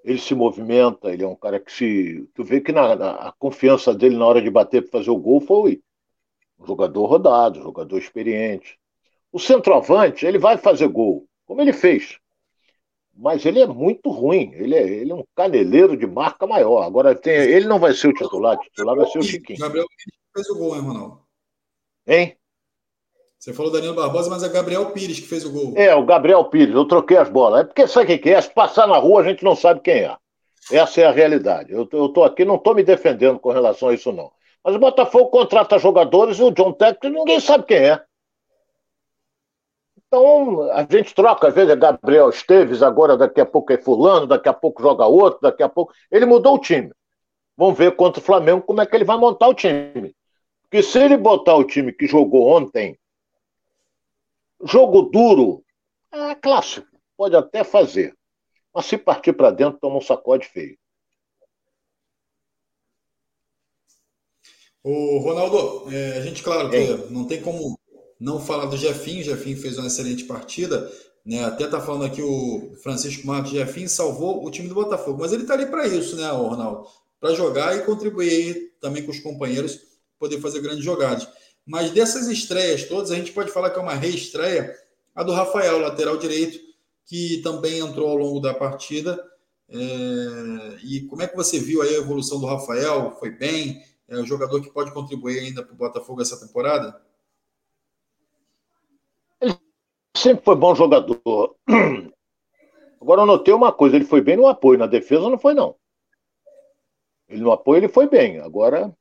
ele 0.03 0.19
se 0.19 0.33
movimenta, 0.35 1.11
ele 1.11 1.23
é 1.23 1.27
um 1.27 1.35
cara 1.35 1.59
que 1.59 1.71
se. 1.71 2.27
Tu 2.33 2.43
vê 2.43 2.59
que 2.59 2.71
na, 2.71 2.95
na 2.95 3.11
a 3.11 3.31
confiança 3.31 3.93
dele 3.93 4.17
na 4.17 4.25
hora 4.25 4.41
de 4.41 4.49
bater 4.49 4.81
para 4.81 4.99
fazer 4.99 5.11
o 5.11 5.17
gol 5.17 5.39
foi 5.39 5.81
um 6.59 6.65
jogador 6.65 7.05
rodado, 7.05 7.59
um 7.59 7.63
jogador 7.63 7.97
experiente. 7.97 8.79
O 9.33 9.39
centroavante, 9.39 10.27
ele 10.27 10.37
vai 10.37 10.57
fazer 10.57 10.87
gol, 10.87 11.25
como 11.47 11.59
ele 11.59 11.73
fez. 11.73 12.19
Mas 13.15 13.45
ele 13.45 13.59
é 13.59 13.65
muito 13.65 14.11
ruim, 14.11 14.51
ele 14.53 14.75
é, 14.75 14.83
ele 14.83 15.11
é 15.11 15.15
um 15.15 15.23
caneleiro 15.35 15.97
de 15.97 16.05
marca 16.05 16.45
maior. 16.45 16.83
Agora, 16.83 17.15
tem, 17.15 17.33
ele 17.33 17.65
não 17.65 17.79
vai 17.79 17.93
ser 17.93 18.09
o 18.09 18.13
titular, 18.13 18.55
o 18.55 18.61
titular 18.61 18.95
vai 18.95 19.07
ser 19.07 19.19
o 19.19 19.23
Chiquinho. 19.23 19.59
Gabriel 19.59 19.87
fez 20.33 20.49
o 20.49 20.55
gol, 20.55 20.75
hein, 20.75 20.81
Ronaldo? 20.81 21.19
Hein? 22.07 22.37
Você 23.39 23.53
falou 23.53 23.71
Danilo 23.71 23.95
Barbosa, 23.95 24.29
mas 24.29 24.43
é 24.43 24.49
Gabriel 24.49 24.91
Pires 24.91 25.19
que 25.19 25.27
fez 25.27 25.43
o 25.43 25.51
gol. 25.51 25.73
É, 25.75 25.93
o 25.93 26.05
Gabriel 26.05 26.45
Pires, 26.45 26.73
eu 26.73 26.85
troquei 26.85 27.17
as 27.17 27.27
bolas. 27.27 27.61
É 27.61 27.63
porque 27.65 27.87
sabe 27.87 28.13
o 28.13 28.19
que 28.21 28.29
é? 28.29 28.39
Se 28.39 28.53
passar 28.53 28.87
na 28.87 28.97
rua, 28.97 29.21
a 29.21 29.23
gente 29.25 29.43
não 29.43 29.55
sabe 29.55 29.81
quem 29.81 29.95
é. 29.95 30.15
Essa 30.71 31.01
é 31.01 31.05
a 31.05 31.11
realidade. 31.11 31.73
Eu, 31.73 31.89
eu 31.91 32.09
tô 32.09 32.23
aqui, 32.23 32.45
não 32.45 32.55
estou 32.55 32.73
me 32.73 32.83
defendendo 32.83 33.39
com 33.39 33.51
relação 33.51 33.89
a 33.89 33.93
isso, 33.93 34.11
não. 34.13 34.31
Mas 34.63 34.75
o 34.75 34.79
Botafogo 34.79 35.27
contrata 35.27 35.77
jogadores 35.77 36.39
e 36.39 36.43
o 36.43 36.51
John 36.51 36.71
Técnico 36.71 37.17
ninguém 37.17 37.39
sabe 37.39 37.65
quem 37.65 37.77
é. 37.77 38.01
Então, 40.13 40.71
a 40.71 40.85
gente 40.87 41.15
troca, 41.15 41.47
às 41.47 41.55
vezes 41.55 41.71
é 41.71 41.75
Gabriel 41.75 42.29
Esteves, 42.29 42.83
agora 42.83 43.17
daqui 43.17 43.41
a 43.41 43.45
pouco 43.47 43.73
é 43.73 43.81
fulano, 43.81 44.27
daqui 44.27 44.47
a 44.47 44.53
pouco 44.53 44.79
joga 44.79 45.07
outro, 45.07 45.39
daqui 45.41 45.63
a 45.63 45.67
pouco. 45.67 45.91
Ele 46.11 46.23
mudou 46.23 46.53
o 46.53 46.59
time. 46.59 46.93
Vamos 47.57 47.75
ver 47.75 47.95
contra 47.95 48.21
o 48.21 48.23
Flamengo 48.23 48.61
como 48.61 48.79
é 48.79 48.85
que 48.85 48.95
ele 48.95 49.05
vai 49.05 49.17
montar 49.17 49.47
o 49.47 49.55
time. 49.55 50.15
Porque 50.61 50.83
se 50.83 50.99
ele 50.99 51.17
botar 51.17 51.55
o 51.55 51.63
time 51.63 51.91
que 51.91 52.05
jogou 52.05 52.47
ontem 52.47 52.95
Jogo 54.63 55.01
duro, 55.01 55.63
é 56.11 56.35
clássico, 56.35 56.87
pode 57.17 57.35
até 57.35 57.63
fazer. 57.63 58.15
Mas 58.71 58.85
se 58.85 58.99
partir 58.99 59.33
para 59.33 59.49
dentro, 59.49 59.79
toma 59.79 59.97
um 59.97 60.01
sacode 60.01 60.47
feio. 60.47 60.77
O 64.83 65.17
Ronaldo, 65.17 65.91
é, 65.91 66.17
a 66.17 66.21
gente, 66.21 66.43
claro, 66.43 66.69
não 67.09 67.25
tem 67.25 67.41
como 67.41 67.79
não 68.23 68.39
falar 68.39 68.67
do 68.67 68.77
Jefinho. 68.77 69.21
Jefinho 69.21 69.57
fez 69.57 69.77
uma 69.77 69.87
excelente 69.87 70.23
partida. 70.23 70.89
Né? 71.25 71.43
Até 71.43 71.67
tá 71.67 71.81
falando 71.81 72.05
aqui 72.05 72.21
o 72.21 72.73
Francisco 72.81 73.27
Marcos 73.27 73.51
Jefinho 73.51 73.89
salvou 73.89 74.45
o 74.45 74.49
time 74.49 74.69
do 74.69 74.75
Botafogo. 74.75 75.19
Mas 75.19 75.33
ele 75.33 75.43
tá 75.43 75.53
ali 75.53 75.65
para 75.65 75.85
isso, 75.85 76.15
né, 76.15 76.29
Ronaldo? 76.31 76.87
Para 77.19 77.33
jogar 77.33 77.75
e 77.75 77.81
contribuir 77.81 78.75
também 78.79 79.03
com 79.03 79.11
os 79.11 79.19
companheiros, 79.19 79.77
poder 80.17 80.39
fazer 80.39 80.61
grandes 80.61 80.85
jogadas. 80.85 81.27
Mas 81.65 81.91
dessas 81.91 82.27
estreias 82.27 82.85
todas, 82.85 83.11
a 83.11 83.15
gente 83.15 83.33
pode 83.33 83.51
falar 83.51 83.69
que 83.69 83.79
é 83.79 83.81
uma 83.81 83.93
reestreia, 83.93 84.73
a 85.13 85.21
do 85.21 85.33
Rafael, 85.33 85.79
lateral 85.79 86.17
direito, 86.17 86.59
que 87.05 87.41
também 87.41 87.79
entrou 87.79 88.09
ao 88.09 88.17
longo 88.17 88.39
da 88.39 88.53
partida. 88.53 89.21
É... 89.69 89.77
E 90.83 91.01
como 91.07 91.21
é 91.21 91.27
que 91.27 91.35
você 91.35 91.59
viu 91.59 91.81
aí 91.81 91.95
a 91.95 91.99
evolução 91.99 92.39
do 92.39 92.45
Rafael? 92.45 93.17
Foi 93.19 93.31
bem? 93.31 93.83
É 94.07 94.17
um 94.17 94.25
jogador 94.25 94.61
que 94.61 94.69
pode 94.69 94.93
contribuir 94.93 95.39
ainda 95.39 95.63
para 95.63 95.73
o 95.73 95.77
Botafogo 95.77 96.21
essa 96.21 96.39
temporada? 96.39 97.01
Ele 99.41 99.57
sempre 100.15 100.43
foi 100.43 100.55
bom 100.55 100.75
jogador. 100.75 101.55
Agora 103.01 103.21
eu 103.21 103.25
notei 103.25 103.53
uma 103.53 103.71
coisa, 103.71 103.95
ele 103.95 104.05
foi 104.05 104.21
bem 104.21 104.37
no 104.37 104.47
apoio, 104.47 104.79
na 104.79 104.87
defesa 104.87 105.29
não 105.29 105.37
foi 105.37 105.53
não. 105.53 105.75
Ele 107.27 107.41
no 107.41 107.51
apoio 107.51 107.79
ele 107.79 107.89
foi 107.89 108.07
bem. 108.07 108.39
Agora, 108.39 108.95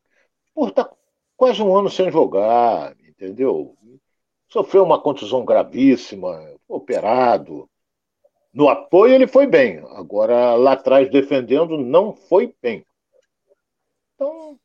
por 0.54 0.70
tá 0.70 0.90
quase 1.36 1.62
um 1.62 1.76
ano 1.76 1.90
sem 1.90 2.10
jogar, 2.10 2.96
entendeu? 3.06 3.76
Sofreu 4.48 4.82
uma 4.82 5.00
contusão 5.00 5.44
gravíssima, 5.44 6.52
operado. 6.68 7.68
No 8.52 8.68
apoio 8.68 9.14
ele 9.14 9.26
foi 9.26 9.46
bem, 9.46 9.78
agora 9.90 10.54
lá 10.56 10.72
atrás 10.72 11.10
defendendo 11.10 11.78
não 11.78 12.12
foi 12.12 12.54
bem. 12.60 12.84
Então, 14.14 14.58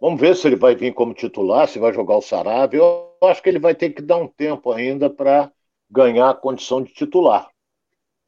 vamos 0.00 0.20
ver 0.20 0.34
se 0.34 0.46
ele 0.46 0.56
vai 0.56 0.74
vir 0.74 0.94
como 0.94 1.12
titular, 1.12 1.68
se 1.68 1.78
vai 1.78 1.92
jogar 1.92 2.16
o 2.16 2.22
Sarabia. 2.22 2.80
Acho 3.26 3.42
que 3.42 3.48
ele 3.48 3.58
vai 3.58 3.74
ter 3.74 3.90
que 3.90 4.02
dar 4.02 4.16
um 4.16 4.28
tempo 4.28 4.72
ainda 4.72 5.10
para 5.10 5.50
ganhar 5.90 6.30
a 6.30 6.34
condição 6.34 6.82
de 6.82 6.92
titular. 6.92 7.48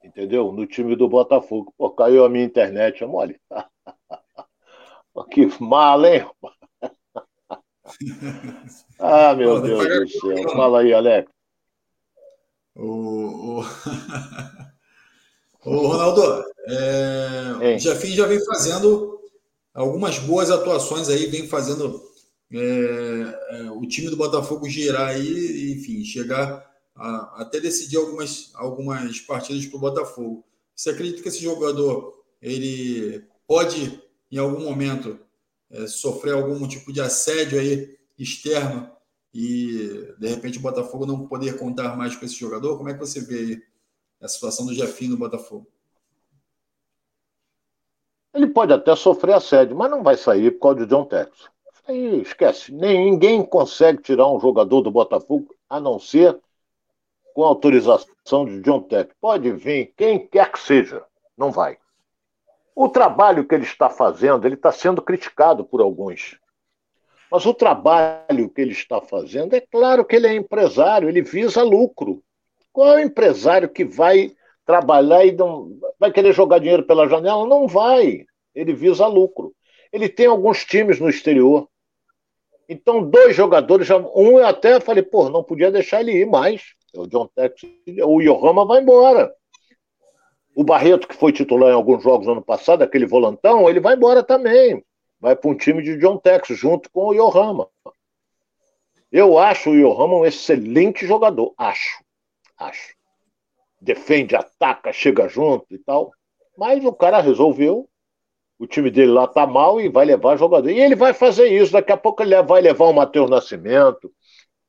Entendeu? 0.02 0.52
No 0.52 0.66
time 0.66 0.94
do 0.94 1.08
Botafogo. 1.08 1.72
Pô, 1.76 1.90
caiu 1.90 2.24
a 2.24 2.28
minha 2.28 2.44
internet, 2.44 3.02
é 3.02 3.06
mole. 3.06 3.40
que 5.30 5.48
mal, 5.60 6.04
hein? 6.04 6.24
ah, 9.00 9.34
meu 9.34 9.60
Deus 9.60 9.86
do 9.86 10.08
céu. 10.08 10.48
Fala 10.50 10.80
aí, 10.80 10.94
Alex. 10.94 11.30
O, 12.76 12.86
o... 12.86 13.60
o 15.66 15.86
Ronaldo, 15.88 16.44
é... 16.68 17.74
o 17.74 17.78
Jefim 17.78 18.12
já 18.12 18.26
vem 18.26 18.42
fazendo 18.44 19.20
algumas 19.74 20.20
boas 20.20 20.48
atuações 20.50 21.08
aí, 21.08 21.26
vem 21.26 21.48
fazendo 21.48 22.07
é, 22.52 22.58
é, 23.50 23.70
o 23.70 23.86
time 23.86 24.08
do 24.08 24.16
Botafogo 24.16 24.68
girar 24.68 25.08
aí, 25.08 25.72
enfim, 25.72 26.04
chegar 26.04 26.66
a, 26.94 27.42
até 27.42 27.60
decidir 27.60 27.96
algumas, 27.96 28.50
algumas 28.54 29.20
partidas 29.20 29.66
para 29.66 29.76
o 29.76 29.80
Botafogo. 29.80 30.44
Você 30.74 30.90
acredita 30.90 31.22
que 31.22 31.28
esse 31.28 31.42
jogador 31.42 32.24
ele 32.40 33.24
pode, 33.46 34.02
em 34.30 34.38
algum 34.38 34.64
momento, 34.64 35.18
é, 35.70 35.86
sofrer 35.86 36.34
algum 36.34 36.66
tipo 36.66 36.92
de 36.92 37.00
assédio 37.00 37.60
aí 37.60 37.98
externo 38.18 38.90
e, 39.32 40.14
de 40.18 40.28
repente, 40.28 40.58
o 40.58 40.62
Botafogo 40.62 41.06
não 41.06 41.26
poder 41.26 41.58
contar 41.58 41.96
mais 41.96 42.16
com 42.16 42.24
esse 42.24 42.34
jogador? 42.34 42.76
Como 42.76 42.88
é 42.88 42.94
que 42.94 43.00
você 43.00 43.20
vê 43.20 43.62
a 44.20 44.28
situação 44.28 44.66
do 44.66 44.74
Jefinho 44.74 45.12
no 45.12 45.18
Botafogo? 45.18 45.66
Ele 48.32 48.46
pode 48.46 48.72
até 48.72 48.94
sofrer 48.94 49.34
assédio, 49.34 49.76
mas 49.76 49.90
não 49.90 50.02
vai 50.02 50.16
sair 50.16 50.52
por 50.52 50.60
causa 50.60 50.80
de 50.80 50.86
John 50.86 51.04
Texas. 51.04 51.48
Aí 51.88 52.20
esquece. 52.20 52.70
Ninguém 52.70 53.42
consegue 53.42 54.02
tirar 54.02 54.30
um 54.30 54.38
jogador 54.38 54.82
do 54.82 54.90
Botafogo 54.90 55.54
a 55.70 55.80
não 55.80 55.98
ser 55.98 56.38
com 57.34 57.42
autorização 57.42 58.44
de 58.44 58.60
John 58.60 58.82
Tech. 58.82 59.10
Pode 59.18 59.50
vir 59.52 59.94
quem 59.96 60.26
quer 60.26 60.52
que 60.52 60.60
seja, 60.60 61.02
não 61.36 61.50
vai. 61.50 61.78
O 62.76 62.90
trabalho 62.90 63.46
que 63.46 63.54
ele 63.54 63.64
está 63.64 63.88
fazendo, 63.88 64.46
ele 64.46 64.54
está 64.54 64.70
sendo 64.70 65.00
criticado 65.00 65.64
por 65.64 65.80
alguns. 65.80 66.38
Mas 67.30 67.46
o 67.46 67.54
trabalho 67.54 68.50
que 68.50 68.60
ele 68.60 68.72
está 68.72 69.00
fazendo, 69.00 69.54
é 69.54 69.60
claro 69.60 70.04
que 70.04 70.16
ele 70.16 70.26
é 70.26 70.34
empresário, 70.34 71.08
ele 71.08 71.22
visa 71.22 71.62
lucro. 71.62 72.22
Qual 72.70 72.98
é 72.98 73.02
empresário 73.02 73.68
que 73.68 73.84
vai 73.84 74.32
trabalhar 74.64 75.24
e 75.24 75.32
não 75.32 75.78
vai 75.98 76.12
querer 76.12 76.34
jogar 76.34 76.58
dinheiro 76.58 76.82
pela 76.82 77.08
janela? 77.08 77.46
Não 77.46 77.66
vai. 77.66 78.26
Ele 78.54 78.74
visa 78.74 79.06
lucro. 79.06 79.54
Ele 79.90 80.08
tem 80.08 80.26
alguns 80.26 80.64
times 80.64 81.00
no 81.00 81.08
exterior. 81.08 81.66
Então, 82.68 83.02
dois 83.02 83.34
jogadores, 83.34 83.86
já, 83.86 83.96
um 83.96 84.38
eu 84.38 84.46
até 84.46 84.78
falei, 84.78 85.02
pô, 85.02 85.30
não 85.30 85.42
podia 85.42 85.70
deixar 85.70 86.00
ele 86.00 86.12
ir 86.12 86.26
mais. 86.26 86.74
O 86.94 87.06
John 87.06 87.26
Tex, 87.34 87.62
o 88.04 88.20
Yohama 88.20 88.66
vai 88.66 88.82
embora. 88.82 89.32
O 90.54 90.62
Barreto, 90.62 91.08
que 91.08 91.14
foi 91.14 91.32
titular 91.32 91.70
em 91.70 91.74
alguns 91.74 92.02
jogos 92.02 92.26
no 92.26 92.32
ano 92.32 92.42
passado, 92.42 92.82
aquele 92.82 93.06
volantão, 93.06 93.68
ele 93.68 93.80
vai 93.80 93.94
embora 93.94 94.22
também. 94.22 94.84
Vai 95.18 95.34
para 95.34 95.50
um 95.50 95.56
time 95.56 95.82
de 95.82 95.96
John 95.96 96.18
Tex, 96.18 96.48
junto 96.48 96.90
com 96.90 97.06
o 97.06 97.14
Yohama. 97.14 97.68
Eu 99.10 99.38
acho 99.38 99.70
o 99.70 99.74
Yohama 99.74 100.16
um 100.16 100.26
excelente 100.26 101.06
jogador. 101.06 101.54
Acho. 101.56 102.02
Acho. 102.58 102.94
Defende, 103.80 104.36
ataca, 104.36 104.92
chega 104.92 105.28
junto 105.28 105.66
e 105.70 105.78
tal. 105.78 106.12
Mas 106.56 106.84
o 106.84 106.92
cara 106.92 107.20
resolveu 107.20 107.88
o 108.58 108.66
time 108.66 108.90
dele 108.90 109.12
lá 109.12 109.26
tá 109.26 109.46
mal 109.46 109.80
e 109.80 109.88
vai 109.88 110.04
levar 110.04 110.36
jogador. 110.36 110.68
E 110.68 110.80
ele 110.80 110.96
vai 110.96 111.14
fazer 111.14 111.48
isso, 111.48 111.72
daqui 111.72 111.92
a 111.92 111.96
pouco 111.96 112.22
ele 112.22 112.40
vai 112.42 112.60
levar 112.60 112.86
o 112.86 112.92
Matheus 112.92 113.30
Nascimento. 113.30 114.12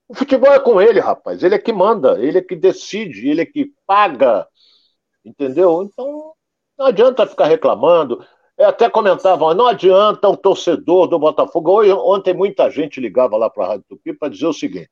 O 0.07 0.13
futebol 0.13 0.53
é 0.53 0.59
com 0.59 0.79
ele, 0.81 0.99
rapaz. 0.99 1.43
Ele 1.43 1.55
é 1.55 1.59
que 1.59 1.73
manda, 1.73 2.19
ele 2.19 2.37
é 2.37 2.41
que 2.41 2.55
decide, 2.55 3.29
ele 3.29 3.41
é 3.41 3.45
que 3.45 3.71
paga. 3.85 4.47
Entendeu? 5.25 5.83
Então, 5.83 6.33
não 6.77 6.85
adianta 6.85 7.27
ficar 7.27 7.45
reclamando. 7.45 8.23
Eu 8.57 8.67
até 8.67 8.89
comentavam, 8.89 9.53
não 9.53 9.67
adianta 9.67 10.27
o 10.27 10.37
torcedor 10.37 11.07
do 11.07 11.17
Botafogo. 11.17 11.81
Ontem 12.11 12.33
muita 12.33 12.69
gente 12.69 12.99
ligava 12.99 13.37
lá 13.37 13.49
para 13.49 13.63
a 13.63 13.67
Rádio 13.69 13.85
Tupi 13.89 14.13
para 14.13 14.29
dizer 14.29 14.47
o 14.47 14.53
seguinte: 14.53 14.89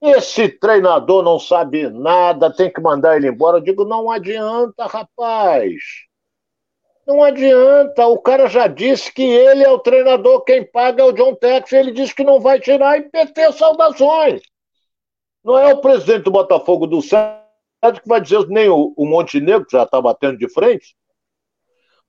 esse 0.00 0.48
treinador 0.48 1.22
não 1.22 1.38
sabe 1.38 1.88
nada, 1.88 2.52
tem 2.52 2.72
que 2.72 2.80
mandar 2.80 3.16
ele 3.16 3.28
embora. 3.28 3.58
Eu 3.58 3.62
digo, 3.62 3.84
não 3.84 4.10
adianta, 4.10 4.86
rapaz. 4.86 5.72
Não 7.12 7.22
adianta, 7.22 8.06
o 8.06 8.18
cara 8.18 8.48
já 8.48 8.66
disse 8.66 9.12
que 9.12 9.22
ele 9.22 9.62
é 9.62 9.70
o 9.70 9.78
treinador, 9.78 10.42
quem 10.44 10.64
paga 10.64 11.02
é 11.02 11.04
o 11.04 11.12
John 11.12 11.34
Tex, 11.34 11.70
ele 11.70 11.92
disse 11.92 12.14
que 12.14 12.24
não 12.24 12.40
vai 12.40 12.58
tirar 12.58 12.96
e 12.96 13.02
PT 13.02 13.52
saudações. 13.52 14.40
Não 15.44 15.58
é 15.58 15.74
o 15.74 15.82
presidente 15.82 16.22
do 16.22 16.30
Botafogo 16.30 16.86
do 16.86 17.02
Sérgio 17.02 18.00
que 18.02 18.08
vai 18.08 18.18
dizer, 18.18 18.48
nem 18.48 18.70
o, 18.70 18.94
o 18.96 19.04
Montenegro, 19.04 19.66
que 19.66 19.76
já 19.76 19.82
está 19.82 20.00
batendo 20.00 20.38
de 20.38 20.48
frente, 20.48 20.96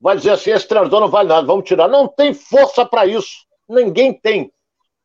vai 0.00 0.16
dizer 0.16 0.30
assim: 0.30 0.52
esse 0.52 0.66
treinador 0.66 1.00
não 1.00 1.08
vale 1.08 1.28
nada, 1.28 1.46
vamos 1.46 1.68
tirar. 1.68 1.86
Não 1.86 2.08
tem 2.08 2.32
força 2.32 2.86
para 2.86 3.06
isso. 3.06 3.44
Ninguém 3.68 4.18
tem. 4.18 4.50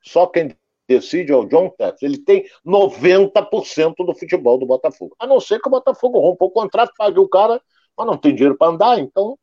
Só 0.01 0.27
quem 0.27 0.55
decide 0.87 1.33
é 1.33 1.35
o 1.35 1.45
John 1.45 1.69
Tex. 1.71 2.01
Ele 2.01 2.19
tem 2.19 2.45
90% 2.65 3.95
do 3.97 4.15
futebol 4.15 4.57
do 4.57 4.65
Botafogo. 4.65 5.13
A 5.19 5.27
não 5.27 5.41
ser 5.41 5.59
que 5.59 5.67
o 5.67 5.71
Botafogo 5.71 6.21
rompa 6.21 6.45
o 6.45 6.51
contrato, 6.51 6.93
pague 6.97 7.19
o 7.19 7.27
cara, 7.27 7.61
mas 7.97 8.07
não 8.07 8.15
tem 8.15 8.33
dinheiro 8.33 8.57
para 8.57 8.71
andar, 8.71 8.97
então 8.97 9.37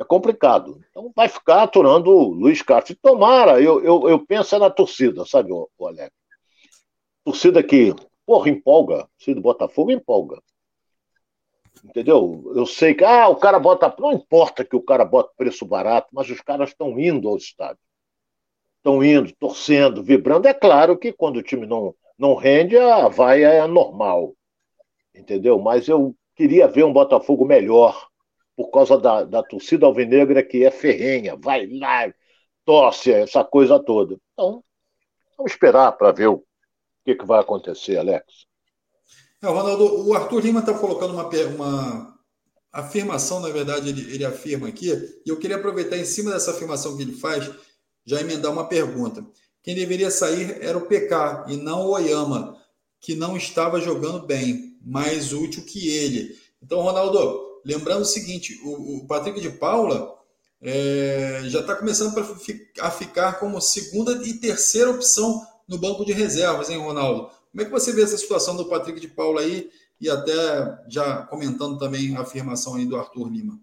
é 0.00 0.04
complicado. 0.04 0.80
Então 0.90 1.12
vai 1.14 1.28
ficar 1.28 1.62
aturando 1.62 2.10
o 2.10 2.32
Luiz 2.32 2.62
Castro. 2.62 2.96
tomara, 3.02 3.60
eu, 3.60 3.84
eu, 3.84 4.08
eu 4.08 4.26
penso 4.26 4.56
é 4.56 4.58
na 4.58 4.70
torcida, 4.70 5.26
sabe, 5.26 5.52
o, 5.52 5.68
Alex? 5.86 6.10
Torcida 7.22 7.62
que, 7.62 7.94
porra, 8.24 8.48
empolga. 8.48 9.06
Torcida 9.18 9.34
do 9.34 9.42
Botafogo 9.42 9.90
empolga. 9.90 10.42
Entendeu? 11.84 12.50
Eu 12.54 12.64
sei 12.64 12.94
que, 12.94 13.04
ah, 13.04 13.28
o 13.28 13.36
cara 13.36 13.58
bota. 13.58 13.94
Não 13.98 14.12
importa 14.12 14.64
que 14.64 14.74
o 14.74 14.82
cara 14.82 15.04
bota 15.04 15.32
preço 15.36 15.66
barato, 15.66 16.08
mas 16.12 16.30
os 16.30 16.40
caras 16.40 16.70
estão 16.70 16.98
indo 16.98 17.28
ao 17.28 17.36
estádio. 17.36 17.78
Estão 18.78 19.04
indo, 19.04 19.32
torcendo, 19.38 20.02
vibrando. 20.02 20.48
É 20.48 20.54
claro 20.54 20.96
que 20.96 21.12
quando 21.12 21.36
o 21.36 21.42
time 21.42 21.66
não, 21.66 21.94
não 22.18 22.34
rende, 22.34 22.76
a 22.78 23.08
vaia 23.08 23.48
é 23.48 23.66
normal. 23.66 24.34
Entendeu? 25.14 25.58
Mas 25.58 25.88
eu 25.88 26.14
queria 26.34 26.66
ver 26.66 26.84
um 26.84 26.92
Botafogo 26.92 27.44
melhor 27.44 28.09
por 28.60 28.70
causa 28.70 28.98
da, 28.98 29.24
da 29.24 29.42
torcida 29.42 29.86
alvinegra 29.86 30.42
que 30.42 30.62
é 30.62 30.70
ferrenha, 30.70 31.34
vai 31.34 31.66
lá, 31.66 32.12
torce, 32.62 33.10
essa 33.10 33.42
coisa 33.42 33.78
toda. 33.78 34.18
Então, 34.34 34.62
vamos 35.34 35.52
esperar 35.52 35.92
para 35.92 36.12
ver 36.12 36.26
o 36.26 36.44
que, 37.02 37.14
que 37.14 37.24
vai 37.24 37.40
acontecer, 37.40 37.96
Alex. 37.96 38.44
É, 39.42 39.46
Ronaldo, 39.46 40.06
o 40.06 40.12
Arthur 40.12 40.40
Lima 40.44 40.60
está 40.60 40.74
colocando 40.74 41.14
uma, 41.14 41.26
uma 41.26 42.18
afirmação, 42.70 43.40
na 43.40 43.48
verdade, 43.48 43.88
ele, 43.88 44.12
ele 44.12 44.26
afirma 44.26 44.68
aqui, 44.68 44.90
e 45.24 45.30
eu 45.30 45.38
queria 45.38 45.56
aproveitar 45.56 45.96
em 45.96 46.04
cima 46.04 46.30
dessa 46.30 46.50
afirmação 46.50 46.98
que 46.98 47.02
ele 47.02 47.14
faz, 47.14 47.50
já 48.04 48.20
emendar 48.20 48.52
uma 48.52 48.68
pergunta. 48.68 49.24
Quem 49.62 49.74
deveria 49.74 50.10
sair 50.10 50.58
era 50.60 50.76
o 50.76 50.86
PK 50.86 51.46
e 51.48 51.56
não 51.56 51.86
o 51.86 51.92
Oyama, 51.92 52.58
que 53.00 53.14
não 53.14 53.38
estava 53.38 53.80
jogando 53.80 54.26
bem, 54.26 54.76
mais 54.84 55.32
útil 55.32 55.64
que 55.64 55.88
ele. 55.88 56.38
Então, 56.62 56.82
Ronaldo, 56.82 57.49
Lembrando 57.64 58.02
o 58.02 58.06
seguinte: 58.06 58.60
o, 58.62 58.98
o 58.98 59.06
Patrick 59.06 59.40
de 59.40 59.50
Paula 59.50 60.18
é, 60.60 61.42
já 61.44 61.60
está 61.60 61.74
começando 61.74 62.14
a 62.80 62.90
ficar 62.90 63.38
como 63.38 63.60
segunda 63.60 64.12
e 64.26 64.34
terceira 64.34 64.90
opção 64.90 65.46
no 65.66 65.78
banco 65.78 66.04
de 66.04 66.12
reservas, 66.12 66.68
hein, 66.68 66.78
Ronaldo? 66.78 67.30
Como 67.50 67.62
é 67.62 67.64
que 67.64 67.70
você 67.70 67.92
vê 67.92 68.02
essa 68.02 68.16
situação 68.16 68.56
do 68.56 68.68
Patrick 68.68 69.00
de 69.00 69.08
Paula 69.08 69.40
aí? 69.40 69.70
E 70.00 70.08
até 70.08 70.32
já 70.88 71.22
comentando 71.26 71.78
também 71.78 72.16
a 72.16 72.22
afirmação 72.22 72.74
aí 72.74 72.86
do 72.86 72.96
Arthur 72.96 73.28
Lima. 73.28 73.60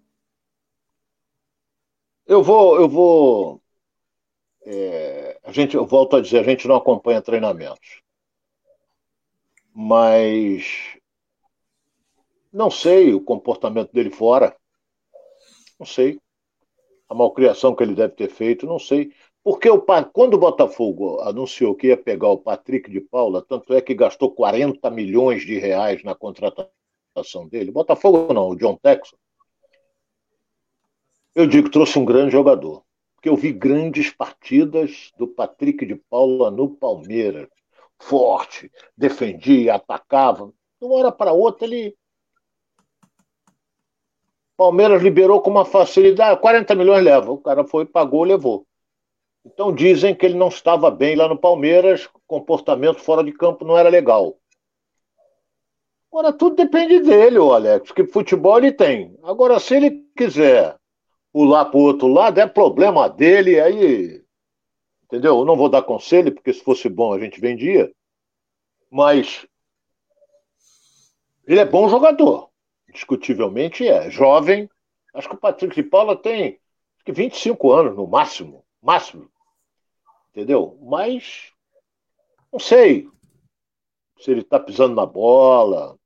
Eu 2.25 2.43
vou, 2.43 2.75
eu 2.75 2.89
vou. 2.89 3.61
É, 4.61 5.39
a 5.43 5.51
gente, 5.51 5.75
eu 5.75 5.85
volto 5.85 6.15
a 6.15 6.21
dizer, 6.21 6.39
a 6.39 6.43
gente 6.43 6.67
não 6.67 6.75
acompanha 6.75 7.21
treinamentos. 7.21 8.01
Mas 9.73 10.96
não 12.57 12.71
sei 12.71 13.13
o 13.13 13.21
comportamento 13.21 13.91
dele 13.93 14.09
fora. 14.09 14.57
Não 15.79 15.85
sei. 15.85 16.19
A 17.07 17.13
malcriação 17.13 17.75
que 17.75 17.83
ele 17.83 17.93
deve 17.93 18.15
ter 18.15 18.31
feito, 18.31 18.65
não 18.65 18.79
sei. 18.79 19.13
Porque 19.43 19.69
o, 19.69 19.79
quando 20.11 20.33
o 20.33 20.39
Botafogo 20.39 21.21
anunciou 21.21 21.75
que 21.75 21.87
ia 21.87 21.95
pegar 21.95 22.29
o 22.29 22.39
Patrick 22.39 22.89
de 22.89 22.99
Paula, 22.99 23.45
tanto 23.47 23.75
é 23.75 23.79
que 23.79 23.93
gastou 23.93 24.31
40 24.31 24.89
milhões 24.89 25.45
de 25.45 25.59
reais 25.59 26.03
na 26.03 26.15
contratação 26.15 27.47
dele. 27.47 27.71
Botafogo 27.71 28.33
não, 28.33 28.49
o 28.49 28.55
John 28.55 28.75
Texon. 28.75 29.17
Eu 31.35 31.45
digo 31.45 31.67
que 31.67 31.73
trouxe 31.73 31.99
um 31.99 32.05
grande 32.05 32.31
jogador. 32.31 32.83
Porque 33.15 33.29
eu 33.29 33.35
vi 33.35 33.51
grandes 33.51 34.09
partidas 34.09 35.11
do 35.15 35.27
Patrick 35.27 35.85
de 35.85 35.95
Paula 35.95 36.49
no 36.49 36.75
Palmeiras. 36.75 37.47
Forte, 37.99 38.71
defendia, 38.97 39.75
atacava. 39.75 40.47
De 40.47 40.87
uma 40.87 40.95
hora 40.95 41.11
para 41.11 41.31
outra 41.33 41.67
ele 41.67 41.95
Palmeiras 44.57 45.03
liberou 45.03 45.39
com 45.39 45.51
uma 45.51 45.63
facilidade, 45.63 46.41
40 46.41 46.73
milhões 46.73 47.03
leva. 47.03 47.31
O 47.31 47.37
cara 47.37 47.63
foi, 47.63 47.85
pagou, 47.85 48.23
levou. 48.23 48.65
Então 49.45 49.71
dizem 49.71 50.15
que 50.15 50.25
ele 50.25 50.33
não 50.33 50.47
estava 50.47 50.89
bem 50.89 51.15
lá 51.15 51.27
no 51.27 51.37
Palmeiras, 51.37 52.09
comportamento 52.25 52.99
fora 52.99 53.23
de 53.23 53.31
campo 53.31 53.63
não 53.63 53.77
era 53.77 53.87
legal. 53.87 54.35
Agora 56.11 56.33
tudo 56.33 56.55
depende 56.55 56.99
dele, 57.01 57.37
o 57.37 57.53
Alex, 57.53 57.91
que 57.91 58.03
futebol 58.07 58.57
ele 58.57 58.71
tem. 58.71 59.15
Agora, 59.23 59.59
se 59.59 59.75
ele 59.75 60.03
quiser 60.17 60.75
pular 61.31 61.65
para 61.65 61.77
o 61.77 61.83
outro 61.83 62.07
lado, 62.07 62.39
é 62.39 62.47
problema 62.47 63.07
dele, 63.07 63.59
aí. 63.59 64.23
Entendeu? 65.03 65.37
Eu 65.37 65.45
não 65.45 65.55
vou 65.55 65.69
dar 65.69 65.83
conselho, 65.83 66.33
porque 66.33 66.51
se 66.51 66.63
fosse 66.63 66.89
bom 66.89 67.13
a 67.13 67.19
gente 67.19 67.39
vendia. 67.39 67.91
Mas 68.89 69.45
ele 71.45 71.59
é 71.59 71.65
bom 71.65 71.87
jogador 71.87 72.49
discutivelmente 72.91 73.87
é 73.87 74.09
jovem. 74.09 74.69
Acho 75.13 75.29
que 75.29 75.35
o 75.35 75.39
Patrick 75.39 75.75
de 75.75 75.83
Paula 75.83 76.15
tem 76.15 76.59
25 77.07 77.71
anos 77.71 77.95
no 77.95 78.07
máximo, 78.07 78.65
máximo. 78.81 79.29
Entendeu? 80.29 80.77
Mas 80.81 81.51
não 82.51 82.59
sei. 82.59 83.09
se 84.19 84.31
ele 84.31 84.41
está 84.41 84.59
pisando 84.59 84.95
na 84.95 85.05
bola. 85.05 85.97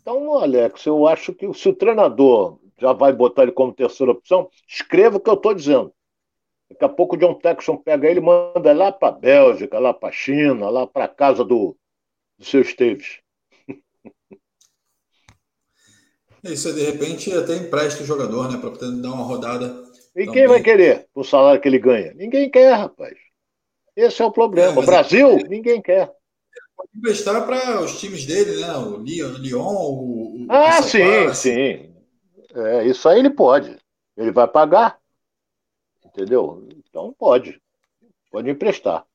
Então, 0.00 0.38
Alex, 0.38 0.84
eu 0.86 1.06
acho 1.06 1.32
que 1.32 1.52
se 1.54 1.68
o 1.68 1.74
treinador 1.74 2.58
já 2.78 2.92
vai 2.92 3.12
botar 3.12 3.44
ele 3.44 3.52
como 3.52 3.72
terceira 3.72 4.12
opção, 4.12 4.50
escreva 4.66 5.16
o 5.16 5.20
que 5.20 5.30
eu 5.30 5.34
estou 5.34 5.54
dizendo. 5.54 5.94
Daqui 6.68 6.84
a 6.84 6.88
pouco 6.88 7.14
o 7.14 7.18
John 7.18 7.34
Texon 7.34 7.76
pega 7.76 8.08
ele 8.08 8.18
e 8.18 8.22
manda 8.22 8.72
lá 8.72 8.90
para 8.90 9.08
a 9.08 9.12
Bélgica, 9.12 9.78
lá 9.78 9.94
para 9.94 10.08
a 10.08 10.12
China, 10.12 10.68
lá 10.68 10.86
para 10.86 11.04
a 11.04 11.08
casa 11.08 11.44
do, 11.44 11.76
do 12.38 12.44
seu 12.44 12.62
Esteves. 12.62 13.21
Isso, 16.44 16.72
de 16.72 16.82
repente, 16.82 17.32
até 17.32 17.56
empresta 17.56 18.02
o 18.02 18.06
jogador, 18.06 18.50
né? 18.50 18.58
Para 18.58 18.70
poder 18.70 19.00
dar 19.00 19.12
uma 19.12 19.24
rodada. 19.24 19.82
E 20.14 20.26
quem 20.26 20.46
vai 20.46 20.60
querer 20.60 21.06
o 21.14 21.22
salário 21.22 21.60
que 21.60 21.68
ele 21.68 21.78
ganha? 21.78 22.12
Ninguém 22.14 22.50
quer, 22.50 22.72
rapaz. 22.72 23.16
Esse 23.94 24.22
é 24.22 24.24
o 24.24 24.32
problema. 24.32 24.82
É, 24.82 24.86
Brasil, 24.86 25.30
é... 25.30 25.48
ninguém 25.48 25.80
quer. 25.80 26.12
Pode 26.76 26.90
emprestar 26.96 27.46
para 27.46 27.80
os 27.80 27.98
times 28.00 28.26
dele, 28.26 28.60
né? 28.60 28.76
O 28.76 28.98
Lyon, 28.98 29.72
o. 29.72 30.44
o 30.44 30.46
ah, 30.48 30.82
sim, 30.82 31.32
sim. 31.34 31.94
É, 32.54 32.86
isso 32.86 33.08
aí 33.08 33.20
ele 33.20 33.30
pode. 33.30 33.78
Ele 34.16 34.32
vai 34.32 34.48
pagar. 34.48 34.98
Entendeu? 36.04 36.66
Então 36.76 37.14
pode. 37.16 37.60
Pode 38.30 38.50
emprestar. 38.50 39.06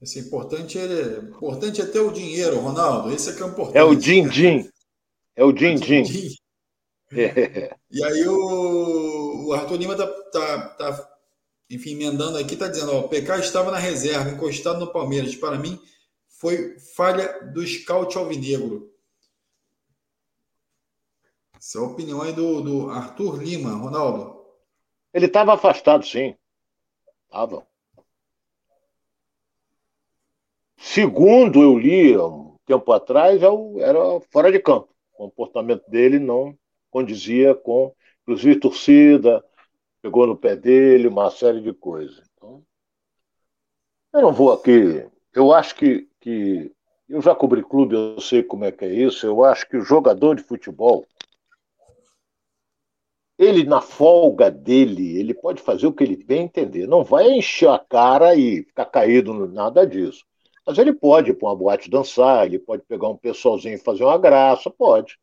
Esse 0.00 0.20
importante 0.20 0.78
é, 0.78 1.18
importante 1.18 1.80
é 1.80 1.86
ter 1.86 2.00
o 2.00 2.12
dinheiro, 2.12 2.58
Ronaldo. 2.58 3.12
Esse 3.12 3.30
é 3.30 3.32
que 3.34 3.42
é 3.42 3.46
importante. 3.46 3.78
É 3.78 3.82
o 3.82 3.94
din-din. 3.94 4.68
É 5.36 5.44
o 5.44 5.52
din-din. 5.52 6.04
É. 7.16 7.76
E 7.92 8.02
aí 8.02 8.26
o, 8.26 9.46
o 9.46 9.52
Arthur 9.52 9.76
Lima 9.76 9.94
tá, 9.94 10.04
tá, 10.32 10.68
tá, 10.70 11.18
enfim, 11.70 11.92
emendando 11.92 12.38
aqui, 12.38 12.56
tá 12.56 12.66
dizendo, 12.66 12.92
ó, 12.92 13.00
o 13.00 13.08
PK 13.08 13.38
estava 13.38 13.70
na 13.70 13.78
reserva, 13.78 14.30
encostado 14.30 14.80
no 14.80 14.92
Palmeiras. 14.92 15.36
Para 15.36 15.56
mim, 15.56 15.80
foi 16.26 16.76
falha 16.80 17.40
do 17.52 17.64
scout 17.64 18.18
alvinegro. 18.18 18.92
Essa 21.56 21.78
é 21.78 21.80
a 21.80 21.84
opinião 21.84 22.20
aí 22.20 22.32
do, 22.32 22.60
do 22.60 22.90
Arthur 22.90 23.42
Lima, 23.42 23.76
Ronaldo. 23.76 24.44
Ele 25.12 25.26
estava 25.26 25.54
afastado, 25.54 26.04
sim. 26.04 26.34
Estava. 27.26 27.66
Segundo 30.76 31.62
eu 31.62 31.78
li 31.78 32.16
um 32.16 32.56
tempo 32.66 32.92
atrás, 32.92 33.42
é 33.42 33.46
era 33.80 34.20
fora 34.30 34.52
de 34.52 34.60
campo. 34.60 34.93
O 35.14 35.28
comportamento 35.28 35.88
dele 35.88 36.18
não 36.18 36.56
condizia 36.90 37.54
com, 37.54 37.94
inclusive, 38.22 38.60
torcida, 38.60 39.44
pegou 40.02 40.26
no 40.26 40.36
pé 40.36 40.54
dele, 40.54 41.08
uma 41.08 41.30
série 41.30 41.60
de 41.60 41.72
coisas. 41.72 42.22
Então, 42.36 42.62
eu 44.12 44.22
não 44.22 44.32
vou 44.32 44.52
aqui. 44.52 45.06
Eu 45.32 45.52
acho 45.52 45.74
que, 45.74 46.08
que. 46.20 46.72
Eu 47.08 47.20
já 47.20 47.34
cobri 47.34 47.62
clube, 47.62 47.94
eu 47.94 48.20
sei 48.20 48.42
como 48.42 48.64
é 48.64 48.72
que 48.72 48.84
é 48.84 48.92
isso. 48.92 49.26
Eu 49.26 49.44
acho 49.44 49.68
que 49.68 49.76
o 49.76 49.84
jogador 49.84 50.34
de 50.34 50.42
futebol, 50.42 51.06
ele, 53.38 53.64
na 53.64 53.80
folga 53.80 54.50
dele, 54.50 55.18
ele 55.18 55.34
pode 55.34 55.60
fazer 55.60 55.86
o 55.86 55.92
que 55.92 56.04
ele 56.04 56.22
bem 56.24 56.44
entender. 56.44 56.86
Não 56.86 57.04
vai 57.04 57.30
encher 57.32 57.68
a 57.68 57.78
cara 57.78 58.34
e 58.34 58.62
ficar 58.62 58.86
caído, 58.86 59.46
nada 59.48 59.86
disso. 59.86 60.24
Mas 60.66 60.78
ele 60.78 60.92
pode 60.92 61.30
ir 61.30 61.34
para 61.34 61.48
uma 61.48 61.56
boate 61.56 61.90
dançar, 61.90 62.46
ele 62.46 62.58
pode 62.58 62.82
pegar 62.84 63.08
um 63.08 63.16
pessoalzinho 63.16 63.74
e 63.74 63.78
fazer 63.78 64.04
uma 64.04 64.16
graça, 64.16 64.70
pode. 64.70 65.18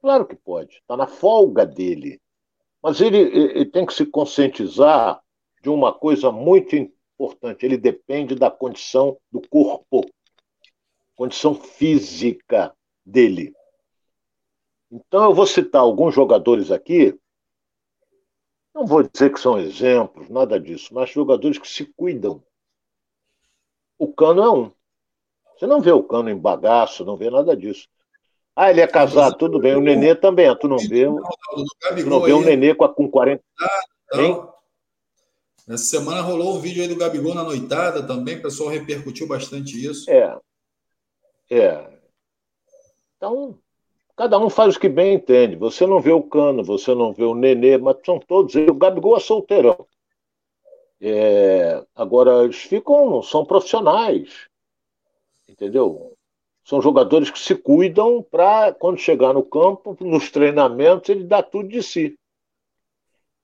Claro 0.00 0.26
que 0.26 0.34
pode. 0.34 0.76
Está 0.78 0.96
na 0.96 1.06
folga 1.06 1.64
dele. 1.64 2.20
Mas 2.82 3.00
ele, 3.00 3.18
ele 3.18 3.66
tem 3.66 3.86
que 3.86 3.94
se 3.94 4.04
conscientizar 4.04 5.22
de 5.62 5.70
uma 5.70 5.92
coisa 5.92 6.32
muito 6.32 6.74
importante. 6.74 7.64
Ele 7.64 7.76
depende 7.76 8.34
da 8.34 8.50
condição 8.50 9.16
do 9.30 9.40
corpo, 9.48 10.04
condição 11.14 11.54
física 11.54 12.74
dele. 13.06 13.54
Então, 14.90 15.24
eu 15.24 15.34
vou 15.34 15.46
citar 15.46 15.80
alguns 15.80 16.14
jogadores 16.14 16.70
aqui, 16.70 17.16
não 18.74 18.86
vou 18.86 19.02
dizer 19.02 19.32
que 19.32 19.40
são 19.40 19.58
exemplos, 19.58 20.28
nada 20.28 20.58
disso, 20.58 20.92
mas 20.92 21.10
jogadores 21.10 21.58
que 21.58 21.68
se 21.68 21.86
cuidam. 21.94 22.42
O 24.02 24.12
Cano 24.12 24.42
é 24.42 24.50
um. 24.50 24.72
Você 25.54 25.64
não 25.64 25.80
vê 25.80 25.92
o 25.92 26.02
Cano 26.02 26.28
em 26.28 26.36
bagaço, 26.36 27.04
não 27.04 27.16
vê 27.16 27.30
nada 27.30 27.56
disso. 27.56 27.88
Ah, 28.56 28.68
ele 28.68 28.80
é 28.80 28.86
casado, 28.88 29.36
tudo 29.38 29.60
bem. 29.60 29.76
O 29.76 29.80
Nenê 29.80 30.12
também, 30.16 30.52
tu 30.58 30.66
não 30.66 30.76
vê, 30.76 31.04
tu 31.06 32.10
não 32.10 32.20
vê 32.20 32.32
um 32.32 32.40
Nenê 32.40 32.74
com, 32.74 32.88
com 32.88 33.08
40. 33.08 33.40
Hein? 34.14 34.44
Essa 35.68 35.84
semana 35.84 36.20
rolou 36.20 36.56
um 36.56 36.58
vídeo 36.58 36.82
aí 36.82 36.88
do 36.88 36.96
Gabigol 36.96 37.32
na 37.32 37.44
noitada 37.44 38.04
também, 38.04 38.38
o 38.38 38.42
pessoal 38.42 38.70
repercutiu 38.70 39.28
bastante 39.28 39.86
isso. 39.86 40.10
É. 40.10 40.36
É. 41.48 41.88
Então, 43.16 43.56
Cada 44.16 44.38
um 44.38 44.50
faz 44.50 44.76
o 44.76 44.80
que 44.80 44.88
bem 44.88 45.14
entende. 45.14 45.56
Você 45.56 45.86
não 45.86 46.00
vê 46.00 46.12
o 46.12 46.22
Cano, 46.22 46.62
você 46.62 46.92
não 46.92 47.12
vê 47.12 47.24
o 47.24 47.34
Nenê, 47.34 47.78
mas 47.78 47.96
são 48.04 48.18
todos. 48.18 48.54
O 48.54 48.74
Gabigol 48.74 49.16
é 49.16 49.20
solteirão. 49.20 49.86
É, 51.04 51.84
agora, 51.96 52.44
eles 52.44 52.62
ficam, 52.62 53.20
são 53.24 53.44
profissionais. 53.44 54.48
Entendeu? 55.48 56.16
São 56.64 56.80
jogadores 56.80 57.28
que 57.28 57.40
se 57.40 57.56
cuidam 57.56 58.22
para, 58.22 58.72
quando 58.72 58.98
chegar 58.98 59.34
no 59.34 59.42
campo, 59.42 59.96
nos 60.00 60.30
treinamentos, 60.30 61.10
ele 61.10 61.24
dá 61.24 61.42
tudo 61.42 61.68
de 61.68 61.82
si. 61.82 62.16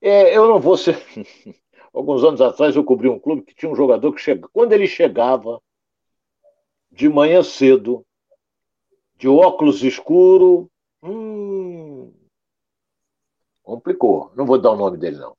É, 0.01 0.35
eu 0.37 0.47
não 0.47 0.59
vou 0.59 0.77
ser. 0.77 0.95
Alguns 1.93 2.23
anos 2.23 2.39
atrás 2.39 2.77
eu 2.77 2.83
cobri 2.83 3.09
um 3.09 3.19
clube 3.19 3.41
que 3.41 3.53
tinha 3.53 3.69
um 3.69 3.75
jogador 3.75 4.13
que 4.13 4.21
chega. 4.21 4.47
Quando 4.53 4.71
ele 4.71 4.87
chegava 4.87 5.61
de 6.89 7.09
manhã 7.09 7.43
cedo, 7.43 8.05
de 9.17 9.27
óculos 9.27 9.83
escuro. 9.83 10.69
Hum, 11.03 12.13
complicou. 13.61 14.31
Não 14.35 14.45
vou 14.45 14.57
dar 14.57 14.71
o 14.71 14.77
nome 14.77 14.97
dele, 14.97 15.17
não. 15.17 15.38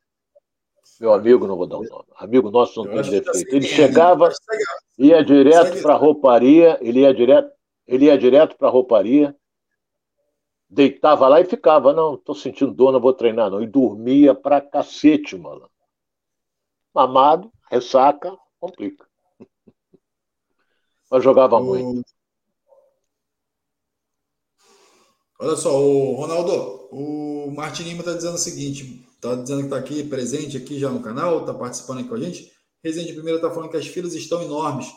Meu 1.01 1.15
amigo, 1.15 1.47
não 1.47 1.57
vou 1.57 1.67
dar 1.67 1.79
o 1.79 1.83
nome. 1.83 2.05
Amigo 2.17 2.51
nosso 2.51 2.85
não 2.85 2.93
tem 2.93 3.11
defeito. 3.11 3.57
Ele 3.57 3.67
chegava, 3.67 4.31
ia 4.99 5.25
direto 5.25 5.81
para 5.81 5.95
a 5.95 5.97
rouparia, 5.97 6.79
ele 6.83 7.01
ia 7.01 7.15
direto, 7.15 7.51
ele 7.87 8.05
ia 8.05 8.19
direto 8.19 8.55
para 8.59 8.69
a 8.69 8.71
rouparia, 8.71 9.35
deitava 10.69 11.27
lá 11.27 11.41
e 11.41 11.47
ficava. 11.47 11.95
Não, 11.95 12.17
estou 12.17 12.35
sentindo 12.35 12.75
dor, 12.75 12.93
não 12.93 13.01
vou 13.01 13.15
treinar, 13.15 13.51
não. 13.51 13.63
E 13.63 13.67
dormia 13.67 14.35
pra 14.35 14.61
cacete, 14.61 15.39
mano. 15.39 15.71
Mamado, 16.93 17.51
ressaca, 17.71 18.37
complica. 18.61 19.09
Mas 21.11 21.25
jogava 21.25 21.59
muito. 21.59 22.05
Olha 25.39 25.57
só, 25.57 25.81
o 25.81 26.13
Ronaldo, 26.17 26.53
o 26.93 27.51
Martin 27.57 27.85
Lima 27.85 28.01
está 28.01 28.13
dizendo 28.13 28.35
o 28.35 28.39
seguinte: 28.39 29.09
está 29.21 29.35
dizendo 29.35 29.59
que 29.59 29.65
está 29.67 29.77
aqui 29.77 30.03
presente 30.03 30.57
aqui 30.57 30.79
já 30.79 30.89
no 30.89 31.03
canal, 31.03 31.41
está 31.41 31.53
participando 31.53 31.99
aqui 31.99 32.09
com 32.09 32.15
a 32.15 32.21
gente. 32.21 32.51
Rezende 32.83 33.13
Primeiro 33.13 33.37
está 33.37 33.51
falando 33.51 33.71
que 33.71 33.77
as 33.77 33.87
filas 33.87 34.15
estão 34.15 34.43
enormes 34.43 34.91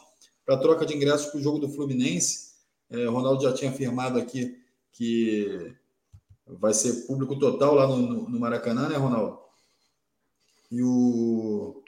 para 0.45 0.57
troca 0.57 0.85
de 0.85 0.95
ingressos 0.95 1.27
para 1.27 1.39
o 1.39 1.43
jogo 1.43 1.59
do 1.59 1.67
Fluminense. 1.67 2.53
É, 2.89 3.07
o 3.07 3.11
Ronaldo 3.11 3.43
já 3.43 3.53
tinha 3.53 3.69
afirmado 3.69 4.17
aqui 4.17 4.57
que 4.93 5.75
vai 6.47 6.73
ser 6.73 7.05
público 7.05 7.37
total 7.37 7.75
lá 7.75 7.85
no, 7.85 7.97
no, 7.97 8.29
no 8.29 8.39
Maracanã, 8.39 8.87
né, 8.87 8.95
Ronaldo? 8.95 9.39
E 10.71 10.81
o, 10.81 11.83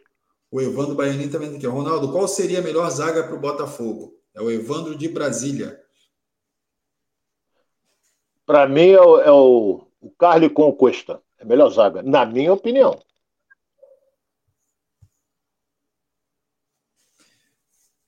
o 0.52 0.62
Evandro 0.62 0.96
Baianin 0.96 1.30
também 1.30 1.48
está 1.48 1.58
aqui. 1.58 1.68
Ronaldo, 1.68 2.12
qual 2.12 2.28
seria 2.28 2.60
a 2.60 2.64
melhor 2.64 2.90
zaga 2.90 3.24
para 3.24 3.36
o 3.36 3.40
Botafogo? 3.40 4.20
É 4.34 4.42
o 4.42 4.52
Evandro 4.52 4.98
de 4.98 5.08
Brasília. 5.08 5.82
Para 8.46 8.68
mim 8.68 8.90
é 8.90 9.02
o, 9.02 9.20
é 9.22 9.32
o, 9.32 9.88
o 10.02 10.12
Carly 10.12 10.50
a 11.46 11.48
melhor 11.48 11.70
zaga, 11.70 12.02
na 12.02 12.26
minha 12.26 12.52
opinião. 12.52 13.00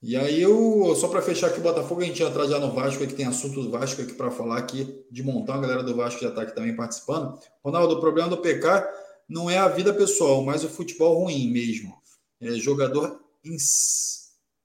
E 0.02 0.16
aí, 0.16 0.42
eu, 0.42 0.96
só 0.96 1.08
para 1.08 1.22
fechar 1.22 1.48
aqui 1.48 1.60
o 1.60 1.64
Botafogo, 1.64 2.02
a 2.02 2.06
gente 2.06 2.22
ia 2.22 2.28
entrar 2.28 2.48
já 2.48 2.60
no 2.60 2.72
Vasco, 2.72 3.06
que 3.06 3.14
tem 3.14 3.26
assunto 3.26 3.62
do 3.62 3.72
Vasco 3.72 4.02
aqui 4.02 4.14
para 4.14 4.32
falar 4.32 4.58
aqui 4.58 5.06
de 5.12 5.24
montão. 5.24 5.56
A 5.56 5.62
galera 5.62 5.84
do 5.84 5.96
Vasco 5.96 6.22
já 6.22 6.30
está 6.30 6.44
aqui 6.44 6.56
também 6.56 6.76
participando. 6.76 7.38
Ronaldo, 7.64 7.96
o 7.96 8.00
problema 8.00 8.30
do 8.30 8.38
PK 8.38 8.88
não 9.28 9.50
é 9.50 9.58
a 9.58 9.68
vida 9.68 9.94
pessoal, 9.94 10.44
mas 10.44 10.64
o 10.64 10.70
futebol 10.70 11.24
ruim 11.24 11.52
mesmo. 11.52 11.96
É 12.40 12.52
jogador 12.52 13.20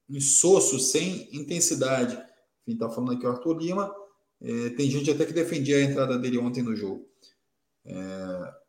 insosso, 0.09 0.79
sem 0.79 1.29
intensidade. 1.33 2.15
Enfim, 2.63 2.75
está 2.75 2.89
falando 2.91 3.13
aqui 3.13 3.27
o 3.27 3.31
Arthur 3.31 3.59
Lima. 3.59 3.93
É, 4.41 4.71
tem 4.71 4.91
gente 4.91 5.11
até 5.11 5.25
que 5.25 5.33
defendia 5.33 5.79
a 5.79 5.83
entrada 5.83 6.19
dele 6.19 6.39
ontem 6.39 6.63
no 6.63 6.77
jogo. 6.77 7.09
É, 7.85 8.62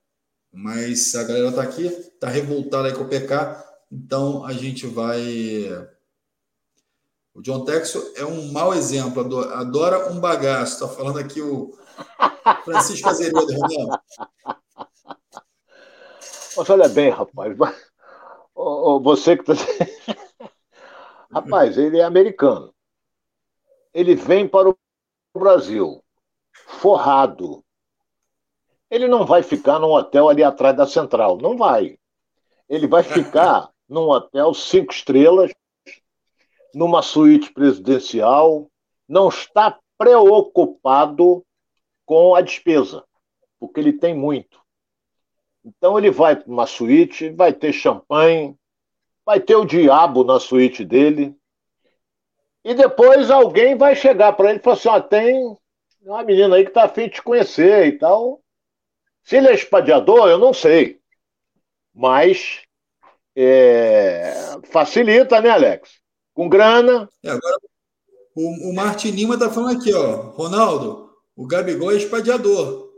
mas 0.54 1.16
a 1.16 1.24
galera 1.24 1.50
está 1.50 1.64
aqui, 1.64 1.88
está 1.88 2.28
revoltada 2.28 2.88
aí 2.88 2.94
com 2.94 3.04
o 3.04 3.10
PK, 3.10 3.58
então 3.92 4.46
a 4.46 4.54
gente 4.54 4.86
vai. 4.86 5.68
O 7.34 7.42
John 7.42 7.66
Texo 7.66 8.14
é 8.16 8.24
um 8.24 8.52
mau 8.52 8.74
exemplo, 8.76 9.40
adora 9.54 10.12
um 10.12 10.20
bagaço. 10.20 10.76
Está 10.76 10.88
falando 10.88 11.18
aqui 11.18 11.42
o 11.42 11.76
Francisco 12.64 13.10
Azevedo, 13.10 13.48
Renan. 13.48 14.00
Mas 16.56 16.70
olha 16.70 16.88
bem, 16.88 17.10
rapaz, 17.10 17.58
você 19.02 19.36
que 19.36 19.52
está. 19.52 19.54
Rapaz, 21.34 21.80
ele 21.80 21.98
é 21.98 22.04
americano. 22.04 22.72
Ele 23.92 24.14
vem 24.14 24.48
para 24.48 24.70
o 24.70 24.78
Brasil 25.34 26.04
forrado. 26.80 27.66
Ele 28.94 29.08
não 29.08 29.26
vai 29.26 29.42
ficar 29.42 29.80
num 29.80 29.90
hotel 29.90 30.30
ali 30.30 30.44
atrás 30.44 30.78
da 30.78 30.86
central. 30.86 31.40
Não 31.40 31.58
vai. 31.58 31.98
Ele 32.70 32.86
vai 32.86 33.02
ficar 33.02 33.72
num 33.90 34.08
hotel 34.08 34.54
cinco 34.54 34.94
estrelas, 34.94 35.52
numa 36.76 37.02
suíte 37.02 37.52
presidencial, 37.52 38.70
não 39.10 39.30
está 39.30 39.80
preocupado 39.98 41.44
com 42.06 42.36
a 42.36 42.42
despesa, 42.42 43.04
porque 43.60 43.80
ele 43.80 43.94
tem 43.94 44.14
muito. 44.14 44.62
Então 45.66 45.98
ele 45.98 46.12
vai 46.12 46.36
para 46.36 46.52
uma 46.52 46.68
suíte, 46.68 47.32
vai 47.32 47.52
ter 47.52 47.74
champanhe, 47.74 48.56
vai 49.26 49.40
ter 49.40 49.56
o 49.56 49.66
diabo 49.66 50.24
na 50.24 50.40
suíte 50.40 50.86
dele, 50.86 51.36
e 52.64 52.76
depois 52.76 53.32
alguém 53.32 53.76
vai 53.76 53.96
chegar 53.96 54.34
para 54.34 54.52
ele 54.52 54.60
e 54.60 54.62
falar 54.62 54.76
assim: 54.76 54.90
ó, 54.90 55.02
tem 55.02 55.58
uma 56.04 56.24
menina 56.24 56.56
aí 56.58 56.64
que 56.64 56.70
está 56.70 56.84
afim 56.84 57.06
de 57.06 57.16
te 57.16 57.24
conhecer 57.24 57.88
e 57.88 57.98
tal. 57.98 58.43
Se 59.24 59.38
ele 59.38 59.48
é 59.48 59.54
espadeador, 59.54 60.28
eu 60.28 60.38
não 60.38 60.54
sei. 60.54 61.00
Mas 61.94 62.62
é, 63.36 64.34
facilita, 64.66 65.42
né, 65.42 65.50
Alex? 65.50 66.02
Com 66.34 66.50
grana. 66.50 67.10
É, 67.24 67.30
agora, 67.30 67.58
o, 68.36 68.70
o 68.70 68.76
Martin 68.76 69.12
Lima 69.12 69.36
está 69.36 69.50
falando 69.50 69.80
aqui, 69.80 69.94
ó. 69.94 70.32
Ronaldo, 70.32 71.16
o 71.36 71.48
Gabigol 71.48 71.92
é 71.92 71.98
espadeador. 71.98 72.92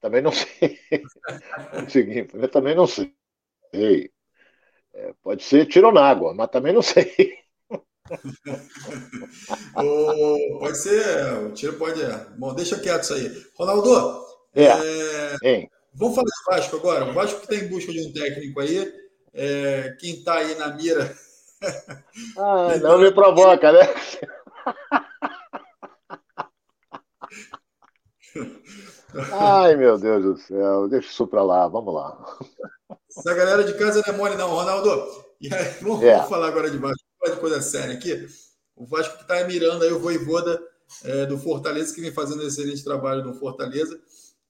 Também 0.00 0.20
não 0.20 0.32
sei. 0.32 0.78
eu 2.34 2.48
também 2.48 2.74
não 2.74 2.86
sei. 2.86 3.14
É, 4.94 5.14
pode 5.22 5.42
ser 5.42 5.66
tiro 5.66 5.90
na 5.92 6.04
água, 6.04 6.34
mas 6.34 6.50
também 6.50 6.72
não 6.72 6.82
sei. 6.82 7.41
Pode 10.58 10.78
ser, 10.78 11.34
o 11.46 11.52
tiro 11.52 11.74
pode. 11.74 12.02
É. 12.02 12.26
Bom, 12.36 12.54
deixa 12.54 12.78
quieto 12.78 13.04
isso 13.04 13.14
aí. 13.14 13.46
Ronaldo, 13.54 14.24
é. 14.54 14.66
é 15.44 15.66
vamos 15.94 16.14
falar 16.14 16.26
de 16.26 16.44
Vasco 16.50 16.76
agora. 16.76 17.04
O 17.06 17.14
Vasco 17.14 17.40
que 17.40 17.52
está 17.52 17.64
em 17.64 17.68
busca 17.68 17.92
de 17.92 18.06
um 18.06 18.12
técnico 18.12 18.60
aí. 18.60 18.92
É, 19.34 19.96
quem 19.98 20.16
está 20.16 20.34
aí 20.34 20.54
na 20.56 20.68
mira. 20.68 21.16
Ah, 22.36 22.76
não 22.82 22.98
me 22.98 23.12
provoca, 23.12 23.72
né? 23.72 23.80
Ai, 29.32 29.76
meu 29.76 29.98
Deus 29.98 30.22
do 30.22 30.36
céu, 30.38 30.88
deixa 30.88 31.08
isso 31.08 31.26
para 31.26 31.42
lá, 31.42 31.68
vamos 31.68 31.94
lá. 31.94 32.38
Essa 33.16 33.34
galera 33.34 33.62
de 33.62 33.74
casa 33.74 34.02
não 34.06 34.14
é 34.14 34.16
mole, 34.16 34.36
não, 34.36 34.48
Ronaldo. 34.48 34.90
E 35.40 35.52
aí, 35.52 35.64
vamos, 35.82 36.02
é. 36.02 36.22
falar 36.24 36.48
agora 36.48 36.70
de 36.70 36.78
Vasco, 36.78 37.06
de 37.30 37.36
coisa 37.36 37.60
séria 37.60 37.94
aqui. 37.94 38.26
O 38.74 38.86
Vasco 38.86 39.16
que 39.16 39.22
está 39.22 39.44
mirando 39.44 39.84
aí 39.84 39.92
o 39.92 39.98
Voivoda 39.98 40.60
é, 41.04 41.26
do 41.26 41.38
Fortaleza, 41.38 41.94
que 41.94 42.00
vem 42.00 42.12
fazendo 42.12 42.42
um 42.42 42.46
excelente 42.46 42.82
trabalho 42.82 43.24
no 43.24 43.34
Fortaleza. 43.34 44.00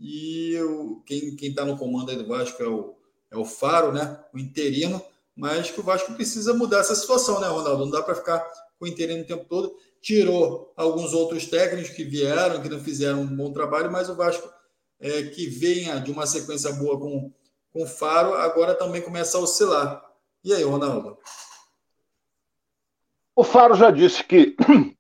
E 0.01 0.57
o, 0.61 1.03
quem 1.07 1.37
está 1.41 1.65
no 1.65 1.77
comando 1.77 2.11
aí 2.11 2.17
do 2.17 2.27
Vasco 2.27 2.63
é 2.63 2.67
o, 2.67 2.97
é 3.31 3.37
o 3.37 3.45
Faro, 3.45 3.93
né? 3.93 4.19
O 4.33 4.39
interino. 4.39 5.03
Mas 5.35 5.71
que 5.71 5.81
o 5.81 5.83
Vasco 5.83 6.13
precisa 6.15 6.53
mudar 6.53 6.81
essa 6.81 6.95
situação, 6.95 7.41
né, 7.41 7.49
Ronaldo? 7.49 7.85
Não 7.85 7.91
dá 7.91 8.03
para 8.03 8.15
ficar 8.15 8.41
com 8.79 8.85
o 8.85 8.89
interino 8.89 9.23
o 9.23 9.27
tempo 9.27 9.45
todo 9.49 9.75
tirou 10.03 10.73
alguns 10.77 11.15
outros 11.15 11.47
técnicos 11.47 11.95
que 11.95 12.03
vieram, 12.03 12.61
que 12.61 12.69
não 12.69 12.81
fizeram 12.81 13.21
um 13.21 13.37
bom 13.37 13.53
trabalho, 13.53 13.91
mas 13.91 14.11
o 14.11 14.17
Vasco, 14.17 14.51
é, 14.99 15.23
que 15.23 15.47
venha 15.47 16.01
de 16.01 16.11
uma 16.11 16.27
sequência 16.27 16.73
boa 16.73 16.99
com, 16.99 17.33
com 17.73 17.85
o 17.85 17.87
Faro, 17.87 18.35
agora 18.35 18.75
também 18.75 19.01
começa 19.01 19.39
a 19.39 19.41
oscilar. 19.41 20.05
E 20.45 20.53
aí, 20.53 20.65
Ronaldo? 20.65 21.17
O 23.35 23.45
Faro 23.45 23.75
já 23.75 23.91
disse 23.91 24.23
que 24.25 24.57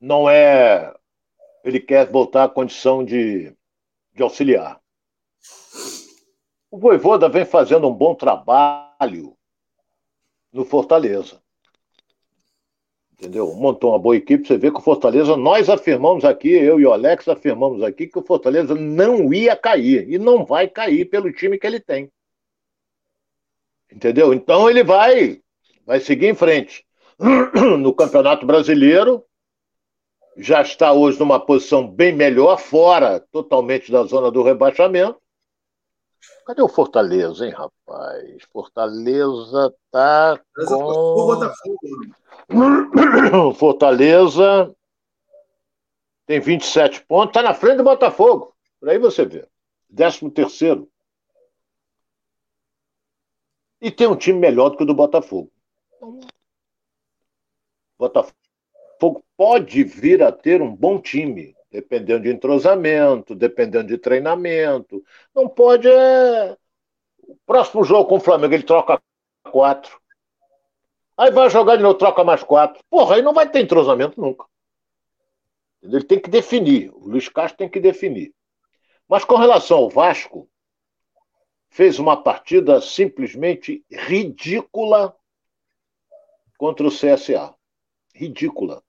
não 0.00 0.28
é. 0.28 0.94
Ele 1.64 1.78
quer 1.78 2.10
voltar 2.10 2.44
à 2.44 2.48
condição 2.48 3.04
de, 3.04 3.56
de 4.12 4.22
auxiliar. 4.22 4.80
O 6.70 6.78
Voivoda 6.78 7.28
vem 7.28 7.44
fazendo 7.44 7.86
um 7.88 7.94
bom 7.94 8.14
trabalho 8.14 9.36
no 10.52 10.64
Fortaleza 10.64 11.42
entendeu? 13.22 13.54
Montou 13.54 13.90
uma 13.90 13.98
boa 13.98 14.16
equipe, 14.16 14.46
você 14.46 14.58
vê 14.58 14.70
que 14.70 14.78
o 14.78 14.82
Fortaleza, 14.82 15.36
nós 15.36 15.70
afirmamos 15.70 16.24
aqui, 16.24 16.50
eu 16.50 16.80
e 16.80 16.86
o 16.86 16.92
Alex 16.92 17.28
afirmamos 17.28 17.82
aqui 17.82 18.08
que 18.08 18.18
o 18.18 18.22
Fortaleza 18.22 18.74
não 18.74 19.32
ia 19.32 19.54
cair 19.54 20.10
e 20.10 20.18
não 20.18 20.44
vai 20.44 20.66
cair 20.66 21.04
pelo 21.04 21.32
time 21.32 21.56
que 21.56 21.66
ele 21.66 21.78
tem. 21.78 22.10
Entendeu? 23.90 24.34
Então 24.34 24.68
ele 24.68 24.82
vai 24.82 25.41
vai 25.86 26.00
seguir 26.00 26.26
em 26.26 26.34
frente. 26.34 26.84
No 27.78 27.94
Campeonato 27.94 28.44
Brasileiro, 28.44 29.24
já 30.36 30.62
está 30.62 30.92
hoje 30.92 31.18
numa 31.18 31.38
posição 31.38 31.86
bem 31.86 32.14
melhor, 32.14 32.58
fora 32.58 33.20
totalmente 33.30 33.92
da 33.92 34.02
zona 34.04 34.30
do 34.30 34.42
rebaixamento. 34.42 35.20
Cadê 36.46 36.62
o 36.62 36.68
Fortaleza, 36.68 37.46
hein, 37.46 37.52
rapaz? 37.52 38.42
Fortaleza 38.52 39.74
tá 39.90 40.40
com. 40.66 41.14
Botafogo. 41.26 41.78
Fortaleza 43.54 44.74
tem 46.26 46.40
27 46.40 47.04
pontos, 47.04 47.34
tá 47.34 47.42
na 47.42 47.54
frente 47.54 47.76
do 47.76 47.84
Botafogo. 47.84 48.54
Por 48.80 48.88
aí 48.88 48.98
você 48.98 49.24
vê. 49.24 49.46
13 49.94 50.30
terceiro. 50.30 50.88
E 53.80 53.90
tem 53.90 54.06
um 54.06 54.16
time 54.16 54.38
melhor 54.38 54.70
do 54.70 54.76
que 54.76 54.82
o 54.84 54.86
do 54.86 54.94
Botafogo. 54.94 55.50
Botafogo 57.98 59.24
pode 59.36 59.84
vir 59.84 60.22
a 60.22 60.32
ter 60.32 60.60
um 60.60 60.74
bom 60.74 61.00
time 61.00 61.54
dependendo 61.70 62.24
de 62.24 62.30
entrosamento, 62.30 63.34
dependendo 63.34 63.88
de 63.88 63.96
treinamento. 63.96 65.02
Não 65.34 65.48
pode. 65.48 65.88
É... 65.88 66.56
O 67.18 67.36
próximo 67.46 67.82
jogo 67.82 68.08
com 68.08 68.16
o 68.16 68.20
Flamengo, 68.20 68.52
ele 68.52 68.62
troca 68.62 69.00
quatro. 69.50 69.98
Aí 71.16 71.30
vai 71.30 71.48
jogar 71.48 71.76
de 71.76 71.82
novo, 71.82 71.94
troca 71.94 72.22
mais 72.22 72.42
quatro. 72.42 72.82
Porra, 72.90 73.16
aí 73.16 73.22
não 73.22 73.32
vai 73.32 73.48
ter 73.48 73.60
entrosamento 73.60 74.20
nunca. 74.20 74.44
Ele 75.82 76.04
tem 76.04 76.20
que 76.20 76.28
definir. 76.28 76.90
O 76.94 77.08
Luiz 77.08 77.28
Castro 77.28 77.58
tem 77.58 77.68
que 77.68 77.80
definir. 77.80 78.34
Mas 79.08 79.24
com 79.24 79.36
relação 79.36 79.78
ao 79.78 79.90
Vasco, 79.90 80.48
fez 81.70 81.98
uma 81.98 82.22
partida 82.22 82.80
simplesmente 82.80 83.84
ridícula 83.90 85.16
contra 86.62 86.86
o 86.86 86.90
CSA. 86.90 87.52
Ridícula 88.14 88.80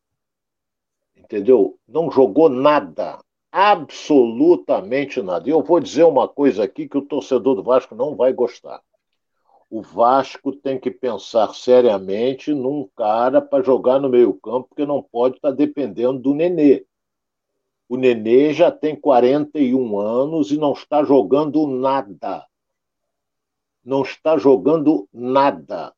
entendeu? 1.33 1.79
Não 1.87 2.11
jogou 2.11 2.47
nada, 2.47 3.19
absolutamente 3.51 5.19
nada. 5.21 5.49
E 5.49 5.51
eu 5.51 5.63
vou 5.63 5.79
dizer 5.79 6.03
uma 6.03 6.27
coisa 6.27 6.63
aqui 6.63 6.87
que 6.87 6.97
o 6.97 7.01
torcedor 7.01 7.55
do 7.55 7.63
Vasco 7.63 7.95
não 7.95 8.15
vai 8.15 8.31
gostar. 8.31 8.79
O 9.67 9.81
Vasco 9.81 10.51
tem 10.51 10.79
que 10.79 10.91
pensar 10.91 11.55
seriamente 11.55 12.53
num 12.53 12.87
cara 12.95 13.41
para 13.41 13.63
jogar 13.63 13.99
no 13.99 14.09
meio-campo, 14.09 14.67
porque 14.69 14.85
não 14.85 15.01
pode 15.01 15.37
estar 15.37 15.49
tá 15.49 15.55
dependendo 15.55 16.19
do 16.19 16.35
Nenê. 16.35 16.85
O 17.89 17.97
Nenê 17.97 18.53
já 18.53 18.71
tem 18.71 18.95
41 18.95 19.97
anos 19.97 20.51
e 20.51 20.57
não 20.57 20.73
está 20.73 21.03
jogando 21.03 21.65
nada. 21.65 22.45
Não 23.83 24.03
está 24.03 24.37
jogando 24.37 25.07
nada. 25.11 25.91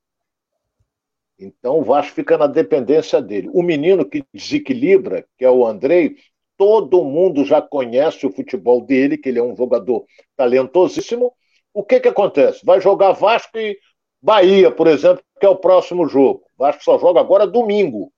Então 1.37 1.79
o 1.79 1.83
Vasco 1.83 2.13
fica 2.13 2.37
na 2.37 2.47
dependência 2.47 3.21
dele. 3.21 3.49
O 3.53 3.61
menino 3.61 4.05
que 4.05 4.23
desequilibra, 4.33 5.25
que 5.37 5.43
é 5.43 5.49
o 5.49 5.65
Andrei, 5.65 6.15
todo 6.57 7.03
mundo 7.03 7.43
já 7.43 7.61
conhece 7.61 8.25
o 8.25 8.31
futebol 8.31 8.81
dele, 8.81 9.17
que 9.17 9.29
ele 9.29 9.39
é 9.39 9.43
um 9.43 9.55
jogador 9.55 10.05
talentosíssimo. 10.37 11.33
O 11.73 11.83
que, 11.83 11.99
que 11.99 12.07
acontece? 12.07 12.65
Vai 12.65 12.79
jogar 12.79 13.11
Vasco 13.11 13.57
e 13.57 13.77
Bahia, 14.21 14.71
por 14.71 14.87
exemplo, 14.87 15.23
que 15.39 15.45
é 15.45 15.49
o 15.49 15.57
próximo 15.57 16.07
jogo. 16.07 16.43
O 16.57 16.63
Vasco 16.63 16.83
só 16.83 16.97
joga 16.97 17.19
agora 17.19 17.45
domingo. 17.45 18.11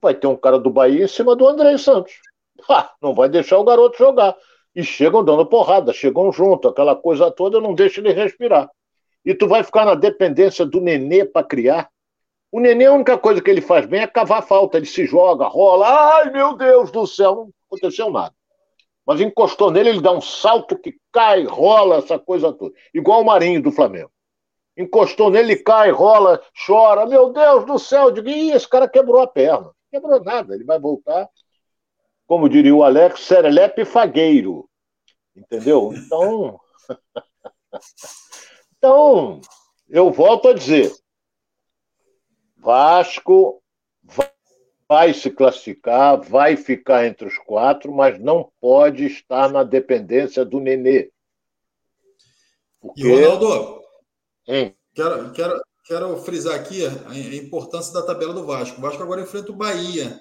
Vai 0.00 0.14
ter 0.14 0.26
um 0.26 0.36
cara 0.36 0.58
do 0.58 0.70
Bahia 0.70 1.04
em 1.04 1.08
cima 1.08 1.34
do 1.34 1.48
Andrei 1.48 1.78
Santos. 1.78 2.12
Ah, 2.68 2.92
não 3.02 3.12
vai 3.12 3.28
deixar 3.28 3.58
o 3.58 3.64
garoto 3.64 3.98
jogar. 3.98 4.36
E 4.72 4.84
chegam 4.84 5.24
dando 5.24 5.44
porrada, 5.44 5.92
chegam 5.92 6.30
junto, 6.30 6.68
aquela 6.68 6.94
coisa 6.94 7.28
toda, 7.28 7.60
não 7.60 7.74
deixa 7.74 8.00
ele 8.00 8.12
respirar 8.12 8.70
e 9.24 9.34
tu 9.34 9.46
vai 9.46 9.62
ficar 9.62 9.84
na 9.84 9.94
dependência 9.94 10.66
do 10.66 10.80
nenê 10.80 11.24
para 11.24 11.46
criar. 11.46 11.90
O 12.50 12.60
nenê, 12.60 12.86
a 12.86 12.92
única 12.92 13.16
coisa 13.16 13.40
que 13.40 13.50
ele 13.50 13.62
faz 13.62 13.86
bem 13.86 14.00
é 14.02 14.06
cavar 14.06 14.46
falta. 14.46 14.76
Ele 14.76 14.86
se 14.86 15.06
joga, 15.06 15.46
rola. 15.46 15.86
Ai, 16.16 16.30
meu 16.30 16.56
Deus 16.56 16.90
do 16.90 17.06
céu, 17.06 17.34
não 17.34 17.50
aconteceu 17.66 18.10
nada. 18.10 18.34
Mas 19.06 19.20
encostou 19.20 19.70
nele, 19.70 19.88
ele 19.90 20.00
dá 20.00 20.12
um 20.12 20.20
salto 20.20 20.76
que 20.78 20.96
cai, 21.10 21.44
rola, 21.44 21.96
essa 21.96 22.18
coisa 22.18 22.52
toda. 22.52 22.74
Igual 22.92 23.22
o 23.22 23.24
Marinho 23.24 23.62
do 23.62 23.72
Flamengo. 23.72 24.10
Encostou 24.76 25.30
nele, 25.30 25.56
cai, 25.56 25.90
rola, 25.90 26.42
chora. 26.66 27.06
Meu 27.06 27.32
Deus 27.32 27.64
do 27.64 27.78
céu, 27.78 28.04
eu 28.04 28.10
digo, 28.12 28.28
Ih, 28.28 28.52
esse 28.52 28.68
cara 28.68 28.88
quebrou 28.88 29.20
a 29.20 29.26
perna. 29.26 29.70
Quebrou 29.90 30.22
nada, 30.22 30.54
ele 30.54 30.64
vai 30.64 30.78
voltar. 30.78 31.28
Como 32.26 32.48
diria 32.48 32.74
o 32.74 32.84
Alex, 32.84 33.20
serelepe 33.20 33.84
fagueiro. 33.84 34.68
Entendeu? 35.36 35.92
Então. 35.94 36.60
Então, 38.84 39.40
eu 39.88 40.10
volto 40.10 40.48
a 40.48 40.52
dizer: 40.52 40.92
Vasco 42.56 43.62
vai 44.88 45.14
se 45.14 45.30
classificar, 45.30 46.20
vai 46.20 46.56
ficar 46.56 47.06
entre 47.06 47.28
os 47.28 47.38
quatro, 47.38 47.92
mas 47.92 48.20
não 48.20 48.50
pode 48.60 49.06
estar 49.06 49.52
na 49.52 49.62
dependência 49.62 50.44
do 50.44 50.58
Nenê. 50.58 51.12
Porque... 52.80 53.02
E 53.02 53.08
Ronaldo, 53.08 53.82
hein? 54.48 54.76
Quero, 54.92 55.32
quero, 55.32 55.62
quero 55.84 56.16
frisar 56.16 56.56
aqui 56.56 56.84
a, 56.84 57.36
importância 57.36 57.94
da 57.94 58.02
tabela 58.02 58.34
do 58.34 58.44
Vasco. 58.44 58.78
O 58.78 58.82
Vasco 58.82 59.00
agora 59.00 59.22
enfrenta 59.22 59.52
o 59.52 59.56
Bahia. 59.56 60.20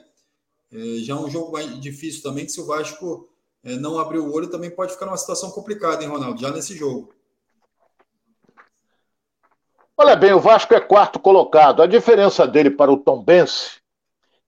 É, 0.72 0.78
já 0.99 1.16
é 1.16 1.18
um 1.18 1.32
jogo 1.32 1.51
mais 1.51 1.82
difícil 1.82 2.22
também, 2.22 2.45
que 2.45 2.51
se 2.51 2.62
o 2.62 2.68
Vasco 2.68 3.28
é, 3.64 3.76
não 3.76 3.97
abrir 3.97 4.20
o 4.20 4.32
olho, 4.32 4.51
também 4.51 4.70
pode 4.70 4.93
ficar 4.93 5.07
numa 5.07 5.18
situação 5.18 5.49
complicada, 5.49 6.03
hein, 6.03 6.09
Ronaldo? 6.09 6.39
Já 6.39 6.51
nesse 6.51 6.78
jogo. 6.78 7.12
Olha 10.02 10.16
bem, 10.16 10.34
o 10.34 10.39
Vasco 10.39 10.74
é 10.74 10.80
quarto 10.80 11.20
colocado. 11.20 11.84
A 11.84 11.86
diferença 11.86 12.47
dele 12.47 12.72
para 12.72 12.91
o 12.91 12.97
Tombense, 12.97 13.80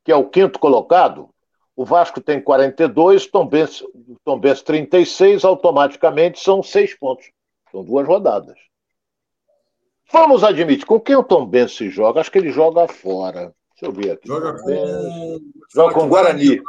que 0.04 0.12
é 0.12 0.16
o 0.16 0.28
quinto 0.28 0.58
colocado, 0.58 1.30
o 1.76 1.86
Vasco 1.86 2.20
tem 2.20 2.42
42, 2.42 3.28
Tombense, 3.28 3.86
Tombense 4.26 4.64
36, 4.64 5.46
automaticamente 5.46 6.40
são 6.40 6.64
seis 6.64 6.98
pontos. 6.98 7.30
São 7.72 7.84
duas 7.84 8.08
rodadas. 8.08 8.58
Vamos 10.12 10.44
admitir, 10.44 10.88
com 10.88 11.00
quem 11.00 11.18
o 11.18 11.24
Tombense 11.24 11.88
joga? 11.88 12.22
Acho 12.22 12.32
que 12.32 12.40
ele 12.40 12.50
joga 12.50 12.88
fora. 12.88 13.54
Deixa 13.80 13.86
eu 13.86 13.92
ver 13.92 14.14
aqui. 14.14 14.28
Joga 14.28 14.58
com, 14.58 15.40
joga 15.72 15.94
com 15.94 16.10
Guarani. 16.10 16.64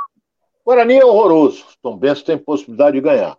Guarani 0.63 0.99
é 0.99 1.05
horroroso. 1.07 1.65
Tombense 1.81 2.23
tem 2.23 2.37
possibilidade 2.37 2.97
de 2.97 3.01
ganhar. 3.01 3.35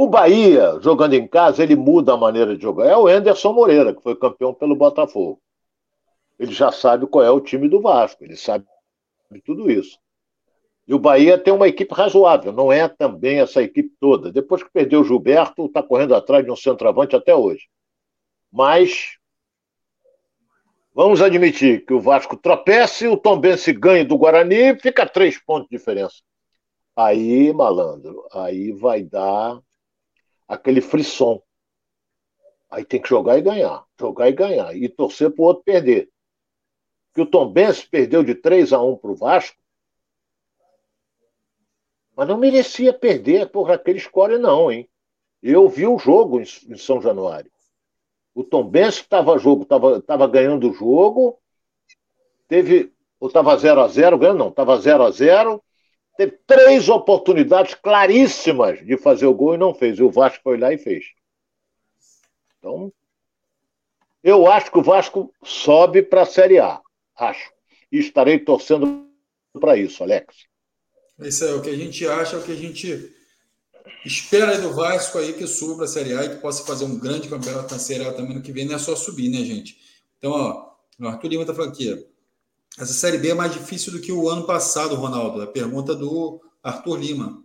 O 0.00 0.06
Bahia, 0.06 0.78
jogando 0.80 1.14
em 1.14 1.26
casa, 1.26 1.60
ele 1.60 1.74
muda 1.74 2.14
a 2.14 2.16
maneira 2.16 2.56
de 2.56 2.62
jogar. 2.62 2.86
É 2.86 2.96
o 2.96 3.08
Anderson 3.08 3.52
Moreira, 3.52 3.92
que 3.92 4.00
foi 4.00 4.14
campeão 4.14 4.54
pelo 4.54 4.76
Botafogo. 4.76 5.42
Ele 6.38 6.52
já 6.52 6.70
sabe 6.70 7.08
qual 7.08 7.24
é 7.24 7.30
o 7.32 7.40
time 7.40 7.68
do 7.68 7.80
Vasco, 7.80 8.22
ele 8.22 8.36
sabe 8.36 8.64
tudo 9.44 9.68
isso. 9.68 9.98
E 10.86 10.94
o 10.94 11.00
Bahia 11.00 11.36
tem 11.36 11.52
uma 11.52 11.66
equipe 11.66 11.92
razoável, 11.92 12.52
não 12.52 12.70
é 12.70 12.86
também 12.86 13.40
essa 13.40 13.60
equipe 13.60 13.92
toda. 13.98 14.30
Depois 14.30 14.62
que 14.62 14.70
perdeu 14.70 15.00
o 15.00 15.04
Gilberto, 15.04 15.66
está 15.66 15.82
correndo 15.82 16.14
atrás 16.14 16.44
de 16.44 16.50
um 16.52 16.56
centroavante 16.56 17.16
até 17.16 17.34
hoje. 17.34 17.66
Mas 18.52 19.18
vamos 20.94 21.20
admitir 21.20 21.84
que 21.84 21.92
o 21.92 22.00
Vasco 22.00 22.36
tropece, 22.36 23.08
o 23.08 23.16
Tombense 23.16 23.72
ganha 23.72 24.04
do 24.04 24.16
Guarani, 24.16 24.78
fica 24.78 25.04
três 25.04 25.42
pontos 25.42 25.68
de 25.68 25.76
diferença. 25.76 26.22
Aí, 26.94 27.52
malandro, 27.52 28.28
aí 28.32 28.70
vai 28.70 29.02
dar 29.02 29.60
aquele 30.48 30.80
frisson. 30.80 31.42
Aí 32.70 32.84
tem 32.84 33.00
que 33.00 33.08
jogar 33.08 33.38
e 33.38 33.42
ganhar, 33.42 33.84
jogar 33.98 34.28
e 34.28 34.32
ganhar, 34.32 34.74
e 34.74 34.88
torcer 34.88 35.30
para 35.30 35.42
o 35.42 35.46
outro 35.46 35.62
perder. 35.62 36.10
Que 37.14 37.20
o 37.20 37.26
Tom 37.26 37.52
Benz 37.52 37.84
perdeu 37.84 38.24
de 38.24 38.34
3 38.34 38.72
a 38.72 38.82
1 38.82 38.96
para 38.96 39.10
o 39.10 39.14
Vasco, 39.14 39.56
mas 42.16 42.26
não 42.26 42.36
merecia 42.36 42.92
perder 42.92 43.48
por 43.50 43.70
aquele 43.70 44.00
score, 44.00 44.38
não, 44.38 44.72
hein? 44.72 44.88
Eu 45.40 45.68
vi 45.68 45.86
o 45.86 45.98
jogo 45.98 46.40
em, 46.40 46.76
São 46.76 47.00
Januário. 47.00 47.50
O 48.34 48.42
Tom 48.42 48.64
Benz 48.64 48.96
estava 48.96 49.38
jogo, 49.38 49.62
estava 49.62 50.02
tava 50.02 50.26
ganhando 50.26 50.70
o 50.70 50.74
jogo, 50.74 51.38
teve. 52.48 52.92
Ou 53.20 53.28
estava 53.28 53.56
0 53.56 53.80
a 53.80 53.88
0 53.88 54.18
ganhando, 54.18 54.38
não, 54.38 54.48
estava 54.48 54.78
0 54.78 55.04
a 55.04 55.10
0 55.10 55.62
teve 56.18 56.32
três 56.48 56.88
oportunidades 56.88 57.74
claríssimas 57.74 58.84
de 58.84 58.98
fazer 58.98 59.26
o 59.26 59.32
gol 59.34 59.54
e 59.54 59.58
não 59.58 59.72
fez. 59.72 59.98
E 59.98 60.02
o 60.02 60.10
Vasco 60.10 60.42
foi 60.42 60.58
lá 60.58 60.74
e 60.74 60.76
fez. 60.76 61.04
Então, 62.58 62.92
eu 64.22 64.50
acho 64.50 64.72
que 64.72 64.78
o 64.78 64.82
Vasco 64.82 65.32
sobe 65.44 66.02
para 66.02 66.22
a 66.22 66.26
Série 66.26 66.58
A. 66.58 66.80
Acho. 67.16 67.52
E 67.92 68.00
estarei 68.00 68.36
torcendo 68.40 69.06
para 69.60 69.76
isso, 69.76 70.02
Alex. 70.02 70.34
Isso 71.20 71.44
é 71.44 71.54
o 71.54 71.62
que 71.62 71.70
a 71.70 71.76
gente 71.76 72.04
acha, 72.06 72.34
é 72.36 72.38
o 72.40 72.42
que 72.42 72.52
a 72.52 72.56
gente 72.56 73.14
espera 74.04 74.60
do 74.60 74.74
Vasco 74.74 75.18
aí 75.18 75.34
que 75.34 75.46
suba 75.46 75.76
para 75.76 75.84
a 75.84 75.88
Série 75.88 76.14
A 76.14 76.24
e 76.24 76.30
que 76.30 76.42
possa 76.42 76.64
fazer 76.64 76.84
um 76.84 76.98
grande 76.98 77.28
campeonato 77.28 77.72
na 77.72 77.78
Série 77.78 78.04
A 78.04 78.12
também 78.12 78.34
no 78.34 78.42
que 78.42 78.50
vem. 78.50 78.64
Não 78.64 78.74
é 78.74 78.78
só 78.78 78.96
subir, 78.96 79.28
né, 79.28 79.38
gente? 79.44 79.78
Então, 80.18 80.32
ó, 80.32 80.74
o 80.98 81.06
Arthur 81.06 81.28
Lima 81.28 81.42
está 81.42 81.54
falando 81.54 81.72
aqui. 81.72 82.08
Essa 82.80 82.92
Série 82.92 83.18
B 83.18 83.30
é 83.30 83.34
mais 83.34 83.52
difícil 83.52 83.92
do 83.92 84.00
que 84.00 84.12
o 84.12 84.28
ano 84.28 84.46
passado, 84.46 84.94
Ronaldo. 84.94 85.42
A 85.42 85.48
pergunta 85.48 85.96
do 85.96 86.40
Arthur 86.62 86.96
Lima. 86.96 87.42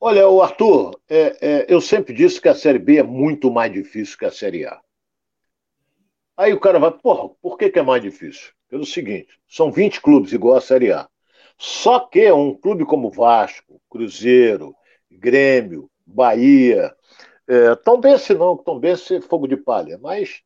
Olha, 0.00 0.26
o 0.26 0.40
Arthur, 0.40 0.98
é, 1.06 1.36
é, 1.42 1.66
eu 1.68 1.78
sempre 1.78 2.14
disse 2.14 2.40
que 2.40 2.48
a 2.48 2.54
Série 2.54 2.78
B 2.78 2.96
é 2.96 3.02
muito 3.02 3.50
mais 3.50 3.70
difícil 3.70 4.16
que 4.16 4.24
a 4.24 4.32
Série 4.32 4.64
A. 4.64 4.80
Aí 6.38 6.54
o 6.54 6.60
cara 6.60 6.78
vai, 6.78 6.90
porra, 6.90 7.28
por 7.42 7.58
que, 7.58 7.68
que 7.68 7.78
é 7.78 7.82
mais 7.82 8.00
difícil? 8.00 8.50
Pelo 8.66 8.86
seguinte, 8.86 9.38
são 9.46 9.70
20 9.70 10.00
clubes 10.00 10.32
igual 10.32 10.56
a 10.56 10.62
Série 10.62 10.90
A. 10.90 11.06
Só 11.58 12.00
que 12.00 12.32
um 12.32 12.54
clube 12.54 12.86
como 12.86 13.10
Vasco, 13.10 13.78
Cruzeiro, 13.90 14.74
Grêmio, 15.10 15.90
Bahia, 16.06 16.96
é, 17.46 17.76
Tombense 17.76 18.32
não, 18.32 18.56
Tombense 18.56 19.16
é 19.16 19.20
fogo 19.20 19.46
de 19.46 19.58
palha, 19.58 19.98
mas 19.98 20.40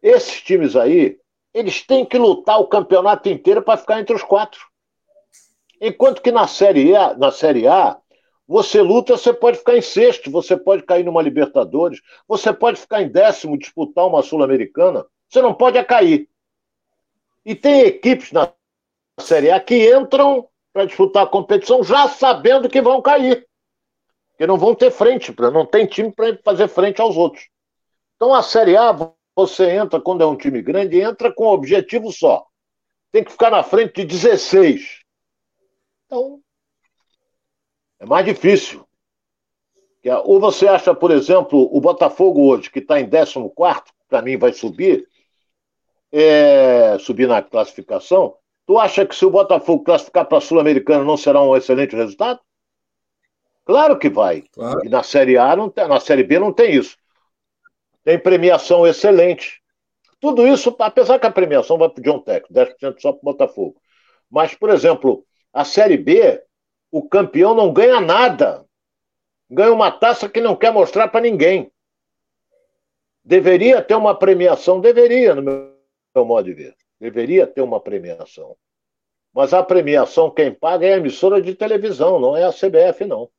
esses 0.00 0.40
times 0.42 0.76
aí, 0.76 1.18
eles 1.54 1.86
têm 1.86 2.04
que 2.04 2.18
lutar 2.18 2.60
o 2.60 2.66
campeonato 2.66 3.28
inteiro 3.28 3.62
para 3.62 3.78
ficar 3.78 4.00
entre 4.00 4.14
os 4.14 4.24
quatro. 4.24 4.60
Enquanto 5.80 6.20
que 6.20 6.32
na 6.32 6.48
Série 6.48 6.94
A, 6.96 7.14
na 7.14 7.30
Série 7.30 7.68
A, 7.68 7.96
você 8.46 8.82
luta, 8.82 9.16
você 9.16 9.32
pode 9.32 9.58
ficar 9.58 9.76
em 9.76 9.80
sexto, 9.82 10.30
você 10.30 10.56
pode 10.56 10.82
cair 10.82 11.04
numa 11.04 11.22
Libertadores, 11.22 12.00
você 12.26 12.52
pode 12.52 12.80
ficar 12.80 13.02
em 13.02 13.08
décimo, 13.08 13.56
disputar 13.56 14.06
uma 14.06 14.22
Sul-Americana, 14.22 15.06
você 15.28 15.40
não 15.40 15.54
pode 15.54 15.78
é 15.78 15.84
cair. 15.84 16.28
E 17.44 17.54
tem 17.54 17.82
equipes 17.82 18.32
na 18.32 18.52
Série 19.20 19.50
A 19.50 19.60
que 19.60 19.94
entram 19.94 20.48
para 20.72 20.86
disputar 20.86 21.24
a 21.24 21.28
competição 21.28 21.84
já 21.84 22.08
sabendo 22.08 22.68
que 22.68 22.82
vão 22.82 23.00
cair. 23.00 23.46
Que 24.36 24.46
não 24.46 24.58
vão 24.58 24.74
ter 24.74 24.90
frente, 24.90 25.32
não 25.38 25.64
tem 25.64 25.86
time 25.86 26.10
para 26.10 26.36
fazer 26.44 26.66
frente 26.66 27.00
aos 27.00 27.16
outros. 27.16 27.48
Então 28.16 28.34
a 28.34 28.42
Série 28.42 28.76
A 28.76 28.92
você 29.34 29.70
entra, 29.70 30.00
quando 30.00 30.22
é 30.22 30.26
um 30.26 30.36
time 30.36 30.62
grande, 30.62 31.00
entra 31.00 31.32
com 31.32 31.46
um 31.46 31.52
objetivo 31.52 32.12
só. 32.12 32.46
Tem 33.10 33.24
que 33.24 33.32
ficar 33.32 33.50
na 33.50 33.62
frente 33.62 33.94
de 33.94 34.04
16. 34.04 35.00
Então, 36.06 36.40
é 37.98 38.06
mais 38.06 38.24
difícil. 38.24 38.86
Ou 40.24 40.38
você 40.38 40.68
acha, 40.68 40.94
por 40.94 41.10
exemplo, 41.10 41.68
o 41.72 41.80
Botafogo 41.80 42.48
hoje, 42.48 42.70
que 42.70 42.78
está 42.78 43.00
em 43.00 43.08
14, 43.08 43.50
para 44.08 44.22
mim 44.22 44.36
vai 44.36 44.52
subir, 44.52 45.08
é, 46.12 46.98
subir 46.98 47.26
na 47.26 47.42
classificação. 47.42 48.36
Tu 48.66 48.78
acha 48.78 49.04
que 49.06 49.14
se 49.14 49.24
o 49.24 49.30
Botafogo 49.30 49.82
classificar 49.82 50.26
para 50.26 50.38
a 50.38 50.40
Sul-Americana 50.40 51.04
não 51.04 51.16
será 51.16 51.42
um 51.42 51.56
excelente 51.56 51.96
resultado? 51.96 52.40
Claro 53.64 53.98
que 53.98 54.10
vai. 54.10 54.42
Claro. 54.52 54.84
E 54.84 54.88
na 54.88 55.02
Série 55.02 55.38
A, 55.38 55.56
não 55.56 55.70
tem, 55.70 55.88
na 55.88 55.98
Série 55.98 56.22
B 56.22 56.38
não 56.38 56.52
tem 56.52 56.74
isso 56.74 56.96
tem 58.04 58.18
premiação 58.18 58.86
excelente. 58.86 59.62
Tudo 60.20 60.46
isso, 60.46 60.74
apesar 60.78 61.18
que 61.18 61.26
a 61.26 61.30
premiação 61.30 61.78
vai 61.78 61.88
para 61.88 62.00
o 62.00 62.04
John 62.04 62.20
Tech, 62.20 62.46
10% 62.52 63.00
só 63.00 63.12
para 63.12 63.20
o 63.20 63.24
Botafogo. 63.24 63.80
Mas, 64.30 64.54
por 64.54 64.70
exemplo, 64.70 65.24
a 65.52 65.64
Série 65.64 65.96
B, 65.96 66.42
o 66.90 67.08
campeão 67.08 67.54
não 67.54 67.72
ganha 67.72 68.00
nada. 68.00 68.64
Ganha 69.50 69.72
uma 69.72 69.90
taça 69.90 70.28
que 70.28 70.40
não 70.40 70.56
quer 70.56 70.72
mostrar 70.72 71.08
para 71.08 71.20
ninguém. 71.20 71.70
Deveria 73.24 73.80
ter 73.80 73.94
uma 73.94 74.14
premiação, 74.14 74.80
deveria, 74.80 75.34
no 75.34 75.42
meu, 75.42 76.24
modo 76.24 76.44
de 76.44 76.54
ver. 76.54 76.76
Deveria 77.00 77.46
ter 77.46 77.62
uma 77.62 77.80
premiação. 77.80 78.56
Mas 79.32 79.52
a 79.52 79.62
premiação, 79.62 80.30
quem 80.30 80.52
paga 80.52 80.86
é 80.86 80.94
a 80.94 80.96
emissora 80.98 81.40
de 81.40 81.54
televisão, 81.54 82.20
não 82.20 82.36
é 82.36 82.44
a 82.44 82.52
CBF, 82.52 83.04
não. 83.06 83.30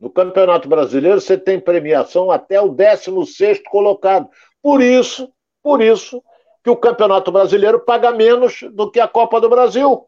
No 0.00 0.08
Campeonato 0.08 0.66
Brasileiro, 0.66 1.20
você 1.20 1.36
tem 1.36 1.60
premiação 1.60 2.30
até 2.30 2.58
o 2.60 2.70
16 2.70 3.62
colocado. 3.68 4.30
Por 4.62 4.80
isso, 4.80 5.30
por 5.62 5.82
isso 5.82 6.22
que 6.64 6.70
o 6.70 6.76
Campeonato 6.76 7.30
Brasileiro 7.30 7.80
paga 7.80 8.10
menos 8.10 8.60
do 8.72 8.90
que 8.90 8.98
a 8.98 9.06
Copa 9.06 9.40
do 9.40 9.50
Brasil. 9.50 10.06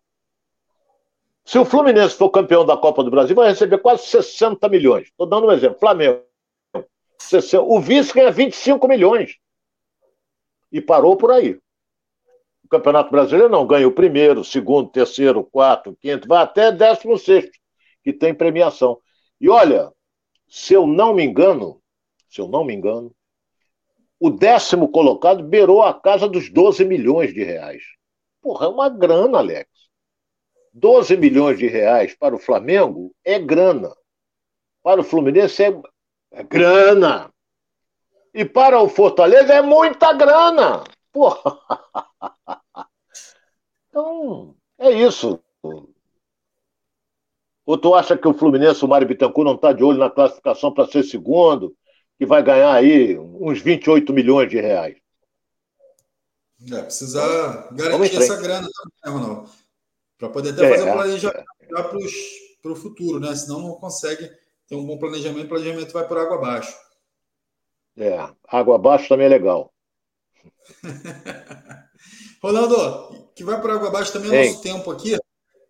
Se 1.44 1.58
o 1.58 1.64
Fluminense 1.64 2.16
for 2.16 2.30
campeão 2.30 2.64
da 2.64 2.76
Copa 2.76 3.02
do 3.02 3.10
Brasil, 3.10 3.34
vai 3.34 3.48
receber 3.48 3.78
quase 3.78 4.04
60 4.06 4.68
milhões. 4.68 5.08
Estou 5.08 5.26
dando 5.26 5.48
um 5.48 5.52
exemplo. 5.52 5.78
Flamengo. 5.78 6.22
O 7.66 7.80
vice 7.80 8.14
ganha 8.14 8.30
25 8.30 8.86
milhões. 8.88 9.36
E 10.70 10.80
parou 10.80 11.16
por 11.16 11.30
aí. 11.32 11.58
O 12.64 12.68
Campeonato 12.68 13.10
Brasileiro 13.10 13.50
não 13.50 13.66
ganha 13.66 13.86
o 13.86 13.92
primeiro, 13.92 14.44
segundo, 14.44 14.88
terceiro, 14.88 15.44
quarto, 15.44 15.96
quinto, 16.00 16.26
vai 16.26 16.42
até 16.42 16.72
16, 16.72 17.50
que 18.02 18.12
tem 18.12 18.32
premiação. 18.32 18.98
E 19.42 19.48
olha, 19.48 19.92
se 20.48 20.72
eu 20.72 20.86
não 20.86 21.12
me 21.12 21.24
engano, 21.24 21.82
se 22.30 22.40
eu 22.40 22.46
não 22.46 22.64
me 22.64 22.72
engano, 22.72 23.12
o 24.20 24.30
décimo 24.30 24.88
colocado 24.88 25.42
beirou 25.42 25.82
a 25.82 25.92
casa 25.92 26.28
dos 26.28 26.48
12 26.48 26.84
milhões 26.84 27.34
de 27.34 27.42
reais. 27.42 27.82
Porra, 28.40 28.66
é 28.66 28.68
uma 28.68 28.88
grana, 28.88 29.38
Alex. 29.38 29.68
12 30.72 31.16
milhões 31.16 31.58
de 31.58 31.66
reais 31.66 32.14
para 32.14 32.36
o 32.36 32.38
Flamengo 32.38 33.12
é 33.24 33.36
grana. 33.36 33.92
Para 34.80 35.00
o 35.00 35.04
Fluminense 35.04 35.64
é, 35.64 35.82
é 36.30 36.44
grana. 36.44 37.34
E 38.32 38.44
para 38.44 38.80
o 38.80 38.88
Fortaleza 38.88 39.54
é 39.54 39.60
muita 39.60 40.12
grana. 40.12 40.84
Porra. 41.12 41.58
Então, 43.94 44.56
é 44.78 44.90
isso. 44.90 45.38
Ou 47.64 47.78
tu 47.78 47.94
acha 47.94 48.16
que 48.16 48.26
o 48.26 48.34
Fluminense, 48.34 48.84
o 48.84 48.88
Mário 48.88 49.06
Bittencourt, 49.06 49.46
não 49.46 49.54
está 49.54 49.72
de 49.72 49.84
olho 49.84 49.98
na 49.98 50.10
classificação 50.10 50.72
para 50.72 50.88
ser 50.88 51.04
segundo, 51.04 51.76
que 52.18 52.26
vai 52.26 52.42
ganhar 52.42 52.72
aí 52.72 53.18
uns 53.18 53.60
28 53.60 54.12
milhões 54.12 54.50
de 54.50 54.60
reais? 54.60 54.96
É, 56.70 56.82
precisa 56.82 57.68
garantir 57.72 58.16
essa 58.16 58.40
grana 58.40 58.68
também, 58.72 58.98
né, 59.04 59.10
Ronaldo? 59.10 59.50
Para 60.18 60.28
poder 60.28 60.50
até 60.50 60.66
é, 60.66 60.70
fazer 60.70 60.90
um 60.90 60.92
planejamento 60.92 61.44
para 62.62 62.72
o 62.72 62.76
futuro, 62.76 63.18
né? 63.18 63.34
Senão 63.34 63.60
não 63.60 63.74
consegue 63.74 64.30
ter 64.68 64.76
um 64.76 64.86
bom 64.86 64.98
planejamento, 64.98 65.46
o 65.46 65.48
planejamento 65.48 65.92
vai 65.92 66.06
por 66.06 66.18
água 66.18 66.36
abaixo. 66.36 66.76
É, 67.96 68.28
água 68.46 68.76
abaixo 68.76 69.08
também 69.08 69.26
é 69.26 69.30
legal. 69.30 69.72
Ronaldo, 72.42 73.30
que 73.34 73.44
vai 73.44 73.60
por 73.60 73.70
água 73.70 73.88
abaixo 73.88 74.12
também 74.12 74.32
é 74.32 74.46
nosso 74.46 74.62
tempo 74.62 74.90
aqui. 74.90 75.16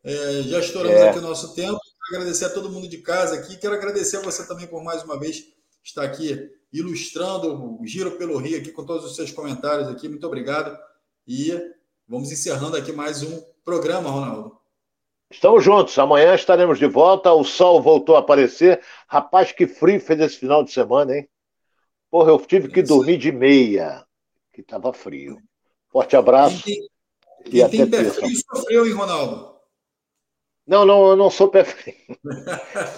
É, 0.05 0.43
já 0.43 0.59
estouramos 0.59 1.01
é. 1.01 1.09
aqui 1.11 1.19
o 1.19 1.23
nosso 1.23 1.55
tempo. 1.55 1.79
Quero 2.09 2.23
agradecer 2.23 2.47
a 2.47 2.51
todo 2.51 2.71
mundo 2.71 2.89
de 2.89 2.99
casa 2.99 3.37
aqui. 3.37 3.57
Quero 3.57 3.75
agradecer 3.75 4.17
a 4.17 4.23
você 4.23 4.47
também 4.47 4.67
por 4.67 4.83
mais 4.83 5.03
uma 5.03 5.19
vez 5.19 5.45
estar 5.83 6.03
aqui 6.03 6.51
ilustrando 6.73 7.81
o 7.81 7.87
Giro 7.87 8.13
pelo 8.13 8.39
Rio 8.39 8.59
aqui 8.59 8.73
com 8.73 8.85
todos 8.85 9.05
os 9.05 9.15
seus 9.15 9.31
comentários 9.31 9.89
aqui. 9.89 10.09
Muito 10.09 10.27
obrigado. 10.27 10.77
E 11.27 11.53
vamos 12.09 12.33
encerrando 12.33 12.77
aqui 12.77 12.93
mais 12.93 13.23
um 13.23 13.43
programa, 13.65 14.11
Ronaldo. 14.11 14.59
Estamos 15.31 15.65
juntos. 15.65 15.99
Amanhã 15.99 16.35
estaremos 16.35 16.79
de 16.79 16.87
volta. 16.87 17.33
O 17.33 17.45
sol 17.45 17.81
voltou 17.81 18.17
a 18.17 18.19
aparecer. 18.19 18.83
Rapaz, 19.07 19.53
que 19.53 19.67
frio 19.67 20.01
fez 20.01 20.21
esse 20.21 20.37
final 20.39 20.65
de 20.65 20.73
semana, 20.73 21.17
hein? 21.17 21.29
Porra, 22.11 22.31
eu 22.31 22.39
tive 22.39 22.69
que 22.69 22.83
dormir 22.83 23.17
de 23.17 23.33
meia, 23.33 24.05
que 24.53 24.61
estava 24.61 24.93
frio. 24.93 25.39
Forte 25.91 26.15
abraço. 26.15 26.63
Quem 26.63 26.77
tem, 27.45 27.61
e 27.61 27.69
quem 27.69 27.71
tem 27.71 27.91
pé 27.91 28.11
frio 28.11 28.37
sofreu, 28.51 28.87
hein, 28.87 28.93
Ronaldo? 28.93 29.52
Não, 30.73 30.87
não, 30.87 31.11
eu 31.11 31.17
não 31.17 31.31
sou 31.31 31.49
pé 31.49 31.65
frio. 31.65 31.95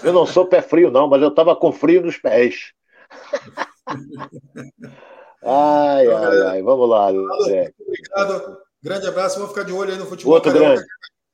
eu 0.05 0.13
não 0.13 0.25
sou 0.25 0.47
pé 0.47 0.63
frio, 0.63 0.93
não, 0.93 1.09
mas 1.09 1.21
eu 1.21 1.27
estava 1.27 1.57
com 1.57 1.73
frio 1.73 2.03
nos 2.03 2.17
pés. 2.17 2.73
ai, 5.43 6.07
ai, 6.07 6.43
ai. 6.43 6.63
Vamos 6.63 6.89
lá, 6.89 7.11
Zé. 7.47 7.75
Obrigado. 7.81 8.59
Grande 8.81 9.09
abraço. 9.09 9.41
Vamos 9.41 9.51
ficar 9.51 9.65
de 9.65 9.73
olho 9.73 9.91
aí 9.91 9.99
no 9.99 10.07
futebol. 10.07 10.35
Outro 10.35 10.53
grande. 10.53 10.85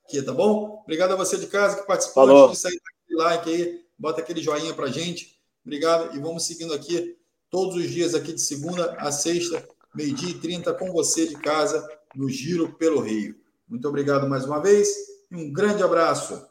Aqui, 0.07 0.23
tá 0.23 0.33
bom? 0.33 0.81
Obrigado 0.83 1.13
a 1.13 1.17
você 1.17 1.37
de 1.37 1.47
casa 1.47 1.79
que 1.79 1.87
participou. 1.87 2.27
Falou. 2.27 2.47
Antes 2.47 2.57
de 2.57 2.63
sair 2.63 2.81
daquele 2.81 3.19
like 3.19 3.51
aí, 3.51 3.85
bota 3.99 4.23
aquele 4.23 4.41
joinha 4.41 4.73
pra 4.73 4.87
gente. 4.87 5.39
Obrigado. 5.63 6.17
E 6.17 6.21
vamos 6.21 6.47
seguindo 6.47 6.73
aqui 6.73 7.19
todos 7.51 7.77
os 7.77 7.91
dias 7.91 8.15
aqui 8.15 8.33
de 8.33 8.41
segunda 8.41 8.97
a 8.99 9.13
sexta, 9.13 9.69
meio-dia 9.95 10.31
e 10.31 10.41
trinta, 10.41 10.73
com 10.73 10.91
você 10.91 11.27
de 11.27 11.35
casa 11.35 11.87
no 12.17 12.31
Giro 12.31 12.73
pelo 12.79 13.01
Rio. 13.01 13.35
Muito 13.69 13.87
obrigado 13.87 14.27
mais 14.27 14.47
uma 14.47 14.59
vez 14.59 15.11
um 15.33 15.53
grande 15.53 15.83
abraço. 15.83 16.50